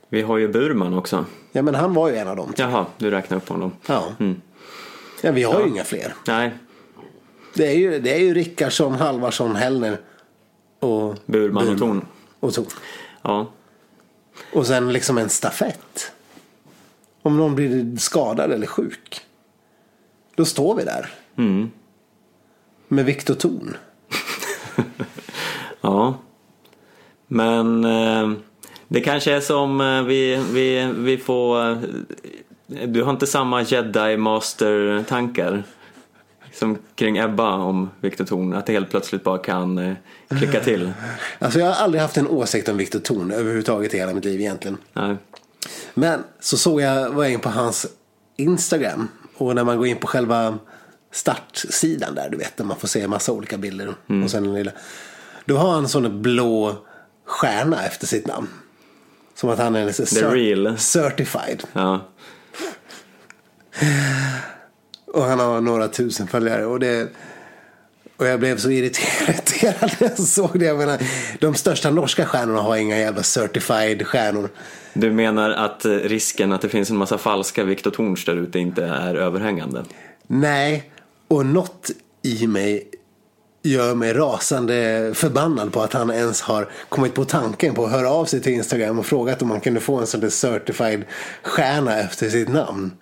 Vi 0.09 0.23
har 0.23 0.39
ju 0.39 0.49
Burman 0.49 0.95
också. 0.95 1.25
Ja 1.53 1.63
men 1.63 1.75
han 1.75 1.95
var 1.95 2.09
ju 2.09 2.17
en 2.17 2.29
av 2.29 2.37
dem. 2.37 2.53
Jaha, 2.57 2.87
du 2.99 3.11
räknar 3.11 3.37
upp 3.37 3.49
honom. 3.49 3.73
Ja. 3.87 4.13
ja 5.23 5.33
vi 5.33 5.43
har 5.43 5.61
ju 5.61 5.69
inga 5.69 5.85
fler. 5.85 6.15
Nej, 6.27 6.51
Det 7.55 7.67
är 7.67 7.75
ju, 7.75 7.99
det 7.99 8.15
är 8.15 8.19
ju 8.19 8.35
Rickardsson, 8.35 8.95
Halvarsson, 8.95 9.57
Hellner 9.57 10.01
och 10.81 11.17
Burman 11.27 11.69
och 11.69 11.79
Thorn. 11.79 12.05
Och 12.41 12.55
Thorn. 12.55 12.67
Ja. 13.23 13.53
Och 14.53 14.67
sen 14.67 14.93
liksom 14.93 15.19
en 15.19 15.29
stafett. 15.29 16.13
Om 17.23 17.37
någon 17.37 17.55
blir 17.55 17.97
skadad 17.97 18.53
eller 18.53 18.67
sjuk. 18.67 19.21
Då 20.39 20.45
står 20.45 20.75
vi 20.75 20.85
där. 20.85 21.11
Mm. 21.37 21.71
Med 22.89 23.05
Viktor 23.05 23.35
Thorn. 23.35 23.77
Ja. 25.81 26.19
Men 27.27 27.85
eh, 27.85 28.33
det 28.89 29.01
kanske 29.01 29.33
är 29.33 29.41
som 29.41 29.81
eh, 29.81 30.03
vi, 30.03 30.45
vi, 30.53 30.93
vi 30.97 31.19
får... 31.19 31.71
Eh, 31.71 31.79
du 32.89 33.03
har 33.03 33.11
inte 33.11 33.27
samma 33.27 33.63
jedi 33.63 34.17
master 34.17 35.05
tankar 35.09 35.63
som 36.53 36.79
kring 36.95 37.17
Ebba 37.17 37.53
om 37.53 37.91
Viktor 38.01 38.25
Thorn. 38.25 38.55
Att 38.55 38.67
det 38.67 38.73
helt 38.73 38.91
plötsligt 38.91 39.25
bara 39.25 39.39
kan 39.39 39.79
eh, 39.79 39.95
klicka 40.29 40.61
till. 40.61 40.93
Alltså 41.39 41.59
jag 41.59 41.67
har 41.67 41.85
aldrig 41.85 42.03
haft 42.03 42.17
en 42.17 42.29
åsikt 42.29 42.69
om 42.69 42.77
Viktor 42.77 42.99
Thorn 42.99 43.31
överhuvudtaget 43.31 43.95
i 43.95 43.99
hela 43.99 44.15
mitt 44.15 44.25
liv 44.25 44.41
egentligen. 44.41 44.77
Nej. 44.93 45.17
Men 45.95 46.25
så 46.41 46.57
såg 46.57 46.81
jag, 46.81 47.11
var 47.11 47.25
jag 47.25 47.33
in 47.33 47.41
på 47.41 47.49
hans 47.49 47.87
Instagram. 48.37 49.09
Och 49.39 49.55
när 49.55 49.65
man 49.65 49.77
går 49.79 49.87
in 49.87 49.97
på 49.97 50.07
själva 50.07 50.59
startsidan 51.13 52.15
där, 52.15 52.29
du 52.31 52.37
vet, 52.37 52.57
där 52.57 52.65
man 52.65 52.77
får 52.77 52.89
se 52.89 53.09
massa 53.09 53.33
olika 53.33 53.59
bilder. 53.59 53.95
Och 54.25 54.31
sen 54.31 54.43
den 54.43 54.55
lilla. 54.55 54.73
Då 55.45 55.57
har 55.57 55.71
han 55.71 55.83
en 55.83 55.89
sån 55.89 56.23
blå 56.23 56.77
stjärna 57.27 57.85
efter 57.87 58.07
sitt 58.07 58.27
namn. 58.27 58.49
Som 59.35 59.51
att 59.51 59.59
han 59.59 59.77
är 59.77 59.87
liksom 59.87 60.07
The 60.07 60.27
real. 60.27 60.79
certified. 60.79 61.63
Ja. 61.73 62.01
Och 65.07 65.25
han 65.25 65.39
har 65.39 65.61
några 65.61 65.89
tusen 65.89 66.27
följare. 66.27 66.67
Och, 66.67 66.81
det, 66.81 67.09
och 68.19 68.27
jag 68.27 68.41
blev 68.41 68.59
så 68.59 68.71
irriterad 68.71 69.91
när 70.01 70.09
jag 70.09 70.19
såg 70.19 70.59
det. 70.59 70.65
Jag 70.65 70.79
menar, 70.79 70.99
de 71.41 71.55
största 71.55 71.91
norska 71.91 72.27
stjärnorna 72.27 72.61
har 72.61 72.77
inga 72.77 72.99
jävla 72.99 73.23
certified 73.23 74.07
stjärnor. 74.07 74.49
Du 74.93 75.11
menar 75.11 75.51
att 75.51 75.85
eh, 75.85 75.91
risken 75.91 76.53
att 76.53 76.61
det 76.61 76.69
finns 76.69 76.91
en 76.91 76.97
massa 76.97 77.19
falska 77.19 77.65
Viktor 77.65 77.91
Thorns 77.91 78.25
där 78.25 78.37
ute 78.37 78.59
inte 78.59 78.85
är 78.85 79.15
överhängande? 79.15 79.85
Nej, 80.27 80.91
och 81.29 81.47
något 81.47 81.91
i 82.23 82.47
mig 82.47 82.91
gör 83.63 83.95
mig 83.95 84.13
rasande 84.13 85.11
förbannad 85.15 85.73
på 85.73 85.83
att 85.83 85.93
han 85.93 86.11
ens 86.11 86.41
har 86.41 86.69
kommit 86.89 87.15
på 87.15 87.25
tanken 87.25 87.75
på 87.75 87.85
att 87.85 87.93
höra 87.93 88.11
av 88.11 88.25
sig 88.25 88.41
till 88.41 88.53
Instagram 88.53 88.99
och 88.99 89.07
frågat 89.07 89.43
om 89.43 89.49
man 89.49 89.61
kunde 89.61 89.81
få 89.81 89.97
en 89.97 90.07
sån 90.07 90.21
där 90.21 90.29
certified 90.29 91.05
stjärna 91.43 91.99
efter 91.99 92.29
sitt 92.29 92.49
namn. 92.49 92.93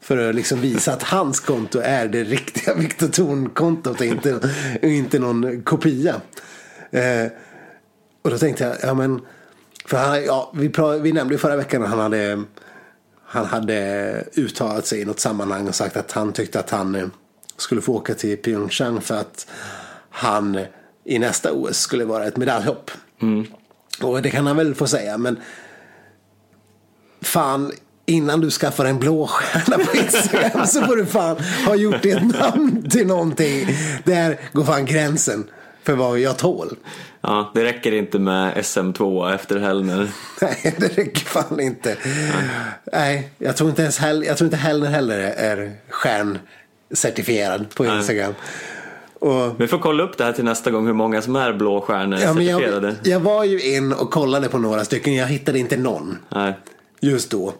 För 0.00 0.28
att 0.28 0.34
liksom 0.34 0.60
visa 0.60 0.92
att 0.92 1.02
hans 1.02 1.40
konto 1.40 1.80
är 1.82 2.08
det 2.08 2.24
riktiga 2.24 2.74
Viktor 2.78 3.08
Thorn-kontot 3.08 4.00
och 4.00 4.06
inte, 4.06 4.40
inte 4.82 5.18
någon 5.18 5.62
kopia. 5.62 6.20
Eh, 6.90 7.26
och 8.22 8.30
då 8.30 8.38
tänkte 8.38 8.64
jag, 8.64 8.76
ja 8.82 8.94
men, 8.94 9.20
för 9.86 9.96
han, 9.96 10.24
ja, 10.24 10.52
vi, 10.54 10.68
pra, 10.68 10.98
vi 10.98 11.12
nämnde 11.12 11.34
ju 11.34 11.38
förra 11.38 11.56
veckan 11.56 11.82
att 11.82 11.88
han 11.88 11.98
hade, 11.98 12.42
han 13.24 13.46
hade 13.46 14.24
uttalat 14.36 14.86
sig 14.86 15.00
i 15.00 15.04
något 15.04 15.20
sammanhang 15.20 15.68
och 15.68 15.74
sagt 15.74 15.96
att 15.96 16.12
han 16.12 16.32
tyckte 16.32 16.60
att 16.60 16.70
han 16.70 16.94
eh, 16.94 17.06
skulle 17.56 17.80
få 17.80 17.94
åka 17.94 18.14
till 18.14 18.36
Pyeongchang 18.36 19.00
för 19.00 19.14
att 19.14 19.46
han 20.10 20.60
i 21.04 21.18
nästa 21.18 21.52
OS 21.52 21.78
skulle 21.78 22.04
vara 22.04 22.26
ett 22.26 22.36
medaljhopp. 22.36 22.90
Och 24.02 24.22
det 24.22 24.30
kan 24.30 24.46
han 24.46 24.56
väl 24.56 24.74
få 24.74 24.86
säga, 24.86 25.18
men 25.18 25.40
fan, 27.22 27.72
innan 28.06 28.40
du 28.40 28.50
skaffar 28.50 28.84
en 28.84 28.98
blå 28.98 29.26
stjärna 29.26 29.84
på 29.84 29.96
Instagram 29.96 30.66
så 30.66 30.82
får 30.82 30.96
du 30.96 31.06
fan 31.06 31.36
ha 31.66 31.74
gjort 31.74 32.02
ditt 32.02 32.22
namn 32.22 32.90
till 32.90 33.06
någonting. 33.06 33.68
Där 34.04 34.40
går 34.52 34.64
fan 34.64 34.84
gränsen 34.86 35.44
för 35.82 35.94
vad 35.94 36.18
jag 36.18 36.36
tål. 36.36 36.76
Ja, 37.20 37.50
det 37.54 37.64
räcker 37.64 37.92
inte 37.92 38.18
med 38.18 38.54
SM2 38.56 39.34
efter 39.34 39.58
Hellner. 39.58 40.08
Nej, 40.40 40.74
det 40.78 40.98
räcker 40.98 41.20
fan 41.24 41.60
inte. 41.60 41.96
Nej, 42.92 43.30
jag 43.38 43.56
tror 43.56 43.70
inte 43.70 43.82
ens 43.82 43.98
Hell, 43.98 44.24
jag 44.24 44.36
tror 44.36 44.46
inte 44.46 44.56
Hellner 44.56 44.90
heller 44.90 45.18
är 45.18 45.72
stjärncertifierad 45.88 47.74
på 47.74 47.86
Instagram. 47.86 48.34
Och, 49.20 49.60
Vi 49.60 49.66
får 49.66 49.78
kolla 49.78 50.02
upp 50.02 50.18
det 50.18 50.24
här 50.24 50.32
till 50.32 50.44
nästa 50.44 50.70
gång 50.70 50.86
hur 50.86 50.92
många 50.92 51.22
som 51.22 51.36
är 51.36 51.52
blåstjärnor 51.52 52.18
ja, 52.18 52.34
certifierade. 52.34 52.86
jag, 53.02 53.12
jag 53.14 53.20
var 53.20 53.44
ju 53.44 53.60
in 53.76 53.92
och 53.92 54.10
kollade 54.10 54.48
på 54.48 54.58
några 54.58 54.84
stycken. 54.84 55.14
Jag 55.14 55.26
hittade 55.26 55.58
inte 55.58 55.76
någon 55.76 56.18
Nej. 56.28 56.52
just 57.00 57.30
då. 57.30 57.52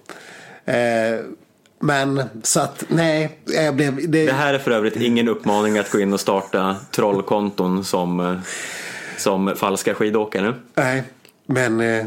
Eh, 0.66 1.20
men 1.80 2.22
så 2.42 2.60
att 2.60 2.84
nej, 2.88 3.38
jag 3.44 3.76
blev... 3.76 4.10
Det, 4.10 4.26
Det 4.26 4.32
här 4.32 4.54
är 4.54 4.58
för 4.58 4.70
övrigt 4.70 4.96
ingen 4.96 5.28
uppmaning 5.28 5.78
att 5.78 5.90
gå 5.90 6.00
in 6.00 6.12
och 6.12 6.20
starta 6.20 6.76
trollkonton 6.90 7.84
som, 7.84 8.20
eh, 8.20 8.38
som 9.16 9.56
falska 9.56 9.94
skidåkare. 9.94 10.54
Nej, 10.74 11.02
men 11.46 11.80
eh, 11.80 12.06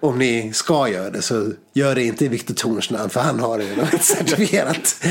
om 0.00 0.18
ni 0.18 0.52
ska 0.52 0.88
göra 0.88 1.10
det 1.10 1.22
så 1.22 1.52
gör 1.72 1.94
det 1.94 2.02
inte 2.02 2.24
i 2.24 2.28
Viktor 2.28 2.54
Torns 2.54 2.90
namn 2.90 3.10
för 3.10 3.20
han 3.20 3.40
har 3.40 3.58
redan 3.58 3.86
certifierat. 4.00 5.04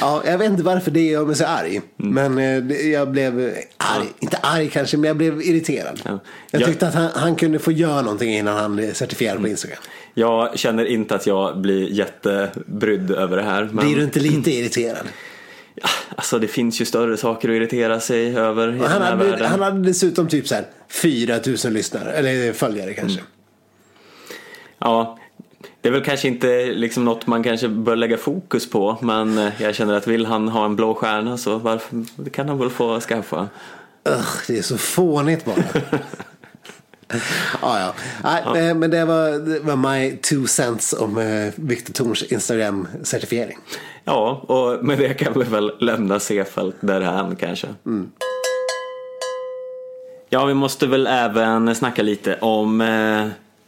Ja, 0.00 0.22
jag 0.26 0.38
vet 0.38 0.50
inte 0.50 0.62
varför 0.62 0.90
det 0.90 1.06
gör 1.06 1.24
mig 1.26 1.36
så 1.36 1.44
arg. 1.44 1.80
Men 1.96 2.38
eh, 2.38 2.90
jag 2.90 3.10
blev 3.10 3.54
arg, 3.76 4.06
inte 4.18 4.36
arg 4.36 4.70
kanske, 4.70 4.96
men 4.96 5.08
jag 5.08 5.16
blev 5.16 5.42
irriterad. 5.42 6.02
Ja. 6.04 6.18
Jag 6.50 6.64
tyckte 6.64 6.88
att 6.88 6.94
han, 6.94 7.10
han 7.14 7.36
kunde 7.36 7.58
få 7.58 7.72
göra 7.72 8.02
någonting 8.02 8.34
innan 8.34 8.56
han 8.56 8.78
är 8.78 8.92
certifierad 8.92 9.40
på 9.40 9.48
Instagram. 9.48 9.78
Jag 10.18 10.58
känner 10.58 10.84
inte 10.84 11.14
att 11.14 11.26
jag 11.26 11.58
blir 11.58 11.88
jättebrydd 11.90 13.10
över 13.10 13.36
det 13.36 13.42
här. 13.42 13.64
Men 13.72 13.86
Blir 13.86 13.96
du 13.96 14.02
inte 14.02 14.20
lite 14.20 14.50
irriterad? 14.50 15.06
alltså, 16.16 16.38
det 16.38 16.48
finns 16.48 16.80
ju 16.80 16.84
större 16.84 17.16
saker 17.16 17.48
att 17.48 17.54
irritera 17.54 18.00
sig 18.00 18.36
över 18.36 18.68
i 18.68 18.70
Han 18.70 18.78
den 18.78 18.90
här 18.90 19.10
hade, 19.10 19.24
världen. 19.30 19.46
han 19.46 19.62
hade 19.62 19.82
dessutom 19.82 20.28
typ 20.28 20.48
så 20.48 20.54
här 20.54 20.64
4 20.88 21.40
000 21.64 21.72
lyssnare, 21.72 22.12
eller 22.12 22.52
följare 22.52 22.94
kanske. 22.94 23.20
Ja, 24.78 25.18
det 25.80 25.88
är 25.88 25.92
väl 25.92 26.04
kanske 26.04 26.28
inte 26.28 26.66
liksom 26.66 27.04
något 27.04 27.26
man 27.26 27.42
kanske 27.42 27.68
bör 27.68 27.96
lägga 27.96 28.16
fokus 28.16 28.70
på 28.70 28.96
men 29.00 29.38
eh, 29.38 29.62
jag 29.62 29.74
känner 29.74 29.94
att 29.94 30.06
vill 30.06 30.26
han 30.26 30.48
ha 30.48 30.64
en 30.64 30.76
blå 30.76 30.94
stjärna 30.94 31.38
så 31.38 31.58
varför, 31.58 32.04
det 32.16 32.30
kan 32.30 32.48
han 32.48 32.58
väl 32.58 32.70
få 32.70 33.00
skaffa. 33.00 33.48
Ugh, 34.08 34.26
det 34.48 34.58
är 34.58 34.62
så 34.62 34.78
fånigt 34.78 35.44
bara. 35.44 35.56
ja, 37.62 37.80
ja. 37.80 37.94
Nej, 38.24 38.68
eh, 38.68 38.74
Men 38.74 38.90
det 38.90 39.04
var, 39.04 39.30
det 39.30 39.60
var 39.60 39.76
my 39.76 40.16
two 40.16 40.46
cents 40.46 40.92
om 40.92 41.18
eh, 41.18 41.52
Viktor 41.56 41.92
Torns 41.92 42.22
Instagram-certifiering. 42.22 43.58
Ja, 44.04 44.30
och 44.46 44.84
med 44.84 44.98
det 44.98 45.14
kan 45.14 45.32
vi 45.38 45.44
väl 45.44 45.72
lämna 45.80 46.20
Sefält 46.20 46.76
därhän 46.80 47.36
kanske. 47.36 47.66
Ja, 50.28 50.44
vi 50.44 50.54
måste 50.54 50.86
väl 50.86 51.06
även 51.06 51.74
snacka 51.74 52.02
lite 52.02 52.36
om 52.40 52.80
eh, 52.80 53.26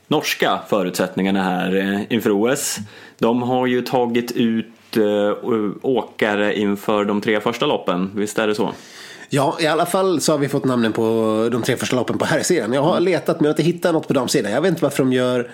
norska 0.09 0.61
förutsättningarna 0.69 1.43
här 1.43 1.77
eh, 1.77 2.13
inför 2.13 2.31
OS. 2.31 2.79
De 3.19 3.43
har 3.43 3.67
ju 3.67 3.83
tagit 3.83 4.33
ut 4.33 4.97
eh, 4.97 5.47
åkare 5.83 6.59
inför 6.59 7.05
de 7.05 7.21
tre 7.21 7.41
första 7.41 7.67
loppen, 7.67 8.11
visst 8.15 8.39
är 8.39 8.47
det 8.47 8.55
så? 8.55 8.73
Ja, 9.29 9.57
i 9.61 9.67
alla 9.67 9.87
fall 9.87 10.21
så 10.21 10.33
har 10.33 10.39
vi 10.39 10.49
fått 10.49 10.65
namnen 10.65 10.93
på 10.93 11.03
de 11.53 11.63
tre 11.63 11.77
första 11.77 11.97
loppen 11.97 12.19
på 12.19 12.25
herrsidan. 12.25 12.73
Jag 12.73 12.83
har 12.83 13.01
letat 13.01 13.41
men 13.41 13.45
jag 13.45 13.55
har 13.55 13.61
inte 13.61 13.63
hittat 13.63 13.93
något 13.93 14.09
på 14.09 14.13
damsidan. 14.13 14.53
Jag 14.53 14.61
vet 14.61 14.69
inte 14.69 14.83
varför 14.83 15.05
de 15.05 15.13
gör 15.13 15.51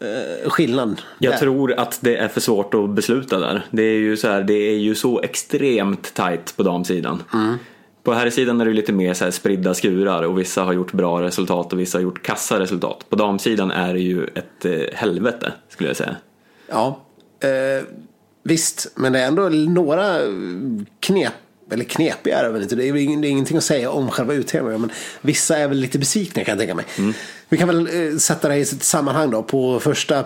eh, 0.00 0.50
skillnad. 0.50 1.02
Jag 1.18 1.32
där. 1.32 1.38
tror 1.38 1.72
att 1.72 1.98
det 2.00 2.16
är 2.16 2.28
för 2.28 2.40
svårt 2.40 2.74
att 2.74 2.90
besluta 2.90 3.38
där. 3.38 3.66
Det 3.70 3.82
är 3.82 3.98
ju 3.98 4.16
så, 4.16 4.28
här, 4.28 4.42
det 4.42 4.54
är 4.54 4.76
ju 4.76 4.94
så 4.94 5.20
extremt 5.20 6.14
tajt 6.14 6.56
på 6.56 6.62
damsidan. 6.62 7.22
På 8.02 8.12
här 8.12 8.30
sidan 8.30 8.60
är 8.60 8.64
det 8.64 8.72
lite 8.72 8.92
mer 8.92 9.14
så 9.14 9.24
här 9.24 9.30
spridda 9.30 9.74
skurar 9.74 10.22
och 10.22 10.38
vissa 10.38 10.62
har 10.62 10.72
gjort 10.72 10.92
bra 10.92 11.22
resultat 11.22 11.72
och 11.72 11.80
vissa 11.80 11.98
har 11.98 12.02
gjort 12.02 12.22
kassa 12.22 12.60
resultat. 12.60 13.06
På 13.08 13.16
damsidan 13.16 13.70
är 13.70 13.94
det 13.94 14.00
ju 14.00 14.24
ett 14.24 14.64
eh, 14.64 14.94
helvete 14.94 15.52
skulle 15.68 15.90
jag 15.90 15.96
säga. 15.96 16.16
Ja, 16.68 17.00
eh, 17.40 17.84
visst. 18.42 18.92
Men 18.94 19.12
det 19.12 19.20
är 19.20 19.26
ändå 19.26 19.48
några 19.48 20.16
knep, 21.00 21.32
eller 21.70 21.84
knepiga 21.84 22.38
är 22.38 22.42
det 22.44 22.48
väl 22.50 22.62
inte. 22.62 22.76
Det 22.76 22.88
är, 22.88 22.92
ing- 22.92 23.20
det 23.20 23.28
är 23.28 23.30
ingenting 23.30 23.56
att 23.56 23.64
säga 23.64 23.90
om 23.90 24.10
själva 24.10 24.34
uttävlingen. 24.34 24.80
Men 24.80 24.90
vissa 25.20 25.56
är 25.58 25.68
väl 25.68 25.78
lite 25.78 25.98
besvikna 25.98 26.44
kan 26.44 26.52
jag 26.52 26.58
tänka 26.58 26.74
mig. 26.74 27.14
Vi 27.48 27.56
kan 27.58 27.68
väl 27.68 28.12
eh, 28.12 28.18
sätta 28.18 28.48
det 28.48 28.56
i 28.56 28.64
sitt 28.64 28.82
sammanhang 28.82 29.30
då. 29.30 29.42
På 29.42 29.80
första 29.80 30.24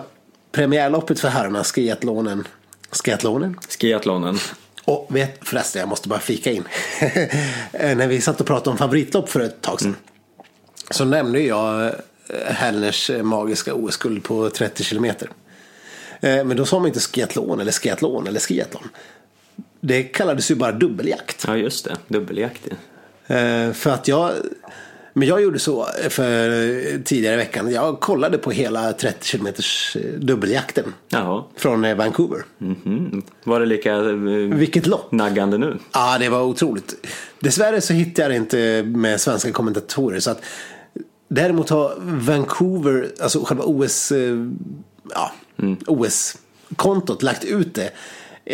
premiärloppet 0.51 1.19
för 1.19 1.27
herrarna, 1.27 1.63
skiathlonen. 1.63 2.47
Skiathlonen? 2.91 3.59
Skiathlonen. 3.79 4.37
Och 4.85 5.07
vet, 5.15 5.47
förresten, 5.47 5.79
jag 5.79 5.89
måste 5.89 6.09
bara 6.09 6.19
flika 6.19 6.51
in. 6.51 6.63
Eh, 7.73 7.97
När 7.97 8.07
vi 8.07 8.21
satt 8.21 8.41
och 8.41 8.47
pratade 8.47 8.69
om 8.69 8.77
favoritlopp 8.77 9.29
för 9.29 9.39
ett 9.39 9.61
tag 9.61 9.81
sedan. 9.81 9.95
Så 10.91 11.05
nämnde 11.05 11.41
jag 11.41 11.85
eh, 11.85 11.91
Hellners 12.45 13.11
magiska 13.23 13.73
OS-guld 13.73 14.23
på 14.23 14.49
30 14.49 14.83
kilometer. 14.83 15.29
Men 16.23 16.57
då 16.57 16.65
sa 16.65 16.79
man 16.79 16.87
inte 16.87 16.99
skiathlon 16.99 17.59
eller 17.59 17.71
skiathlon 17.71 18.27
eller 18.27 18.39
skiathlon. 18.39 18.89
Det 19.81 20.03
kallades 20.03 20.51
ju 20.51 20.55
bara 20.55 20.71
dubbeljakt. 20.71 21.43
Ja 21.47 21.57
just 21.57 21.85
det, 21.85 21.95
dubbeljakt. 22.07 22.61
ja. 23.27 23.35
Eh, 23.35 23.73
För 23.73 23.89
att 23.89 24.07
jag 24.07 24.31
men 25.13 25.27
jag 25.27 25.41
gjorde 25.41 25.59
så 25.59 25.87
för 26.09 27.03
tidigare 27.03 27.33
i 27.33 27.37
veckan. 27.37 27.71
Jag 27.71 27.99
kollade 27.99 28.37
på 28.37 28.51
hela 28.51 28.93
30 28.93 29.25
kilometers 29.27 29.95
eh, 29.95 30.19
dubbeljakten 30.19 30.93
Jaha. 31.09 31.43
från 31.55 31.85
eh, 31.85 31.95
Vancouver. 31.95 32.43
Mhm. 32.57 33.21
Var 33.43 33.59
det 33.59 33.65
lika 33.65 33.95
eh, 33.95 34.01
Vilket 34.57 34.87
lopp! 34.87 35.11
naggande 35.11 35.57
nu? 35.57 35.77
Ja, 35.93 36.17
det 36.19 36.29
var 36.29 36.41
otroligt. 36.41 37.07
Dessvärre 37.39 37.81
så 37.81 37.93
hittade 37.93 38.21
jag 38.21 38.31
det 38.31 38.35
inte 38.35 38.83
med 38.97 39.21
svenska 39.21 39.51
kommentatorer. 39.51 40.19
Så 40.19 40.31
att, 40.31 40.41
däremot 41.27 41.69
har 41.69 41.93
Vancouver, 41.99 43.11
alltså 43.21 43.43
själva 43.45 43.63
OS, 43.63 44.11
eh, 44.11 44.35
ja, 45.15 45.31
OS-kontot 45.87 47.23
lagt 47.23 47.43
ut 47.43 47.75
det 47.75 47.83
eh, 47.85 47.89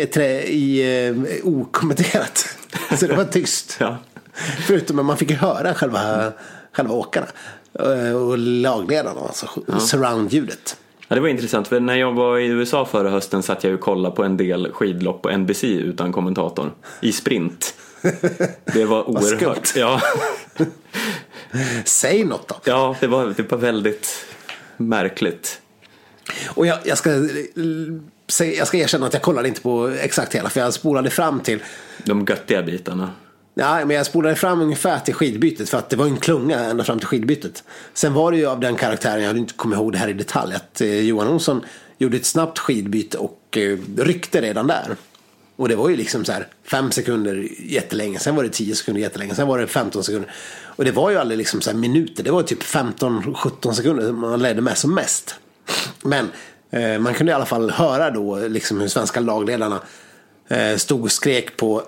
trä- 0.06 0.42
i 0.46 0.80
eh, 1.08 1.46
okommenterat. 1.48 2.56
Så 2.98 3.06
det 3.06 3.14
var 3.16 3.24
tyst. 3.24 3.76
Ja. 3.80 3.96
Förutom 4.66 4.98
att 4.98 5.04
man 5.04 5.16
fick 5.16 5.30
höra 5.30 5.74
själva, 5.74 6.32
själva 6.72 6.94
åkarna. 6.94 7.26
eh, 7.78 8.12
Och 8.16 8.38
lagledarna, 8.38 9.20
alltså 9.20 9.46
surround-ljudet. 9.78 10.76
Ja, 11.08 11.14
det 11.14 11.20
var 11.20 11.28
intressant, 11.28 11.68
för 11.68 11.80
när 11.80 11.94
jag 11.94 12.12
var 12.12 12.38
i 12.38 12.46
USA 12.46 12.84
förra 12.86 13.10
hösten 13.10 13.42
satt 13.42 13.64
jag 13.64 13.74
och 13.74 13.80
kollade 13.80 14.16
på 14.16 14.24
en 14.24 14.36
del 14.36 14.72
skidlopp 14.72 15.22
på 15.22 15.30
NBC 15.30 15.64
utan 15.64 16.12
kommentator. 16.12 16.72
I 17.00 17.12
sprint. 17.12 17.74
Det 18.64 18.84
var 18.84 19.08
oerhört. 19.10 19.76
Ja, 19.76 20.00
Säg 21.84 22.24
något 22.24 22.48
då. 22.48 22.54
ja 22.64 22.96
det, 23.00 23.06
var, 23.06 23.34
det 23.36 23.50
var 23.50 23.58
väldigt 23.58 24.26
märkligt. 24.76 25.60
Och 26.54 26.66
jag, 26.66 26.78
jag, 26.84 26.98
ska, 26.98 27.10
jag 28.58 28.66
ska 28.66 28.76
erkänna 28.76 29.06
att 29.06 29.12
jag 29.12 29.22
kollade 29.22 29.48
inte 29.48 29.60
på 29.60 29.88
exakt 29.88 30.34
hela. 30.34 30.48
För 30.48 30.60
jag 30.60 30.74
spolade 30.74 31.10
fram 31.10 31.40
till 31.40 31.62
De 32.04 32.26
göttiga 32.28 32.62
bitarna. 32.62 33.10
Ja, 33.54 33.84
men 33.84 33.96
jag 33.96 34.06
spolade 34.06 34.36
fram 34.36 34.60
ungefär 34.60 34.98
till 34.98 35.14
skidbytet 35.14 35.68
för 35.68 35.78
att 35.78 35.90
det 35.90 35.96
var 35.96 36.06
en 36.06 36.16
klunga 36.16 36.58
ända 36.58 36.84
fram 36.84 36.98
till 36.98 37.08
skidbytet. 37.08 37.64
Sen 37.94 38.14
var 38.14 38.32
det 38.32 38.38
ju 38.38 38.46
av 38.46 38.60
den 38.60 38.76
karaktären, 38.76 39.22
jag 39.22 39.36
inte 39.36 39.54
kommit 39.54 39.76
ihåg 39.76 39.92
det 39.92 39.98
här 39.98 40.08
i 40.08 40.12
detalj, 40.12 40.54
att 40.54 40.80
eh, 40.80 41.00
Johan 41.00 41.28
Olsson 41.28 41.64
gjorde 41.98 42.16
ett 42.16 42.26
snabbt 42.26 42.58
skidbyte 42.58 43.18
och 43.18 43.56
eh, 43.56 43.78
ryckte 43.96 44.40
redan 44.40 44.66
där. 44.66 44.96
Och 45.56 45.68
det 45.68 45.76
var 45.76 45.88
ju 45.88 45.96
liksom 45.96 46.24
så 46.24 46.32
här 46.32 46.46
fem 46.64 46.90
sekunder 46.90 47.48
jättelänge, 47.58 48.18
sen 48.18 48.36
var 48.36 48.42
det 48.42 48.48
10 48.48 48.74
sekunder 48.74 49.02
jättelänge, 49.02 49.34
sen 49.34 49.48
var 49.48 49.58
det 49.58 49.66
15 49.66 50.04
sekunder. 50.04 50.32
Och 50.62 50.84
det 50.84 50.92
var 50.92 51.10
ju 51.10 51.16
aldrig 51.16 51.38
liksom 51.38 51.60
så 51.60 51.76
minuter, 51.76 52.24
det 52.24 52.30
var 52.30 52.42
typ 52.42 52.62
15-17 52.62 53.72
sekunder 53.72 54.12
man 54.12 54.42
ledde 54.42 54.60
med 54.60 54.78
som 54.78 54.94
mest. 54.94 55.34
Men 56.02 56.28
eh, 56.70 56.98
man 56.98 57.14
kunde 57.14 57.32
i 57.32 57.34
alla 57.34 57.46
fall 57.46 57.70
höra 57.70 58.10
då 58.10 58.36
liksom 58.36 58.80
hur 58.80 58.88
svenska 58.88 59.20
lagledarna 59.20 59.80
eh, 60.48 60.76
stod 60.76 61.02
och 61.02 61.12
skrek 61.12 61.56
på 61.56 61.82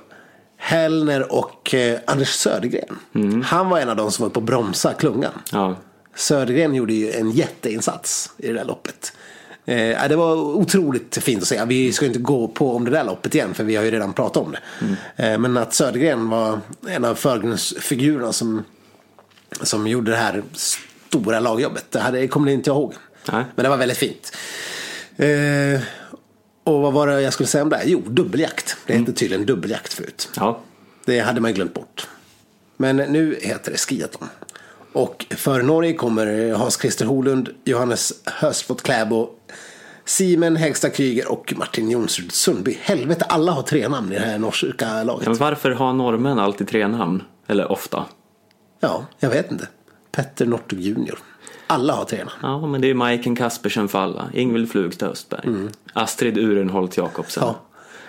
Hellner 0.57 1.33
och 1.33 1.75
eh, 1.75 1.99
Anders 2.07 2.29
Södergren. 2.29 2.99
Han 3.45 3.69
var 3.69 3.79
en 3.79 3.89
av 3.89 3.97
de 3.97 4.13
som 4.13 4.23
var 4.23 4.31
på 4.31 4.41
att 4.41 4.47
bromsa 4.47 4.93
klungan. 4.93 5.33
Ja. 5.53 5.77
Södergren 6.15 6.75
gjorde 6.75 6.93
ju 6.93 7.13
en 7.13 7.31
jätteinsats 7.31 8.33
i 8.37 8.47
det 8.47 8.53
där 8.53 8.65
loppet. 8.65 9.13
Eh, 9.65 10.09
det 10.09 10.17
var 10.17 10.35
otroligt 10.35 11.19
fint 11.23 11.43
att 11.43 11.49
se. 11.49 11.65
Vi 11.65 11.93
ska 11.93 12.07
inte 12.07 12.19
gå 12.19 12.49
på 12.49 12.77
om 12.77 12.85
det 12.85 12.91
där 12.91 13.05
loppet 13.05 13.35
igen 13.35 13.55
för 13.55 13.65
vi 13.65 13.77
har 13.77 13.85
ju 13.85 13.91
redan 13.91 14.13
pratat 14.13 14.43
om 14.43 14.53
det. 14.53 14.59
Eh, 15.27 15.39
men 15.39 15.57
att 15.57 15.75
Södergren 15.75 16.31
var 16.31 16.61
en 16.89 17.05
av 17.05 17.15
förgrundsfigurerna 17.15 18.33
som, 18.33 18.65
som 19.63 19.87
gjorde 19.87 20.11
det 20.11 20.17
här 20.17 20.43
stora 20.53 21.41
lagjobbet. 21.41 21.85
Det 21.91 22.01
hade, 22.01 22.29
kommer 22.29 22.53
inte 22.53 22.71
jag 22.71 22.77
ihåg. 22.77 22.95
Nej. 23.33 23.45
Men 23.55 23.63
det 23.63 23.69
var 23.69 23.77
väldigt 23.77 23.99
fint. 23.99 24.37
Eh, 25.17 25.81
och 26.65 26.81
vad 26.81 26.93
var 26.93 27.07
det 27.07 27.21
jag 27.23 27.33
skulle 27.33 27.47
säga 27.47 27.63
om 27.63 27.69
det? 27.71 27.77
här? 27.77 27.85
Jo, 27.87 28.03
dubbeljakt. 28.07 28.77
Det 28.87 28.93
hette 28.99 29.13
tydligen 29.13 29.47
dubbeljakt 29.47 29.93
förut. 29.93 30.29
ja. 30.37 30.61
Det 31.05 31.21
hade 31.21 31.41
man 31.41 31.55
glömt 31.55 31.75
bort. 31.75 32.09
Men 32.77 32.97
nu 32.97 33.39
heter 33.43 33.71
det 33.73 33.77
skiathlon. 33.79 34.29
Och 34.93 35.27
för 35.31 35.63
Norge 35.63 35.93
kommer 35.93 36.53
Hans 36.55 36.81
Christer 36.81 37.05
Holund, 37.05 37.49
Johannes 37.65 38.13
Hösflot 38.27 38.83
Kläbo, 38.83 39.29
Simen 40.05 40.57
Hägstad 40.57 40.91
Kryger 40.91 41.29
och 41.33 41.55
Martin 41.57 41.91
Jonsrud 41.91 42.33
Sundby. 42.33 42.79
Helvete, 42.83 43.25
alla 43.25 43.53
har 43.53 43.63
tre 43.63 43.89
namn 43.89 44.13
i 44.13 44.15
det 44.15 44.21
här 44.25 44.39
norska 44.39 45.03
laget. 45.03 45.27
Men 45.29 45.37
varför 45.37 45.71
har 45.71 45.93
norrmän 45.93 46.39
alltid 46.39 46.69
tre 46.69 46.89
namn? 46.89 47.23
Eller 47.47 47.73
ofta? 47.73 48.05
Ja, 48.81 49.07
jag 49.19 49.31
vet 49.31 49.51
inte. 49.51 49.69
Petter 50.13 50.47
Northug 50.47 50.81
Junior. 50.81 51.19
Alla 51.71 51.93
har 51.95 52.05
treorna. 52.05 52.33
Ja, 52.43 52.67
men 52.67 52.81
det 52.81 52.91
är 52.91 52.95
Majken 52.95 53.37
Kaspersen 53.37 53.89
för 53.89 53.99
alla. 53.99 54.29
Ingvild 54.35 54.71
Flugstad 54.71 55.07
Östberg. 55.07 55.69
Astrid 55.93 56.39
Urenholt 56.39 56.97
Jakobsen. 56.97 57.43
Mm. 57.43 57.55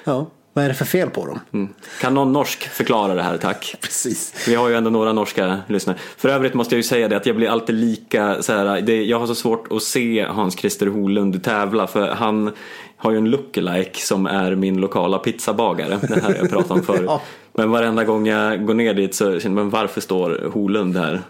Ja. 0.04 0.12
ja. 0.12 0.28
Vad 0.54 0.66
är 0.66 0.70
det 0.70 0.76
för 0.76 0.86
fel 0.86 1.10
på 1.10 1.26
dem? 1.26 1.40
Mm. 1.54 1.74
Kan 2.02 2.14
någon 2.14 2.34
norsk 2.34 2.70
förklara 2.70 3.14
det 3.14 3.22
här, 3.24 3.38
tack? 3.38 3.76
Precis. 3.82 4.48
Vi 4.48 4.56
har 4.56 4.70
ju 4.70 4.76
ändå 4.76 4.90
några 4.90 5.14
norska 5.14 5.58
lyssnare. 5.68 5.98
För 6.18 6.30
övrigt 6.30 6.54
måste 6.54 6.76
jag 6.76 6.78
ju 6.78 6.84
säga 6.84 7.08
det 7.08 7.18
att 7.18 7.26
jag 7.26 7.36
blir 7.36 7.50
alltid 7.50 7.76
lika 7.76 8.42
så 8.42 8.54
här, 8.54 8.82
det, 8.82 9.04
jag 9.04 9.20
har 9.20 9.28
så 9.28 9.36
svårt 9.36 9.72
att 9.72 9.84
se 9.84 10.26
Hans-Christer 10.30 10.88
Holund 10.88 11.44
tävla 11.44 11.88
för 11.88 12.08
han 12.08 12.52
har 12.98 13.12
ju 13.12 13.18
en 13.18 13.30
lookalike 13.30 14.00
som 14.00 14.26
är 14.26 14.56
min 14.56 14.78
lokala 14.78 15.18
pizzabagare. 15.18 16.00
Det 16.02 16.22
här 16.22 16.36
jag 16.36 16.50
pratat 16.50 16.72
om 16.72 16.84
förut. 16.84 17.02
Ja. 17.06 17.22
Men 17.54 17.72
varenda 17.72 18.04
gång 18.04 18.28
jag 18.28 18.66
går 18.66 18.74
ner 18.74 18.94
dit 18.94 19.16
så 19.16 19.26
känner 19.26 19.40
jag, 19.42 19.52
men 19.52 19.70
varför 19.70 20.02
står 20.02 20.50
Holund 20.54 20.98
här 20.98 21.22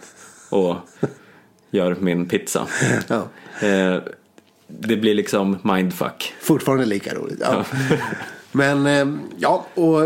och 0.50 0.76
gör 1.72 1.96
min 2.00 2.26
pizza? 2.26 2.68
Ja. 3.08 3.28
Eh, 3.68 3.98
det 4.68 4.98
blir 4.98 5.14
liksom 5.14 5.58
mindfuck. 5.64 6.34
Fortfarande 6.42 6.86
lika 6.86 7.16
roligt. 7.16 7.40
Ja. 7.42 7.66
Men 8.52 8.86
eh, 8.86 9.18
ja, 9.38 9.66
och, 9.74 10.04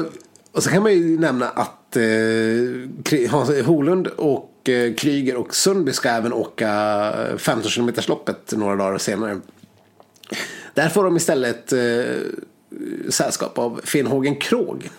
och 0.52 0.64
så 0.64 0.70
kan 0.70 0.84
man 0.84 0.94
ju 0.94 1.20
nämna 1.20 1.50
att 1.50 1.96
eh, 1.96 3.30
Hans 3.30 3.66
Holund 3.66 4.08
och 4.08 4.70
eh, 4.70 4.94
Kryger 4.94 5.36
och 5.36 5.56
Sundby 5.56 5.94
ska 5.94 6.10
även 6.10 6.34
åka 6.34 7.14
15 7.38 7.72
km 7.72 7.92
loppet 8.08 8.54
några 8.58 8.76
dagar 8.76 8.98
senare. 8.98 9.40
Där 10.74 10.90
får 10.90 11.04
de 11.04 11.18
istället 11.18 11.74
eh, 11.74 12.06
sällskap 13.10 13.58
av 13.58 13.82
Finnhågen 13.84 14.36
Krog. 14.36 14.90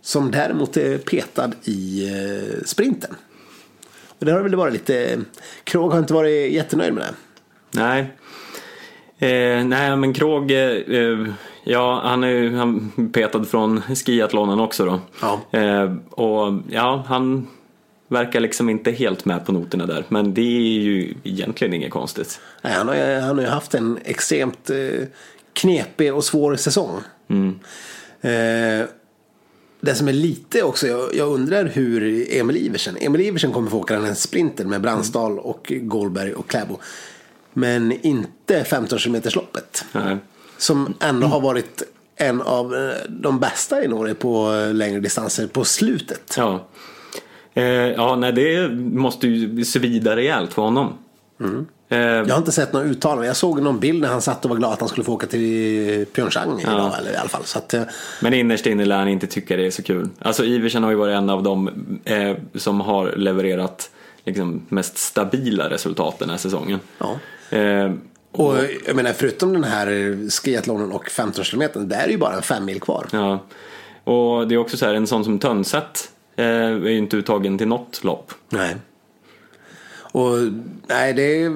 Som 0.00 0.30
däremot 0.30 0.76
är 0.76 0.98
petad 0.98 1.50
i 1.64 2.08
eh, 2.08 2.64
sprinten. 2.64 3.14
Och 4.22 4.26
det 4.26 4.32
har 4.32 4.40
väl 4.40 4.54
varit 4.54 4.72
lite, 4.72 5.20
Krog 5.64 5.92
har 5.92 5.98
inte 5.98 6.14
varit 6.14 6.52
jättenöjd 6.52 6.94
med 6.94 7.02
det. 7.04 7.14
Nej. 7.80 8.00
Eh, 9.18 9.64
nej 9.64 9.96
men 9.96 10.14
Krog, 10.14 10.50
eh, 10.50 10.58
eh, 10.70 11.26
ja 11.64 12.00
han 12.04 12.24
är 12.24 12.28
ju 12.28 12.56
han 12.56 12.90
petad 13.12 13.44
från 13.44 13.80
skiathlonen 13.82 14.60
också 14.60 14.84
då. 14.84 15.00
Ja. 15.22 15.58
Eh, 15.60 15.94
och 16.10 16.52
ja, 16.70 17.04
han 17.06 17.48
verkar 18.08 18.40
liksom 18.40 18.68
inte 18.68 18.90
helt 18.90 19.24
med 19.24 19.46
på 19.46 19.52
noterna 19.52 19.86
där. 19.86 20.04
Men 20.08 20.34
det 20.34 20.40
är 20.40 20.80
ju 20.80 21.14
egentligen 21.24 21.74
inget 21.74 21.90
konstigt. 21.90 22.40
Nej, 22.62 22.72
han, 22.72 22.88
har, 22.88 22.94
ju- 22.94 23.20
han 23.20 23.38
har 23.38 23.44
ju 23.44 23.50
haft 23.50 23.74
en 23.74 23.98
extremt 24.04 24.70
eh, 24.70 25.06
knepig 25.52 26.14
och 26.14 26.24
svår 26.24 26.56
säsong. 26.56 26.96
Eh, 28.20 28.86
det 29.82 29.94
som 29.94 30.08
är 30.08 30.12
lite 30.12 30.62
också, 30.62 30.86
jag, 30.86 31.14
jag 31.14 31.28
undrar 31.28 31.64
hur 31.64 32.26
Emil 32.34 32.56
Iversen, 32.56 32.96
Emil 33.00 33.20
Iversen 33.20 33.52
kommer 33.52 33.70
få 33.70 33.78
åka 33.78 33.94
den 33.94 34.04
här 34.04 34.14
sprinten 34.14 34.68
med 34.68 34.80
Brandsdal 34.80 35.38
och 35.38 35.72
Goldberg 35.82 36.34
och 36.34 36.48
Kläbo. 36.48 36.78
Men 37.52 37.92
inte 38.06 38.64
15 38.64 38.98
km 38.98 39.22
loppet 39.34 39.84
Nej. 39.92 40.16
Som 40.58 40.94
ändå 41.00 41.26
har 41.26 41.40
varit 41.40 41.82
en 42.16 42.42
av 42.42 42.74
eh, 42.74 42.94
de 43.08 43.40
bästa 43.40 43.84
i 43.84 43.88
Norge 43.88 44.14
på 44.14 44.52
eh, 44.52 44.74
längre 44.74 45.00
distanser 45.00 45.46
på 45.46 45.64
slutet. 45.64 46.34
Ja. 46.36 46.66
Eh, 47.54 47.64
ja, 47.64 48.16
nej 48.16 48.32
det 48.32 48.68
måste 48.78 49.28
ju 49.28 49.64
svida 49.64 50.16
rejält 50.16 50.52
för 50.52 50.62
honom. 50.62 50.92
Eh, 51.40 51.46
Jag 51.96 52.26
har 52.28 52.38
inte 52.38 52.52
sett 52.52 52.72
några 52.72 52.86
uttalanden. 52.86 53.26
Jag 53.26 53.36
såg 53.36 53.62
någon 53.62 53.80
bild 53.80 54.00
när 54.00 54.08
han 54.08 54.22
satt 54.22 54.44
och 54.44 54.48
var 54.50 54.56
glad 54.56 54.72
att 54.72 54.80
han 54.80 54.88
skulle 54.88 55.04
få 55.04 55.12
åka 55.12 55.26
till 55.26 56.06
Pyeongchang 56.12 56.60
idag. 56.60 56.92
Eller 56.98 57.12
i 57.12 57.16
alla 57.16 57.28
fall. 57.28 57.44
Så 57.44 57.58
att, 57.58 57.74
eh, 57.74 57.82
Men 58.20 58.34
innerst 58.34 58.66
inne 58.66 58.84
lär 58.84 58.96
han 58.98 59.08
inte 59.08 59.26
tycka 59.26 59.56
det 59.56 59.66
är 59.66 59.70
så 59.70 59.82
kul. 59.82 60.08
Alltså 60.18 60.44
Iversen 60.44 60.82
har 60.82 60.90
ju 60.90 60.96
varit 60.96 61.14
en 61.16 61.30
av 61.30 61.42
de 61.42 61.68
eh, 62.04 62.36
som 62.54 62.80
har 62.80 63.12
levererat 63.16 63.90
liksom, 64.24 64.62
mest 64.68 64.98
stabila 64.98 65.70
resultat 65.70 66.18
den 66.18 66.30
här 66.30 66.36
säsongen. 66.36 66.80
ja. 66.98 67.18
Eh, 67.58 67.92
Och 68.32 68.54
jag 68.86 68.96
menar 68.96 69.12
förutom 69.12 69.52
den 69.52 69.64
här 69.64 69.86
skiathlonen 70.30 70.92
och 70.92 71.10
15 71.10 71.44
km, 71.44 71.70
där 71.74 72.04
är 72.04 72.08
ju 72.08 72.18
bara 72.18 72.34
en 72.36 72.42
fem 72.42 72.64
mil 72.64 72.80
kvar. 72.80 73.06
ja. 73.12 73.38
Och 74.04 74.48
det 74.48 74.54
är 74.54 74.58
också 74.58 74.76
så 74.76 74.86
här, 74.86 74.94
en 74.94 75.06
sån 75.06 75.24
som 75.24 75.38
Tönseth 75.38 76.00
eh, 76.36 76.46
är 76.46 76.88
ju 76.88 76.98
inte 76.98 77.16
uttagen 77.16 77.58
till 77.58 77.68
något 77.68 78.04
lopp. 78.04 78.32
Nej. 78.48 78.76
Och 80.12 80.38
nej, 80.86 81.12
det 81.12 81.42
är, 81.42 81.52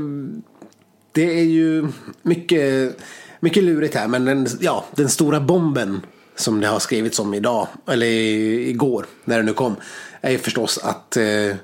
det 1.12 1.38
är 1.38 1.44
ju 1.44 1.88
mycket, 2.22 2.96
mycket 3.40 3.64
lurigt 3.64 3.94
här. 3.94 4.08
Men 4.08 4.24
den, 4.24 4.46
ja, 4.60 4.84
den 4.94 5.08
stora 5.08 5.40
bomben 5.40 6.00
som 6.36 6.60
det 6.60 6.66
har 6.66 6.78
skrivits 6.78 7.18
om 7.18 7.34
idag, 7.34 7.68
eller 7.88 8.06
igår, 8.06 9.06
när 9.24 9.36
det 9.36 9.42
nu 9.42 9.52
kom, 9.52 9.76
är 10.20 10.30
ju 10.30 10.38
förstås 10.38 10.78
att 10.78 11.16
eh, 11.16 11.56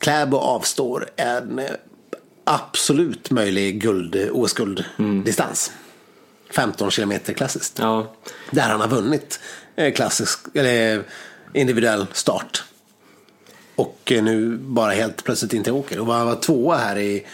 Kläbo 0.00 0.36
avstår 0.36 1.08
en 1.16 1.58
eh, 1.58 1.64
absolut 2.44 3.30
möjlig 3.30 3.82
guld, 3.82 4.16
OS-gulddistans. 4.32 5.72
15 6.50 6.90
kilometer 6.90 7.32
klassiskt. 7.32 7.78
Ja, 7.78 8.14
Där 8.50 8.62
han 8.62 8.80
har 8.80 8.88
vunnit 8.88 9.40
eh, 9.76 9.92
klassisk, 9.92 10.40
eller 10.54 11.02
individuell 11.52 12.06
start. 12.12 12.64
Och 13.76 14.12
eh, 14.12 14.22
nu 14.24 14.56
bara 14.56 14.92
helt 14.92 15.24
plötsligt 15.24 15.52
inte 15.52 15.72
åker. 15.72 16.00
Och 16.00 16.06
var, 16.06 16.24
var 16.24 16.34
tvåa 16.34 16.76
här 16.76 16.98
i 16.98 17.24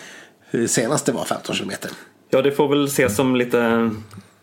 senaste 0.69 1.13
var 1.13 1.25
15 1.25 1.55
kilometer. 1.55 1.91
ja, 2.31 2.43
det 2.43 2.53
får 2.53 2.69
väl 2.69 2.85
ses 2.85 3.17
som 3.17 3.37
lite 3.37 3.91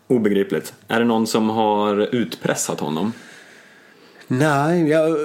obegripligt. 0.08 0.72
Är 0.88 0.98
det 0.98 1.04
någon 1.04 1.26
som 1.26 1.50
har 1.50 2.14
utpressat 2.14 2.80
honom? 2.80 3.12
Nej, 4.26 4.88
jag, 4.88 5.16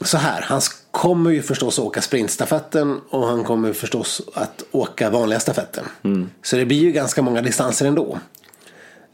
så 0.00 0.18
här. 0.18 0.42
Han 0.42 0.60
kommer 0.90 1.30
ju 1.30 1.42
förstås 1.42 1.78
åka 1.78 2.02
sprintstafetten 2.02 3.00
och 3.10 3.26
han 3.26 3.44
kommer 3.44 3.72
förstås 3.72 4.22
att 4.34 4.64
åka 4.70 5.10
vanliga 5.10 5.40
stafetten. 5.40 5.84
Så 6.42 6.56
det 6.56 6.64
blir 6.66 6.78
ju 6.78 6.92
ganska 6.92 7.22
många 7.22 7.42
distanser 7.42 7.86
ändå. 7.86 8.18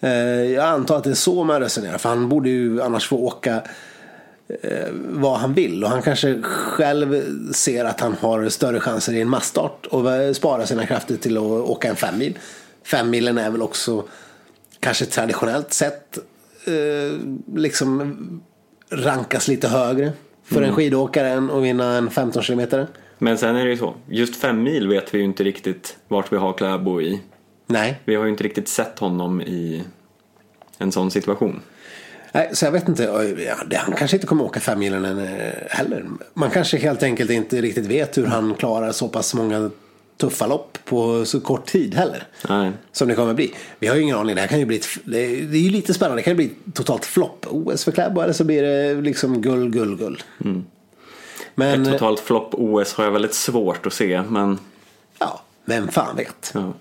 Eh, 0.01 0.11
Jag 0.53 0.65
antar 0.65 0.97
att 0.97 1.05
det 1.05 1.11
är 1.11 1.15
så 1.15 1.45
man 1.45 1.61
resonerar. 1.61 1.99
För 1.99 2.09
han 2.09 2.29
borde 2.29 2.49
ju 2.49 2.83
annars 2.83 3.09
få 3.09 3.17
åka 3.17 3.63
vad 4.95 5.39
han 5.39 5.55
vill. 5.55 5.85
Och 5.85 5.91
han 5.91 6.03
kanske 6.03 6.43
själv 6.43 7.23
ser 7.53 7.85
att 7.85 8.01
han 8.01 8.13
har 8.21 8.49
större 8.49 8.81
chanser 8.81 9.13
i 9.13 9.21
en 9.21 9.29
massstart 9.29 9.87
och 9.87 10.37
spara 10.37 10.67
sina 10.67 10.87
krafter 10.87 11.17
till 11.17 11.37
att 11.37 11.43
åka 11.43 11.89
en 11.89 11.97
fem 11.97 12.19
mil. 12.19 12.39
Fem 12.85 13.11
milen 13.11 13.39
är 13.39 13.51
väl 13.51 13.63
också 13.63 14.05
kanske 14.81 15.05
traditionellt 15.05 15.73
sett 15.73 16.19
eh, 16.65 17.19
liksom 17.55 18.17
rankas 18.91 19.49
lite 19.49 19.69
högre 19.69 20.13
för 20.45 20.63
en 20.63 20.73
skidåkare 20.73 21.29
än 21.29 21.51
att 21.51 21.63
vinna 21.63 21.97
en 21.97 22.11
15 22.11 22.43
kilometer. 22.43 22.87
Men 23.19 23.39
sen 23.39 23.57
är 23.57 23.65
det 23.65 23.71
ju 23.71 23.77
så, 23.77 23.95
just 24.09 24.37
fem 24.37 24.63
mil 24.63 24.89
vet 24.89 25.15
vi 25.15 25.19
ju 25.19 25.25
inte 25.25 25.45
riktigt 25.45 25.97
vart 26.09 26.33
vi 26.33 26.37
har 26.37 26.53
Kläbo 26.53 27.01
i. 27.01 27.21
Nej. 27.67 28.01
Vi 28.05 28.15
har 28.15 28.25
ju 28.25 28.31
inte 28.31 28.45
riktigt 28.45 28.69
sett 28.69 28.99
honom 28.99 29.41
i 29.41 29.83
en 30.79 30.93
sån 30.93 31.11
situation. 31.11 31.61
Nej, 32.33 32.51
så 32.53 32.65
jag 32.65 32.73
vet 32.73 32.89
inte. 32.89 33.03
Ja, 33.71 33.79
Han 33.79 33.97
kanske 33.97 34.17
inte 34.17 34.27
kommer 34.27 34.45
åka 34.45 34.61
fem 34.61 34.79
milen 34.79 35.05
eh, 35.19 35.53
heller. 35.71 36.05
Man 36.35 36.51
kanske 36.51 36.77
helt 36.77 37.03
enkelt 37.03 37.31
inte 37.31 37.61
riktigt 37.61 37.87
vet 37.87 38.19
hur 38.19 38.27
han 38.27 38.55
klarar 38.55 38.93
så 38.93 39.09
pass 39.09 39.35
många 39.35 39.71
tuffa 40.17 40.47
lopp 40.47 40.79
på 40.85 41.25
så 41.25 41.41
kort 41.41 41.67
tid 41.67 41.95
heller. 41.95 42.27
Nej. 42.49 42.73
Som 42.93 43.09
det 43.09 43.15
kommer 43.15 43.35
bli. 43.35 43.55
Vi 43.79 43.87
har 43.87 43.97
ju 43.97 44.03
ingen 44.03 44.17
aning. 44.17 44.35
Det 44.35 44.41
här 44.41 44.49
kan 44.49 44.59
ju 44.59 44.67
bli 44.67 44.77
ett, 44.77 44.87
det 45.05 45.19
är 45.19 45.57
ju 45.57 45.71
lite 45.71 45.95
spännande. 45.95 46.19
Det 46.19 46.23
kan 46.25 46.31
ju 46.31 46.37
bli 46.37 46.51
totalt 46.73 47.05
flopp-OS 47.05 47.85
för 47.85 47.93
Kläbo 47.93 48.21
eller 48.21 48.33
så 48.33 48.45
blir 48.45 48.63
det 48.63 48.95
liksom 49.01 49.43
guld, 49.43 49.73
guld, 49.73 49.99
guld. 49.99 50.23
Men 51.55 51.83
Ett 51.83 51.93
totalt 51.93 52.21
flopp-OS 52.21 52.95
har 52.95 53.05
jag 53.05 53.11
väldigt 53.11 53.35
svårt 53.35 53.87
att 53.87 53.93
se, 53.93 54.23
men 54.23 54.59
ja, 55.19 55.43
vem 55.65 55.89
fan 55.89 56.17
vet. 56.17 56.51
ja. 56.55 56.73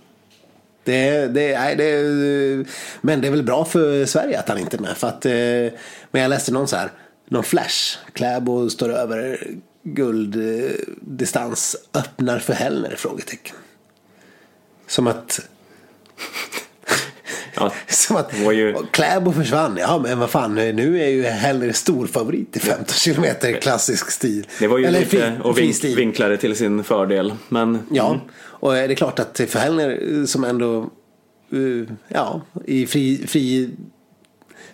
Det, 0.83 1.27
det, 1.27 1.59
nej, 1.59 1.75
det, 1.75 2.65
men 3.01 3.21
det 3.21 3.27
är 3.27 3.31
väl 3.31 3.43
bra 3.43 3.65
för 3.65 4.05
Sverige 4.05 4.39
att 4.39 4.49
han 4.49 4.57
inte 4.57 4.77
är 4.77 4.81
med. 4.81 4.97
För 4.97 5.07
att, 5.07 5.25
eh, 5.25 5.79
men 6.11 6.21
jag 6.21 6.29
läste 6.29 6.51
någon 6.51 6.67
så 6.67 6.75
här, 6.75 6.91
någon 7.29 7.43
flash. 7.43 7.97
Kläbo 8.13 8.69
står 8.69 8.93
över 8.93 9.47
gulddistans, 9.83 11.75
öppnar 11.93 12.39
för 12.39 12.53
Hellner? 12.53 12.95
Frågetecken. 12.97 13.55
Som 14.87 15.07
att, 15.07 15.39
ja. 17.55 17.71
som 17.87 18.15
att 18.15 18.33
ju- 18.53 18.75
Kläbo 18.91 19.31
försvann. 19.31 19.77
Ja 19.79 19.99
men 20.03 20.19
vad 20.19 20.29
fan, 20.29 20.55
nu 20.55 21.01
är 21.03 21.07
ju 21.07 21.23
Hellner 21.23 21.71
stor 21.71 22.07
favorit 22.07 22.57
i 22.57 22.59
15 22.59 22.85
kilometer 22.87 23.53
klassisk 23.61 24.11
stil. 24.11 24.47
Det 24.59 24.67
var 24.67 24.77
ju 24.77 24.85
Eller 24.85 24.99
lite 24.99 25.37
att 25.43 25.55
fri 25.55 25.63
vink, 25.63 25.75
stil. 25.75 25.95
vinkla 25.95 26.27
det 26.27 26.37
till 26.37 26.55
sin 26.55 26.83
fördel. 26.83 27.33
Men 27.49 27.79
Ja, 27.91 28.19
och 28.43 28.73
det 28.73 28.79
är 28.79 28.95
klart 28.95 29.19
att 29.19 29.41
för 29.47 29.59
Hellner 29.59 29.99
eh, 30.19 30.25
som 30.25 30.43
ändå 30.43 30.79
eh, 31.51 31.93
ja, 32.07 32.41
i 32.65 32.85
fri, 32.85 33.23
fri, 33.27 33.69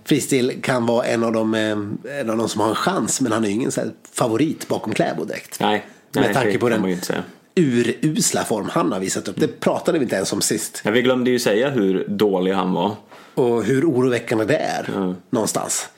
fristil 0.05 0.53
kan 0.61 0.85
vara 0.85 1.05
en 1.05 1.23
av, 1.23 1.31
de, 1.33 1.53
eh, 1.53 2.19
en 2.19 2.29
av 2.29 2.37
de 2.37 2.49
som 2.49 2.61
har 2.61 2.69
en 2.69 2.75
chans. 2.75 3.21
Men 3.21 3.31
han 3.31 3.43
är 3.43 3.47
ju 3.47 3.53
ingen 3.53 3.71
favorit 4.13 4.67
bakom 4.67 4.93
Kläbo 4.93 5.25
direkt. 5.25 5.59
nej, 5.59 5.85
nej 6.11 6.25
Med 6.25 6.33
tanke 6.33 6.51
det 6.51 6.59
på 6.59 6.69
den 6.69 6.85
ju 6.85 6.91
inte 6.93 7.05
säga. 7.05 7.23
Urusla 7.57 8.43
form 8.43 8.69
han 8.71 8.91
har 8.91 8.99
visat 8.99 9.27
upp. 9.27 9.35
Det 9.39 9.59
pratade 9.59 9.99
vi 9.99 10.03
inte 10.03 10.15
ens 10.15 10.33
om 10.33 10.41
sist. 10.41 10.81
Ja, 10.85 10.91
vi 10.91 11.01
glömde 11.01 11.31
ju 11.31 11.39
säga 11.39 11.69
hur 11.69 12.05
dålig 12.07 12.51
han 12.53 12.73
var. 12.73 12.95
Och 13.33 13.63
hur 13.63 13.85
oroväckande 13.85 14.45
det 14.45 14.57
är 14.57 15.15
någonstans. 15.29 15.89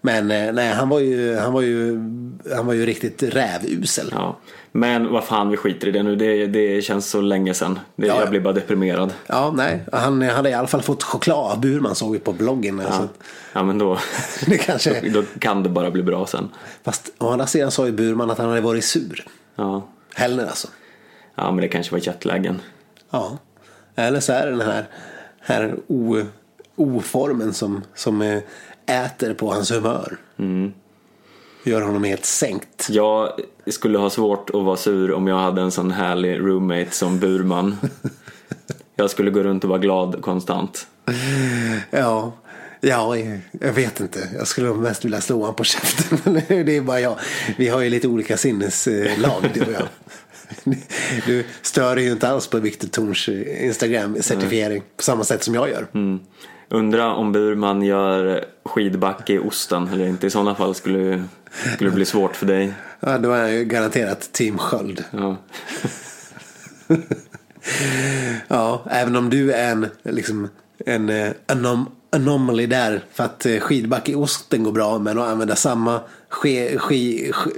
Men 0.00 0.30
eh, 0.30 0.52
nej, 0.52 0.72
han 0.72 0.88
var 0.88 1.00
ju, 1.00 1.36
han 1.36 1.52
var 1.52 1.62
ju, 1.62 1.98
han 2.56 2.66
var 2.66 2.72
ju 2.72 2.86
riktigt 2.86 3.22
rävusel. 3.22 4.08
Ja. 4.12 4.38
Men 4.72 5.12
vad 5.12 5.24
fan, 5.24 5.50
vi 5.50 5.56
skiter 5.56 5.88
i 5.88 5.90
det 5.90 6.02
nu. 6.02 6.16
Det, 6.16 6.46
det 6.46 6.82
känns 6.84 7.10
så 7.10 7.20
länge 7.20 7.54
sedan. 7.54 7.78
Det, 7.96 8.06
Ja, 8.06 8.14
ja. 8.14 8.20
Jag 8.20 8.30
blir 8.30 8.40
bara 8.40 8.52
deprimerad. 8.52 9.12
Ja, 9.26 9.52
nej, 9.56 9.84
han 9.92 10.22
hade 10.22 10.50
i 10.50 10.54
alla 10.54 10.68
fall 10.68 10.82
fått 10.82 11.02
choklad 11.02 11.52
av 11.52 11.60
Burman 11.60 11.94
såg 11.94 12.12
vi 12.12 12.18
på 12.18 12.32
bloggen. 12.32 12.78
Ja, 12.84 12.92
Så 12.92 13.08
ja 13.52 13.62
men 13.62 13.78
då, 13.78 13.98
det 14.46 14.58
kanske, 14.58 15.10
då 15.14 15.22
kan 15.38 15.62
det 15.62 15.68
bara 15.68 15.90
bli 15.90 16.02
bra 16.02 16.26
sen. 16.26 16.48
fast 16.84 17.12
å 17.18 17.30
andra 17.30 17.46
sidan 17.46 17.70
sa 17.70 17.86
ju 17.86 17.92
Burman 17.92 18.30
att 18.30 18.38
han 18.38 18.48
hade 18.48 18.60
varit 18.60 18.84
sur. 18.84 19.24
Ja, 19.56 19.88
Hellner 20.14 20.46
alltså. 20.46 20.68
Ja 21.36 21.52
men 21.52 21.62
det 21.62 21.68
kanske 21.68 21.92
var 21.92 22.06
jetlagen. 22.06 22.60
Ja. 23.10 23.38
Eller 23.94 24.20
så 24.20 24.32
är 24.32 24.46
det 24.46 24.52
den 24.52 24.60
här, 24.60 24.88
här 25.40 25.76
o, 25.86 26.22
oformen 26.76 27.52
som, 27.52 27.84
som 27.94 28.22
eh, 28.22 28.40
äter 28.86 29.34
på 29.34 29.52
hans 29.52 29.70
humör. 29.70 30.16
Gör 31.64 31.82
honom 31.82 32.04
helt 32.04 32.24
sänkt. 32.24 32.88
Jag 32.90 33.40
skulle 33.66 33.98
ha 33.98 34.10
svårt 34.10 34.50
att 34.50 34.64
vara 34.64 34.76
sur 34.76 35.12
om 35.12 35.26
jag 35.26 35.38
hade 35.38 35.62
en 35.62 35.70
sån 35.70 35.90
härlig 35.90 36.38
roommate 36.38 36.90
som 36.90 37.18
Burman. 37.18 37.76
Jag 38.98 39.10
skulle 39.10 39.30
gå 39.30 39.42
runt 39.42 39.64
och 39.64 39.70
vara 39.70 39.78
glad 39.78 40.22
konstant. 40.22 40.86
Ja, 41.90 42.32
ja, 42.80 43.16
jag 43.60 43.72
vet 43.72 44.00
inte. 44.00 44.28
Jag 44.34 44.46
skulle 44.46 44.74
mest 44.74 45.04
vilja 45.04 45.20
slå 45.20 45.40
honom 45.40 45.54
på 45.54 45.64
käften. 45.64 46.18
Men 46.24 46.34
det 46.66 46.76
är 46.76 46.80
bara 46.80 47.00
jag. 47.00 47.18
Vi 47.56 47.68
har 47.68 47.80
ju 47.80 47.90
lite 47.90 48.08
olika 48.08 48.36
sinneslag 48.36 49.50
du 49.54 49.60
och 49.60 49.72
jag. 49.72 49.88
Du 51.26 51.44
stör 51.62 51.96
ju 51.96 52.12
inte 52.12 52.28
alls 52.28 52.46
på 52.46 52.58
Viktor 52.58 52.88
Torns 52.88 53.28
Instagram-certifiering 53.28 54.82
på 54.96 55.02
samma 55.02 55.24
sätt 55.24 55.42
som 55.42 55.54
jag 55.54 55.70
gör. 55.70 55.86
Undra 56.68 57.14
om 57.14 57.32
Burman 57.32 57.82
gör 57.82 58.44
skidbacke 58.64 59.32
i 59.32 59.38
osten 59.38 59.88
eller 59.88 60.06
inte. 60.06 60.26
I 60.26 60.30
sådana 60.30 60.54
fall 60.54 60.74
skulle, 60.74 61.24
skulle 61.74 61.90
det 61.90 61.94
bli 61.94 62.04
svårt 62.04 62.36
för 62.36 62.46
dig. 62.46 62.72
Ja, 63.00 63.18
då 63.18 63.32
är 63.32 63.42
jag 63.42 63.52
ju 63.52 63.64
garanterat 63.64 64.32
Team 64.32 64.58
Sköld. 64.58 65.04
Ja. 65.10 65.36
Ja, 68.48 68.84
även 68.90 69.16
om 69.16 69.30
du 69.30 69.52
är 69.52 69.72
en, 69.72 69.86
liksom, 70.02 70.48
en 70.86 71.08
eh, 71.08 71.30
anom 71.46 71.90
anomaly 72.10 72.66
där. 72.66 73.04
För 73.12 73.24
att 73.24 73.46
eh, 73.46 73.58
skidback 73.58 74.08
i 74.08 74.14
osten 74.14 74.62
går 74.62 74.72
bra. 74.72 74.98
Men 74.98 75.18
att 75.18 75.28
använda 75.28 75.56
samma 75.56 76.00
ske, 76.28 76.78
ske, 76.78 77.32
ske, 77.32 77.52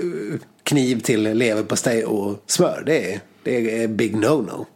kniv 0.68 1.00
till 1.00 1.22
leverpastej 1.22 2.04
och 2.04 2.42
smör. 2.46 2.82
Det 2.86 3.14
är, 3.14 3.20
det 3.42 3.82
är 3.82 3.88
big 3.88 4.16
no-no. 4.16 4.66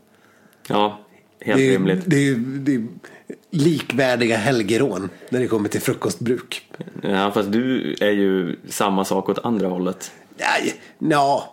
ja, 0.69 0.99
helt 1.41 1.59
Det 1.59 1.67
är, 1.67 1.71
rimligt. 1.73 2.03
det, 2.07 2.17
är, 2.29 2.35
det 2.37 2.75
är 2.75 2.83
likvärdiga 3.51 4.37
helgerån 4.37 5.11
när 5.29 5.41
det 5.41 5.47
kommer 5.47 5.69
till 5.69 5.81
frukostbruk. 5.81 6.69
Ja, 7.03 7.31
fast 7.35 7.53
du 7.53 7.97
är 8.01 8.11
ju 8.11 8.57
samma 8.69 9.05
sak 9.05 9.29
åt 9.29 9.39
andra 9.45 9.69
hållet. 9.69 10.13
Ja, 10.37 10.47
ja. 10.99 11.49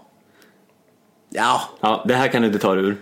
Ja, 1.29 1.61
Ja, 1.81 2.03
det 2.07 2.15
här 2.15 2.27
kan 2.27 2.41
du 2.41 2.47
inte 2.47 2.59
ta 2.59 2.75
ur. 2.75 2.97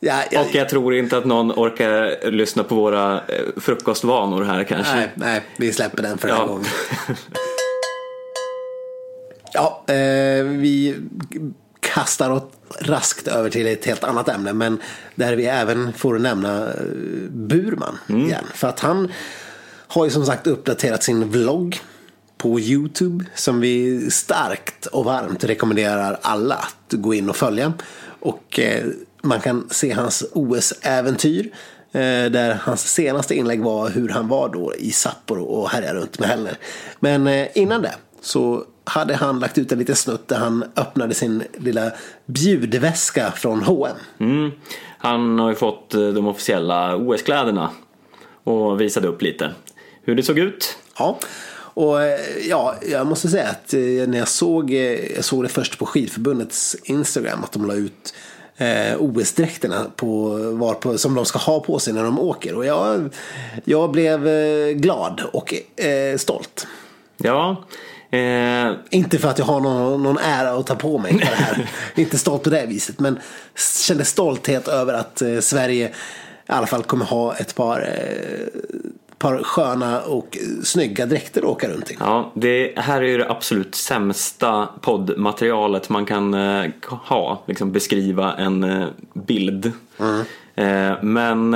ja, 0.00 0.22
ja. 0.30 0.40
Och 0.40 0.54
jag 0.54 0.68
tror 0.68 0.94
inte 0.94 1.18
att 1.18 1.24
någon 1.24 1.52
orkar 1.52 2.30
lyssna 2.30 2.64
på 2.64 2.74
våra 2.74 3.14
eh, 3.14 3.20
frukostvanor 3.56 4.42
här 4.44 4.64
kanske. 4.64 4.94
Nej, 4.96 5.08
nej, 5.14 5.42
vi 5.56 5.72
släpper 5.72 6.02
den 6.02 6.18
för 6.18 6.28
den 6.28 6.36
här 6.36 6.42
Ja. 6.44 6.48
gången. 6.48 6.64
Ja, 9.56 9.82
eh, 9.86 10.44
vi 10.44 10.96
kastar 11.80 12.30
oss 12.30 12.42
raskt 12.80 13.28
över 13.28 13.50
till 13.50 13.66
ett 13.66 13.84
helt 13.84 14.04
annat 14.04 14.28
ämne. 14.28 14.52
Men 14.52 14.78
där 15.14 15.36
vi 15.36 15.46
även 15.46 15.92
får 15.92 16.18
nämna 16.18 16.66
eh, 16.66 16.74
Burman 17.30 17.98
igen. 18.08 18.44
För 18.54 18.68
att 18.68 18.80
han 18.80 19.12
har 19.86 20.04
ju 20.04 20.10
som 20.10 20.26
sagt 20.26 20.46
uppdaterat 20.46 21.02
sin 21.02 21.30
vlogg 21.30 21.80
på 22.38 22.60
YouTube. 22.60 23.24
Som 23.34 23.60
vi 23.60 24.06
starkt 24.10 24.86
och 24.86 25.04
varmt 25.04 25.44
rekommenderar 25.44 26.18
alla 26.22 26.54
att 26.54 26.92
gå 26.92 27.14
in 27.14 27.30
och 27.30 27.36
följa. 27.36 27.72
Och 28.20 28.58
eh, 28.58 28.84
man 29.22 29.40
kan 29.40 29.68
se 29.70 29.92
hans 29.92 30.24
OS-äventyr. 30.32 31.50
Eh, 31.92 32.30
där 32.30 32.58
hans 32.62 32.92
senaste 32.92 33.34
inlägg 33.34 33.62
var 33.62 33.90
hur 33.90 34.08
han 34.08 34.28
var 34.28 34.48
då 34.48 34.74
i 34.74 34.90
Sapporo 34.90 35.44
och 35.44 35.70
härjade 35.70 35.98
runt 36.00 36.18
med 36.18 36.28
Hellner. 36.28 36.58
Men 37.00 37.26
eh, 37.26 37.48
innan 37.54 37.82
det 37.82 37.94
så 38.20 38.64
hade 38.86 39.14
han 39.14 39.38
lagt 39.38 39.58
ut 39.58 39.72
en 39.72 39.78
liten 39.78 39.96
snutt 39.96 40.28
där 40.28 40.36
han 40.36 40.64
öppnade 40.76 41.14
sin 41.14 41.42
lilla 41.58 41.92
bjudväska 42.26 43.32
från 43.32 43.62
H&M. 43.62 43.96
Mm. 44.18 44.50
Han 44.98 45.38
har 45.38 45.48
ju 45.48 45.54
fått 45.54 45.94
eh, 45.94 46.08
de 46.08 46.26
officiella 46.26 46.96
OS-kläderna 46.96 47.70
och 48.44 48.80
visade 48.80 49.08
upp 49.08 49.22
lite 49.22 49.50
hur 50.02 50.14
det 50.14 50.22
såg 50.22 50.38
ut. 50.38 50.78
Ja, 50.98 51.18
och 51.56 52.02
eh, 52.02 52.20
ja, 52.48 52.74
jag 52.90 53.06
måste 53.06 53.28
säga 53.28 53.48
att 53.48 53.74
eh, 53.74 53.80
när 53.80 54.18
jag 54.18 54.28
såg, 54.28 54.70
jag 55.16 55.24
såg 55.24 55.44
det 55.44 55.48
först 55.48 55.78
på 55.78 55.86
skidförbundets 55.86 56.76
Instagram 56.84 57.44
att 57.44 57.52
de 57.52 57.66
la 57.66 57.74
ut 57.74 58.14
eh, 58.56 59.02
OS-dräkterna 59.02 59.90
på, 59.96 60.28
var 60.52 60.74
på, 60.74 60.98
som 60.98 61.14
de 61.14 61.24
ska 61.24 61.38
ha 61.38 61.60
på 61.60 61.78
sig 61.78 61.92
när 61.92 62.04
de 62.04 62.18
åker. 62.18 62.54
Och 62.54 62.66
jag, 62.66 63.14
jag 63.64 63.90
blev 63.90 64.28
glad 64.72 65.22
och 65.32 65.54
eh, 65.84 66.16
stolt. 66.16 66.66
Ja, 67.16 67.64
eh, 68.10 68.72
Inte 68.90 69.18
för 69.18 69.28
att 69.28 69.38
jag 69.38 69.46
har 69.46 69.60
någon, 69.60 70.02
någon 70.02 70.18
ära 70.18 70.50
att 70.50 70.66
ta 70.66 70.74
på 70.74 70.98
mig 70.98 71.12
för 71.12 71.18
det 71.18 71.42
här. 71.42 71.70
Inte 71.94 72.18
stolt 72.18 72.42
på 72.42 72.50
det 72.50 72.66
viset. 72.66 73.00
Men 73.00 73.18
kände 73.86 74.04
stolthet 74.04 74.68
över 74.68 74.94
att 74.94 75.22
eh, 75.22 75.38
Sverige 75.40 75.92
i 76.48 76.52
alla 76.52 76.66
fall 76.66 76.82
kommer 76.82 77.04
ha 77.04 77.34
ett 77.34 77.54
par, 77.54 77.80
eh, 77.80 78.60
par 79.18 79.42
sköna 79.42 80.00
och 80.00 80.38
snygga 80.64 81.06
dräkter 81.06 81.40
att 81.40 81.48
åka 81.48 81.68
runt 81.68 81.90
i. 81.90 81.96
ja, 82.00 82.32
det 82.34 82.72
här 82.76 83.02
är 83.02 83.06
ju 83.06 83.18
det 83.18 83.30
absolut 83.30 83.74
sämsta 83.74 84.68
poddmaterialet 84.80 85.88
man 85.88 86.06
kan 86.06 86.34
eh, 86.34 86.70
ha. 86.88 87.42
Liksom 87.46 87.72
beskriva 87.72 88.34
en 88.34 88.64
eh, 88.64 88.86
bild. 89.14 89.72
Eh, 90.54 91.02
men 91.02 91.50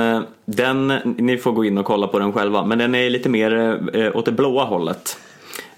den, 0.45 0.87
ni 1.03 1.37
får 1.37 1.51
gå 1.51 1.65
in 1.65 1.77
och 1.77 1.85
kolla 1.85 2.07
på 2.07 2.19
den 2.19 2.33
själva. 2.33 2.65
Men 2.65 2.77
den 2.77 2.95
är 2.95 3.09
lite 3.09 3.29
mer 3.29 3.79
åt 4.15 4.25
det 4.25 4.31
blåa 4.31 4.63
hållet. 4.65 5.17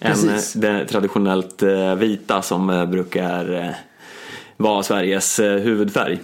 Än 0.03 0.11
Precis. 0.13 0.55
eh, 0.55 0.61
det 0.61 0.85
traditionellt 0.85 1.63
eh, 1.63 1.95
vita 1.95 2.41
som 2.41 2.69
eh, 2.69 2.85
brukar 2.85 3.75
vara 4.57 4.83
Sveriges 4.83 5.39
huvudfärg. 5.39 6.19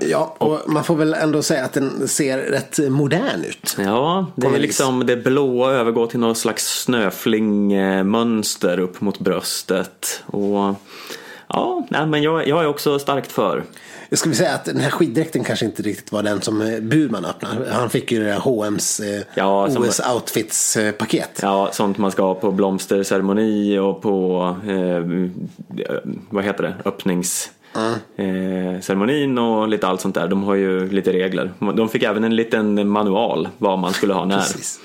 Ja, 0.00 0.36
och 0.38 0.60
man 0.66 0.84
får 0.84 0.96
väl 0.96 1.14
ändå 1.14 1.42
säga 1.42 1.64
att 1.64 1.72
den 1.72 2.08
ser 2.08 2.38
rätt 2.38 2.78
modern 2.90 3.44
ut. 3.44 3.76
Ja, 3.78 4.26
det 4.36 4.46
är 4.46 4.58
liksom 4.58 5.06
det 5.06 5.16
blåa 5.16 5.72
övergår 5.72 6.06
till 6.06 6.20
någon 6.20 6.34
slags 6.34 6.82
snöflingmönster 6.82 8.78
upp 8.78 9.00
mot 9.00 9.18
bröstet. 9.18 10.22
Och 10.26 10.74
ja, 11.48 11.86
men 11.88 12.22
jag, 12.22 12.48
jag 12.48 12.62
är 12.62 12.66
också 12.66 12.98
starkt 12.98 13.32
för. 13.32 13.64
Jag 14.08 14.18
skulle 14.18 14.34
säga 14.34 14.54
att 14.54 14.64
den 14.64 14.80
här 14.80 14.90
skiddräkten 14.90 15.44
kanske 15.44 15.66
inte 15.66 15.82
riktigt 15.82 16.12
var 16.12 16.22
den 16.22 16.40
som 16.40 16.62
eh, 16.62 16.80
Burman 16.80 17.24
öppnade. 17.24 17.72
Han 17.72 17.90
fick 17.90 18.12
ju 18.12 18.18
det 18.18 18.24
där 18.24 18.38
H&M's 18.38 19.16
eh, 19.16 19.22
Ja, 19.34 19.68
OS 19.68 20.00
Outfits 20.14 20.76
eh, 20.76 20.92
paket. 20.92 21.38
Ja, 21.42 21.70
sånt 21.72 21.98
man 21.98 22.10
ska 22.10 22.22
ha 22.22 22.34
på 22.34 22.52
blomsterceremoni 22.52 23.78
och 23.78 24.02
på, 24.02 24.56
eh, 24.66 25.04
vad 26.30 26.44
heter 26.44 26.62
det, 26.62 26.74
öppnings... 26.84 27.50
Eh, 28.16 28.80
ceremonin 28.80 29.38
och 29.38 29.68
lite 29.68 29.86
allt 29.86 30.00
sånt 30.00 30.14
där. 30.14 30.28
De 30.28 30.42
har 30.42 30.54
ju 30.54 30.90
lite 30.90 31.12
regler. 31.12 31.52
De 31.76 31.88
fick 31.88 32.02
även 32.02 32.24
en 32.24 32.36
liten 32.36 32.88
manual 32.88 33.48
vad 33.58 33.78
man 33.78 33.92
skulle 33.92 34.14
ha 34.14 34.24
när. 34.24 34.38
Precis. 34.38 34.80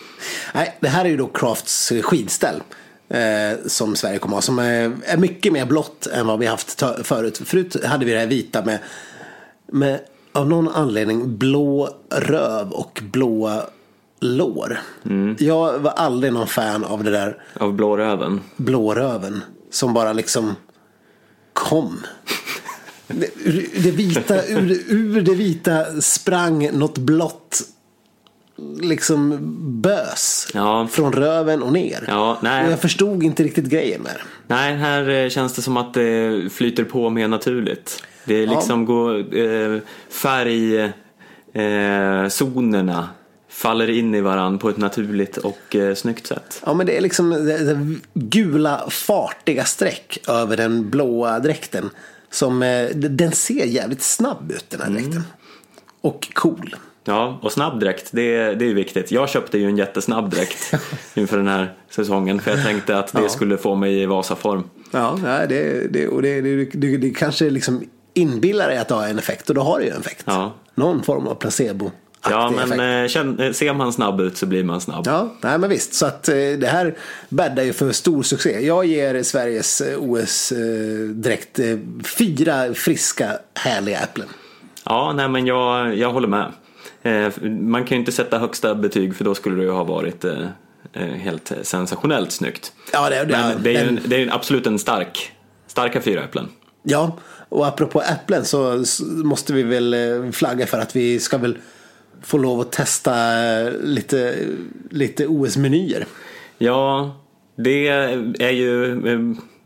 Nej, 0.53 0.77
det 0.79 0.87
här 0.87 1.05
är 1.05 1.09
ju 1.09 1.17
då 1.17 1.27
Crafts 1.27 1.93
skidställ. 2.03 2.61
Eh, 3.09 3.57
som 3.65 3.95
Sverige 3.95 4.19
kommer 4.19 4.35
ha. 4.35 4.41
Som 4.41 4.59
är, 4.59 4.91
är 5.05 5.17
mycket 5.17 5.53
mer 5.53 5.65
blått 5.65 6.07
än 6.07 6.27
vad 6.27 6.39
vi 6.39 6.45
haft 6.45 6.83
förut. 7.03 7.41
Förut 7.45 7.85
hade 7.85 8.05
vi 8.05 8.11
det 8.11 8.19
här 8.19 8.27
vita 8.27 8.65
med, 8.65 8.79
med 9.73 9.99
av 10.31 10.47
någon 10.49 10.67
anledning 10.67 11.37
blå 11.37 11.89
röv 12.09 12.71
och 12.71 13.01
blåa 13.11 13.61
lår. 14.19 14.79
Jag 15.37 15.79
var 15.79 15.91
aldrig 15.91 16.33
någon 16.33 16.47
fan 16.47 16.83
av 16.83 17.03
det 17.03 17.11
där 17.11 17.43
Av 17.59 17.73
blåröven. 17.73 18.41
blåröven. 18.57 19.41
Som 19.71 19.93
bara 19.93 20.13
liksom 20.13 20.55
kom. 21.53 21.99
Det, 23.07 23.29
det 23.83 23.91
vita, 23.91 24.45
ur, 24.47 24.71
ur 24.87 25.21
det 25.21 25.35
vita 25.35 26.01
sprang 26.01 26.69
något 26.77 26.97
blått 26.97 27.61
liksom 28.81 29.39
bös. 29.81 30.47
Ja. 30.53 30.87
Från 30.91 31.13
röven 31.13 31.63
och 31.63 31.73
ner. 31.73 32.03
Ja, 32.07 32.37
nej. 32.41 32.65
Och 32.65 32.71
jag 32.71 32.81
förstod 32.81 33.23
inte 33.23 33.43
riktigt 33.43 33.65
grejen 33.65 34.01
med 34.01 34.11
det. 34.13 34.21
Nej, 34.47 34.75
här 34.75 35.09
eh, 35.09 35.29
känns 35.29 35.53
det 35.53 35.61
som 35.61 35.77
att 35.77 35.93
det 35.93 36.53
flyter 36.53 36.83
på 36.83 37.09
mer 37.09 37.27
naturligt. 37.27 38.03
Det 38.25 38.35
är 38.35 38.47
liksom 38.47 38.85
går, 38.85 39.37
eh, 39.37 39.79
färgzonerna 40.09 43.09
faller 43.49 43.89
in 43.89 44.15
i 44.15 44.21
varann 44.21 44.59
på 44.59 44.69
ett 44.69 44.77
naturligt 44.77 45.37
och 45.37 45.75
eh, 45.75 45.95
snyggt 45.95 46.27
sätt. 46.27 46.61
Ja 46.65 46.73
men 46.73 46.85
det 46.85 46.97
är 46.97 47.01
liksom 47.01 47.29
det, 47.29 47.57
det 47.57 47.95
gula 48.13 48.85
fartiga 48.89 49.65
streck 49.65 50.19
över 50.27 50.57
den 50.57 50.89
blåa 50.89 51.39
dräkten. 51.39 51.89
Som, 52.31 52.63
eh, 52.63 52.89
den 52.89 53.31
ser 53.31 53.65
jävligt 53.65 54.01
snabb 54.01 54.51
ut 54.51 54.65
den 54.69 54.81
här 54.81 54.87
Mm. 54.87 55.03
dräkten. 55.03 55.23
Och 56.01 56.29
cool. 56.33 56.75
Ja, 57.05 57.39
och 57.41 57.51
snabbdräkt, 57.51 58.09
det, 58.11 58.37
det 58.55 58.65
är 58.65 58.69
ju 58.69 58.73
viktigt. 58.73 59.11
Jag 59.11 59.29
köpte 59.29 59.57
ju 59.57 59.65
en 59.65 59.77
jättesnabb 59.77 60.29
dräkt 60.29 60.73
inför 61.13 61.37
den 61.37 61.47
här 61.47 61.73
säsongen 61.89 62.39
för 62.41 62.51
jag 62.51 62.63
tänkte 62.65 62.97
att 62.97 63.13
det 63.13 63.21
Ja. 63.21 63.29
skulle 63.29 63.57
få 63.57 63.75
mig 63.75 64.01
i 64.01 64.05
Vasaform. 64.05 64.63
Ja, 64.91 65.19
det, 65.49 65.87
det, 65.93 66.07
och 66.07 66.21
det, 66.21 66.41
det, 66.41 66.65
det, 66.73 66.97
det 66.97 67.09
kanske 67.09 67.49
liksom 67.49 67.83
inbillar 68.13 68.67
dig 68.69 68.77
att 68.77 68.87
det 68.87 68.95
har 68.95 69.07
en 69.07 69.19
effekt 69.19 69.49
och 69.49 69.55
då 69.55 69.61
har 69.61 69.79
det 69.79 69.85
ju 69.85 69.91
en 69.91 69.99
effekt. 69.99 70.23
Ja. 70.25 70.53
Någon 70.75 71.03
form 71.03 71.27
av 71.27 71.35
placebo. 71.35 71.91
Ja, 72.29 72.51
men 72.55 72.79
effekt. 73.03 73.39
eh, 73.39 73.45
eh, 73.45 73.51
ser 73.53 73.73
man 73.73 73.93
snabb 73.93 74.21
ut 74.21 74.37
så 74.37 74.45
blir 74.45 74.63
man 74.63 74.81
snabb. 74.81 75.03
Ja, 75.07 75.33
nej 75.41 75.57
men 75.57 75.69
visst. 75.69 75.93
Så 75.93 76.05
att 76.05 76.29
eh, 76.29 76.35
det 76.35 76.67
här 76.71 76.95
bäddar 77.29 77.63
ju 77.63 77.73
för 77.73 77.91
stor 77.91 78.23
succé. 78.23 78.65
Jag 78.65 78.85
ger 78.85 79.23
Sveriges 79.23 79.81
OS-dräkt 79.97 81.59
fyra 82.17 82.73
friska, 82.73 83.29
härliga 83.53 83.99
äpplen. 83.99 84.27
Ja, 84.85 85.13
nej 85.15 85.29
men 85.29 85.45
jag, 85.45 85.95
jag 85.97 86.11
håller 86.11 86.27
med. 86.27 86.51
Eh, 87.03 87.41
man 87.43 87.85
kan 87.85 87.95
ju 87.95 87.99
inte 87.99 88.11
sätta 88.11 88.39
högsta 88.39 88.75
betyg 88.75 89.15
för 89.15 89.23
då 89.23 89.35
skulle 89.35 89.55
det 89.55 89.63
ju 89.63 89.71
ha 89.71 89.83
varit 89.83 90.25
eh, 90.25 90.47
eh, 90.93 91.07
helt 91.07 91.51
sensationellt 91.61 92.31
snyggt. 92.31 92.73
Ja, 92.93 93.09
det, 93.09 93.15
det, 93.15 93.25
Men 93.25 93.63
det 93.63 93.75
är 93.75 93.87
en, 93.87 93.99
det 94.05 94.23
är 94.23 94.35
absolut 94.35 94.67
en 94.67 94.79
stark, 94.79 95.31
starka 95.67 96.01
fyra 96.01 96.23
äpplen. 96.23 96.49
ja, 96.83 97.17
och 97.49 97.67
apropå 97.67 98.01
äpplen 98.01 98.45
så 98.45 98.83
måste 99.01 99.53
vi 99.53 99.63
väl 99.63 99.95
flagga 100.33 100.67
för 100.67 100.79
att 100.79 100.95
vi 100.95 101.19
ska 101.19 101.37
väl 101.37 101.57
få 102.21 102.37
lov 102.37 102.59
att 102.59 102.71
testa 102.71 103.13
lite, 103.69 104.35
lite 104.89 105.27
OS-menyer. 105.27 106.05
Ja, 106.57 107.15
det 107.55 107.87
är 108.39 108.51
ju 108.51 109.01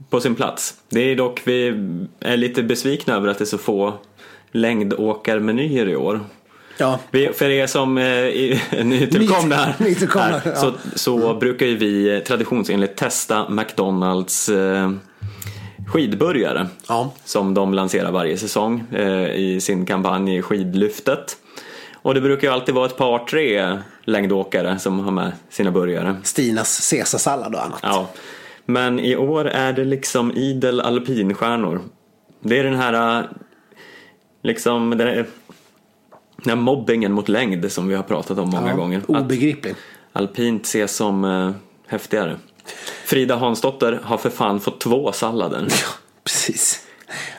på 0.09 0.19
sin 0.19 0.35
plats. 0.35 0.75
Det 0.89 0.99
är 0.99 1.15
dock, 1.15 1.41
vi 1.43 1.67
är 2.19 2.37
lite 2.37 2.63
besvikna 2.63 3.15
över 3.15 3.27
att 3.27 3.37
det 3.37 3.43
är 3.43 3.45
så 3.45 3.57
få 3.57 3.93
längdåkarmenyer 4.51 5.89
i 5.89 5.95
år. 5.95 6.21
Ja, 6.77 6.99
Vi, 7.11 7.29
för 7.33 7.49
er 7.49 7.67
som 7.67 7.97
eh, 7.97 8.03
är 8.03 8.83
nytillkomna 8.83 9.55
här, 9.55 9.75
Nytillkomna, 9.77 10.37
här 10.37 10.55
så, 10.55 10.73
så 10.95 11.33
brukar 11.33 11.65
ju 11.65 11.77
vi 11.77 12.21
traditionsenligt 12.27 12.95
testa 12.95 13.49
McDonalds 13.49 14.49
eh, 14.49 14.91
skidburgare. 15.87 16.67
Ja. 16.87 17.13
Som 17.25 17.53
de 17.53 17.73
lanserar 17.73 18.11
varje 18.11 18.37
säsong 18.37 18.83
eh, 18.91 19.31
i 19.35 19.59
sin 19.61 19.85
kampanj 19.85 20.41
Skidlyftet. 20.41 21.37
Och 21.93 22.13
det 22.13 22.21
brukar 22.21 22.47
ju 22.47 22.53
alltid 22.53 22.75
vara 22.75 22.85
ett 22.85 22.97
par, 22.97 23.19
tre 23.19 23.79
längdåkare 24.03 24.79
som 24.79 24.99
har 24.99 25.11
med 25.11 25.31
sina 25.49 25.71
burgare. 25.71 26.15
Stinas 26.23 26.89
caesarsallad 26.89 27.55
och 27.55 27.65
annat. 27.65 27.79
Ja. 27.83 28.09
Men 28.65 28.99
i 28.99 29.15
år 29.15 29.45
är 29.45 29.73
det 29.73 29.85
liksom 29.85 30.31
idel 30.31 30.81
alpinstjärnor. 30.81 31.81
Det 32.41 32.59
är 32.59 32.63
den 32.63 32.75
här, 32.75 33.19
eh, 33.19 33.25
liksom, 34.43 34.89
den 34.89 35.07
här, 35.07 35.25
här 36.45 36.55
mobbingen 36.55 37.11
mot 37.11 37.29
längd 37.29 37.71
som 37.71 37.87
vi 37.87 37.95
har 37.95 38.03
pratat 38.03 38.37
om 38.37 38.49
många 38.49 38.69
Ja, 38.69 38.75
gånger. 38.75 38.97
Att 38.99 39.09
Obegriplig. 39.09 39.75
alpint 40.13 40.65
ses 40.65 40.95
som 40.95 41.23
eh, 41.25 41.51
häftigare. 41.87 42.37
Frida 43.05 43.35
Hansdotter 43.35 43.99
har 44.03 44.17
för 44.17 44.29
fan 44.29 44.59
fått 44.59 44.79
två 44.81 45.11
sallader. 45.11 45.67
Precis. 46.23 46.83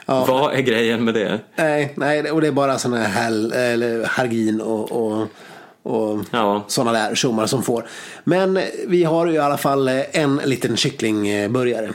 Ja. 0.05 0.25
Vad 0.25 0.53
är 0.53 0.61
grejen 0.61 1.03
med 1.03 1.13
det? 1.13 1.39
Nej, 1.55 1.93
nej, 1.97 2.31
och 2.31 2.41
det 2.41 2.47
är 2.47 2.51
bara 2.51 2.77
sådana 2.77 3.01
här 3.03 3.09
hell, 3.23 3.51
eller 3.51 4.05
hargin 4.05 4.61
och, 4.61 4.91
och, 4.91 5.27
och 5.89 6.19
Ja. 6.31 6.63
sådana 6.67 6.91
där 6.91 7.15
tjommar 7.15 7.45
som 7.47 7.63
får. 7.63 7.85
Men 8.23 8.59
vi 8.87 9.03
har 9.03 9.27
ju 9.27 9.33
i 9.33 9.37
alla 9.37 9.57
fall 9.57 9.87
en 10.11 10.41
liten 10.45 10.77
kycklingburgare. 10.77 11.91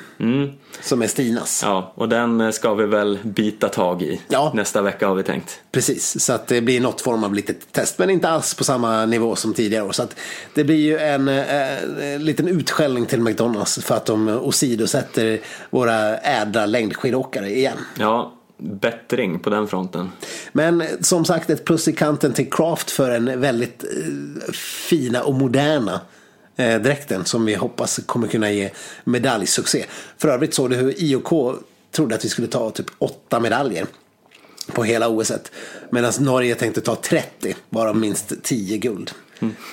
Som 0.83 1.03
är 1.03 1.07
Stinas. 1.07 1.61
Ja, 1.65 1.93
och 1.97 2.09
den 2.09 2.41
eh, 2.41 2.51
ska 2.51 2.75
vi 2.75 2.87
väl 2.87 3.19
bita 3.23 3.69
tag 3.69 4.03
i 4.03 4.21
Ja. 4.29 4.53
nästa 4.55 4.83
vecka 4.83 5.09
har 5.09 5.15
vi 5.15 5.23
tänkt. 5.23 5.61
Precis, 5.73 6.25
så 6.25 6.33
att 6.33 6.47
det 6.47 6.61
blir 6.61 6.81
något 6.81 7.01
form 7.01 7.25
av 7.25 7.35
litet 7.35 7.73
test. 7.73 7.99
Men 7.99 8.11
inte 8.11 8.29
alls 8.29 8.55
på 8.55 8.65
samma 8.65 9.07
nivå 9.07 9.37
som 9.37 9.55
tidigare 9.55 9.85
år. 9.85 9.93
Så 9.93 10.03
att 10.03 10.17
det 10.55 10.65
blir 10.65 10.77
ju 10.77 10.99
en 10.99 11.29
eh, 11.29 12.19
liten 12.19 12.49
utskällning 12.49 13.07
till 13.07 13.21
McDonalds 13.21 13.79
för 13.85 13.95
att 13.95 14.07
de 14.07 14.29
åsidosätter 14.29 15.41
våra 15.71 16.17
ädla 16.19 16.67
längdskidåkare 16.67 17.51
igen. 17.51 17.79
Ja, 17.99 18.33
bättring 18.65 19.39
på 19.39 19.51
den 19.51 19.69
fronten. 19.69 20.11
Men 20.53 20.83
som 21.01 21.25
sagt 21.25 21.51
ett 21.51 21.65
plus 21.65 21.89
i 21.89 21.93
kanten 21.93 22.33
till 22.33 22.51
Craft 22.51 22.91
för 22.91 23.11
en 23.11 23.41
väldigt 23.41 23.85
eh, 23.85 24.53
fina 24.89 25.23
och 25.23 25.35
moderna 25.35 26.01
eh, 26.57 26.81
dräkten 26.81 27.25
som 27.25 27.45
vi 27.45 27.55
hoppas 27.55 28.01
kommer 28.07 28.29
kunna 28.29 28.51
ge 28.51 28.71
medaljsuccé. 29.05 29.85
För 30.19 30.29
övrigt 30.29 30.55
såg 30.55 30.71
du 30.71 30.77
hur 30.77 30.95
IOK 31.03 31.59
trodde 31.91 32.15
att 32.15 32.25
vi 32.25 32.29
skulle 32.29 32.49
ta 32.49 32.71
typ 32.71 32.87
åtta 32.99 33.41
medaljer 33.41 33.87
på 34.73 34.85
hela 34.85 35.09
OS. 35.09 35.33
Medan 35.91 36.13
Norge 36.21 36.55
tänkte 36.55 36.81
ta 36.81 36.97
30, 36.97 37.57
varav 37.69 37.97
minst 37.97 38.33
10 38.43 38.79
guld. 38.79 39.11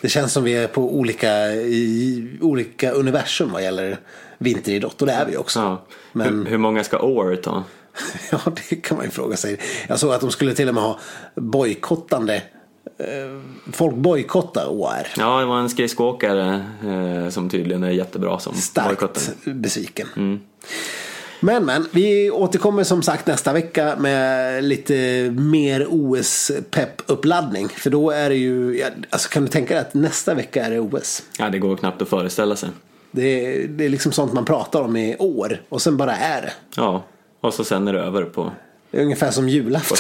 Det 0.01 0.09
känns 0.09 0.33
som 0.33 0.43
vi 0.43 0.53
är 0.53 0.67
på 0.67 0.95
olika, 0.95 1.51
i, 1.53 2.29
olika 2.41 2.91
universum 2.91 3.51
vad 3.51 3.63
gäller 3.63 3.97
vinteridrott 4.37 5.01
och 5.01 5.07
det 5.07 5.13
är 5.13 5.25
vi 5.25 5.37
också. 5.37 5.59
Ja. 5.59 5.85
Men- 6.13 6.27
Hur, 6.43 6.45
hur 6.51 6.57
många 6.57 6.83
ska 6.83 6.99
Åre 6.99 7.37
ta? 7.37 7.63
Ja, 8.31 8.39
det 8.69 8.75
kan 8.75 8.97
man 8.97 9.05
ju 9.05 9.11
fråga 9.11 9.37
sig. 9.37 9.59
Jag 9.87 9.99
såg 9.99 10.13
att 10.13 10.21
de 10.21 10.31
skulle 10.31 10.53
till 10.53 10.69
och 10.69 10.75
med 10.75 10.83
ha 10.83 10.99
bojkottande. 11.35 12.35
Eh, 12.97 13.41
folk 13.71 13.95
bojkottar 13.95 14.65
OR. 14.69 15.07
Ja, 15.17 15.39
det 15.39 15.45
var 15.45 15.59
en 15.59 15.69
skridskoåkare 15.69 16.65
eh, 16.85 17.29
som 17.29 17.49
tydligen 17.49 17.83
är 17.83 17.89
jättebra 17.89 18.39
som 18.39 18.53
bojkottade. 18.75 19.19
Starkt 19.19 19.45
besviken. 19.45 20.39
Men 21.43 21.65
men, 21.65 21.87
vi 21.91 22.31
återkommer 22.31 22.83
som 22.83 23.01
sagt 23.01 23.27
nästa 23.27 23.53
vecka 23.53 23.95
med 23.99 24.63
lite 24.63 24.93
mer 25.37 25.87
OS-pepp-uppladdning. 25.89 27.69
För 27.69 27.89
då 27.89 28.11
är 28.11 28.29
det 28.29 28.35
ju, 28.35 28.77
ja, 28.77 28.87
alltså 29.09 29.29
kan 29.29 29.43
du 29.43 29.49
tänka 29.49 29.73
dig 29.73 29.81
att 29.81 29.93
nästa 29.93 30.33
vecka 30.33 30.65
är 30.65 30.71
det 30.71 30.79
OS? 30.79 31.23
Ja, 31.37 31.49
det 31.49 31.59
går 31.59 31.77
knappt 31.77 32.01
att 32.01 32.09
föreställa 32.09 32.55
sig. 32.55 32.69
Det 33.11 33.23
är, 33.45 33.67
det 33.67 33.85
är 33.85 33.89
liksom 33.89 34.11
sånt 34.11 34.33
man 34.33 34.45
pratar 34.45 34.81
om 34.81 34.97
i 34.97 35.15
år 35.19 35.61
och 35.69 35.81
sen 35.81 35.97
bara 35.97 36.15
är 36.15 36.41
det. 36.41 36.53
Ja, 36.75 37.03
och 37.41 37.53
så 37.53 37.63
sen 37.63 37.87
är 37.87 37.93
det 37.93 37.99
över 37.99 38.23
på... 38.23 38.51
Det 38.91 38.97
är 38.97 39.01
ungefär 39.03 39.31
som 39.31 39.49
julafton. 39.49 39.97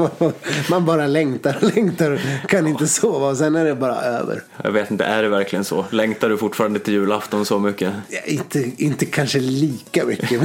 Man 0.70 0.84
bara 0.84 1.06
längtar 1.06 1.58
och 1.62 1.76
längtar 1.76 2.10
och 2.10 2.50
kan 2.50 2.66
inte 2.66 2.86
sova 2.86 3.28
och 3.28 3.36
sen 3.36 3.56
är 3.56 3.64
det 3.64 3.74
bara 3.74 3.94
över. 4.02 4.42
Jag 4.64 4.72
vet 4.72 4.90
inte, 4.90 5.04
är 5.04 5.22
det 5.22 5.28
verkligen 5.28 5.64
så? 5.64 5.84
Längtar 5.90 6.28
du 6.28 6.36
fortfarande 6.38 6.78
till 6.78 6.94
julafton 6.94 7.44
så 7.44 7.58
mycket? 7.58 7.92
Ja, 8.08 8.20
inte, 8.26 8.70
inte 8.76 9.04
kanske 9.06 9.38
lika 9.38 10.04
mycket. 10.04 10.40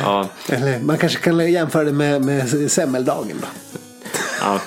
Ja, 0.00 0.28
Eller 0.48 0.80
man 0.80 0.98
kanske 0.98 1.18
kan 1.18 1.52
jämföra 1.52 1.84
det 1.84 1.92
med, 1.92 2.24
med 2.24 2.70
semmeldagen 2.70 3.36
då. 3.40 3.46
ja, 4.40 4.60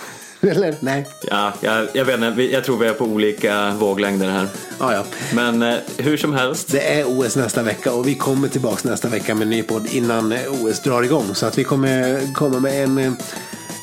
Eller 0.52 0.76
nej. 0.80 1.06
ja 1.22 1.54
jag, 1.62 1.88
jag 1.94 2.06
vet 2.06 2.22
inte, 2.22 2.44
jag 2.44 2.64
tror 2.64 2.78
vi 2.78 2.88
är 2.88 2.94
på 2.94 3.06
olika 3.06 3.74
våglängder 3.74 4.30
här. 4.30 4.48
Ja, 4.80 4.94
ja. 4.94 5.04
Men 5.34 5.62
eh, 5.62 5.76
hur 5.98 6.18
som 6.18 6.34
helst, 6.34 6.72
Det 6.72 7.00
är 7.00 7.06
OS 7.08 7.36
nästa 7.36 7.64
vecka 7.64 7.94
och 7.94 8.08
vi 8.08 8.16
kommer 8.16 8.48
tillbaka 8.48 8.90
nästa 8.90 9.08
vecka 9.08 9.36
med 9.36 9.42
en 9.46 9.50
ny 9.50 9.64
podd 9.64 9.88
innan 9.92 10.32
eh, 10.32 10.40
OS 10.64 10.80
drar 10.80 11.04
igång. 11.04 11.36
Så 11.36 11.46
att 11.46 11.58
vi 11.58 11.64
kommer 11.64 12.22
komma 12.34 12.60
med 12.60 12.84
en, 12.84 12.98
eh, 12.98 13.12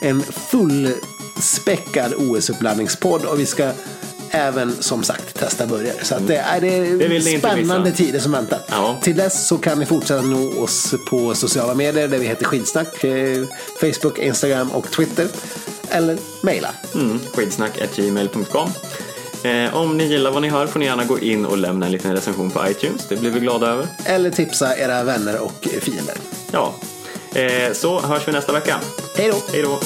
en 0.01 0.23
fullspäckad 0.23 2.15
OS-uppladdningspodd 2.15 3.25
och 3.25 3.41
vi 3.41 3.47
ska 3.47 3.71
även 4.31 4.83
som 4.83 5.03
sagt 5.03 5.35
testa 5.35 5.67
burgare. 5.67 6.05
Så 6.05 6.15
att 6.15 6.27
det 6.27 6.37
är, 6.37 6.61
det 6.61 7.39
spännande 7.39 7.93
tider 7.93 8.19
som 8.19 8.33
väntar. 8.33 8.61
Ja. 8.71 8.99
Till 9.03 9.17
dess 9.17 9.47
så 9.47 9.59
kan 9.59 9.79
ni 9.79 9.87
fortsätta 9.87 10.23
nå 10.23 10.63
oss 10.63 10.95
på 11.11 11.35
sociala 11.35 11.75
medier 11.75 12.09
där 12.09 12.19
vi 12.19 12.27
heter 12.27 12.45
Skidsnack. 12.45 13.05
eh, 13.05 13.45
Facebook, 13.81 14.19
Instagram 14.19 14.71
och 14.71 14.91
Twitter. 14.91 15.29
Eller 15.93 16.19
mejla. 16.41 16.69
mm, 16.95 17.21
skidsnack.gmail.com. 17.35 18.71
Eh, 19.45 19.77
om 19.77 19.97
ni 19.99 20.05
gillar 20.05 20.31
vad 20.31 20.43
ni 20.43 20.49
hör 20.49 20.67
får 20.67 20.79
ni 20.79 20.85
gärna 20.87 21.05
gå 21.05 21.19
in 21.19 21.45
och 21.47 21.59
lämna 21.59 21.87
en 21.87 21.93
liten 21.93 22.13
recension 22.13 22.51
på 22.51 22.61
iTunes. 22.71 23.09
Det 23.09 23.17
blir 23.17 23.31
vi 23.31 23.41
glada 23.41 23.67
över. 23.67 23.87
Eller 24.05 24.31
tipsa 24.31 24.77
era 24.77 25.05
vänner 25.05 25.39
och 25.41 25.69
fiender. 25.81 26.15
Ja, 26.53 26.75
eh, 27.35 27.73
så 27.73 28.01
hörs 28.01 28.29
vi 28.29 28.33
nästa 28.33 28.53
vecka. 28.53 28.77
Hej 29.17 29.29
då! 29.29 29.37
Hej 29.53 29.63
då! 29.63 29.79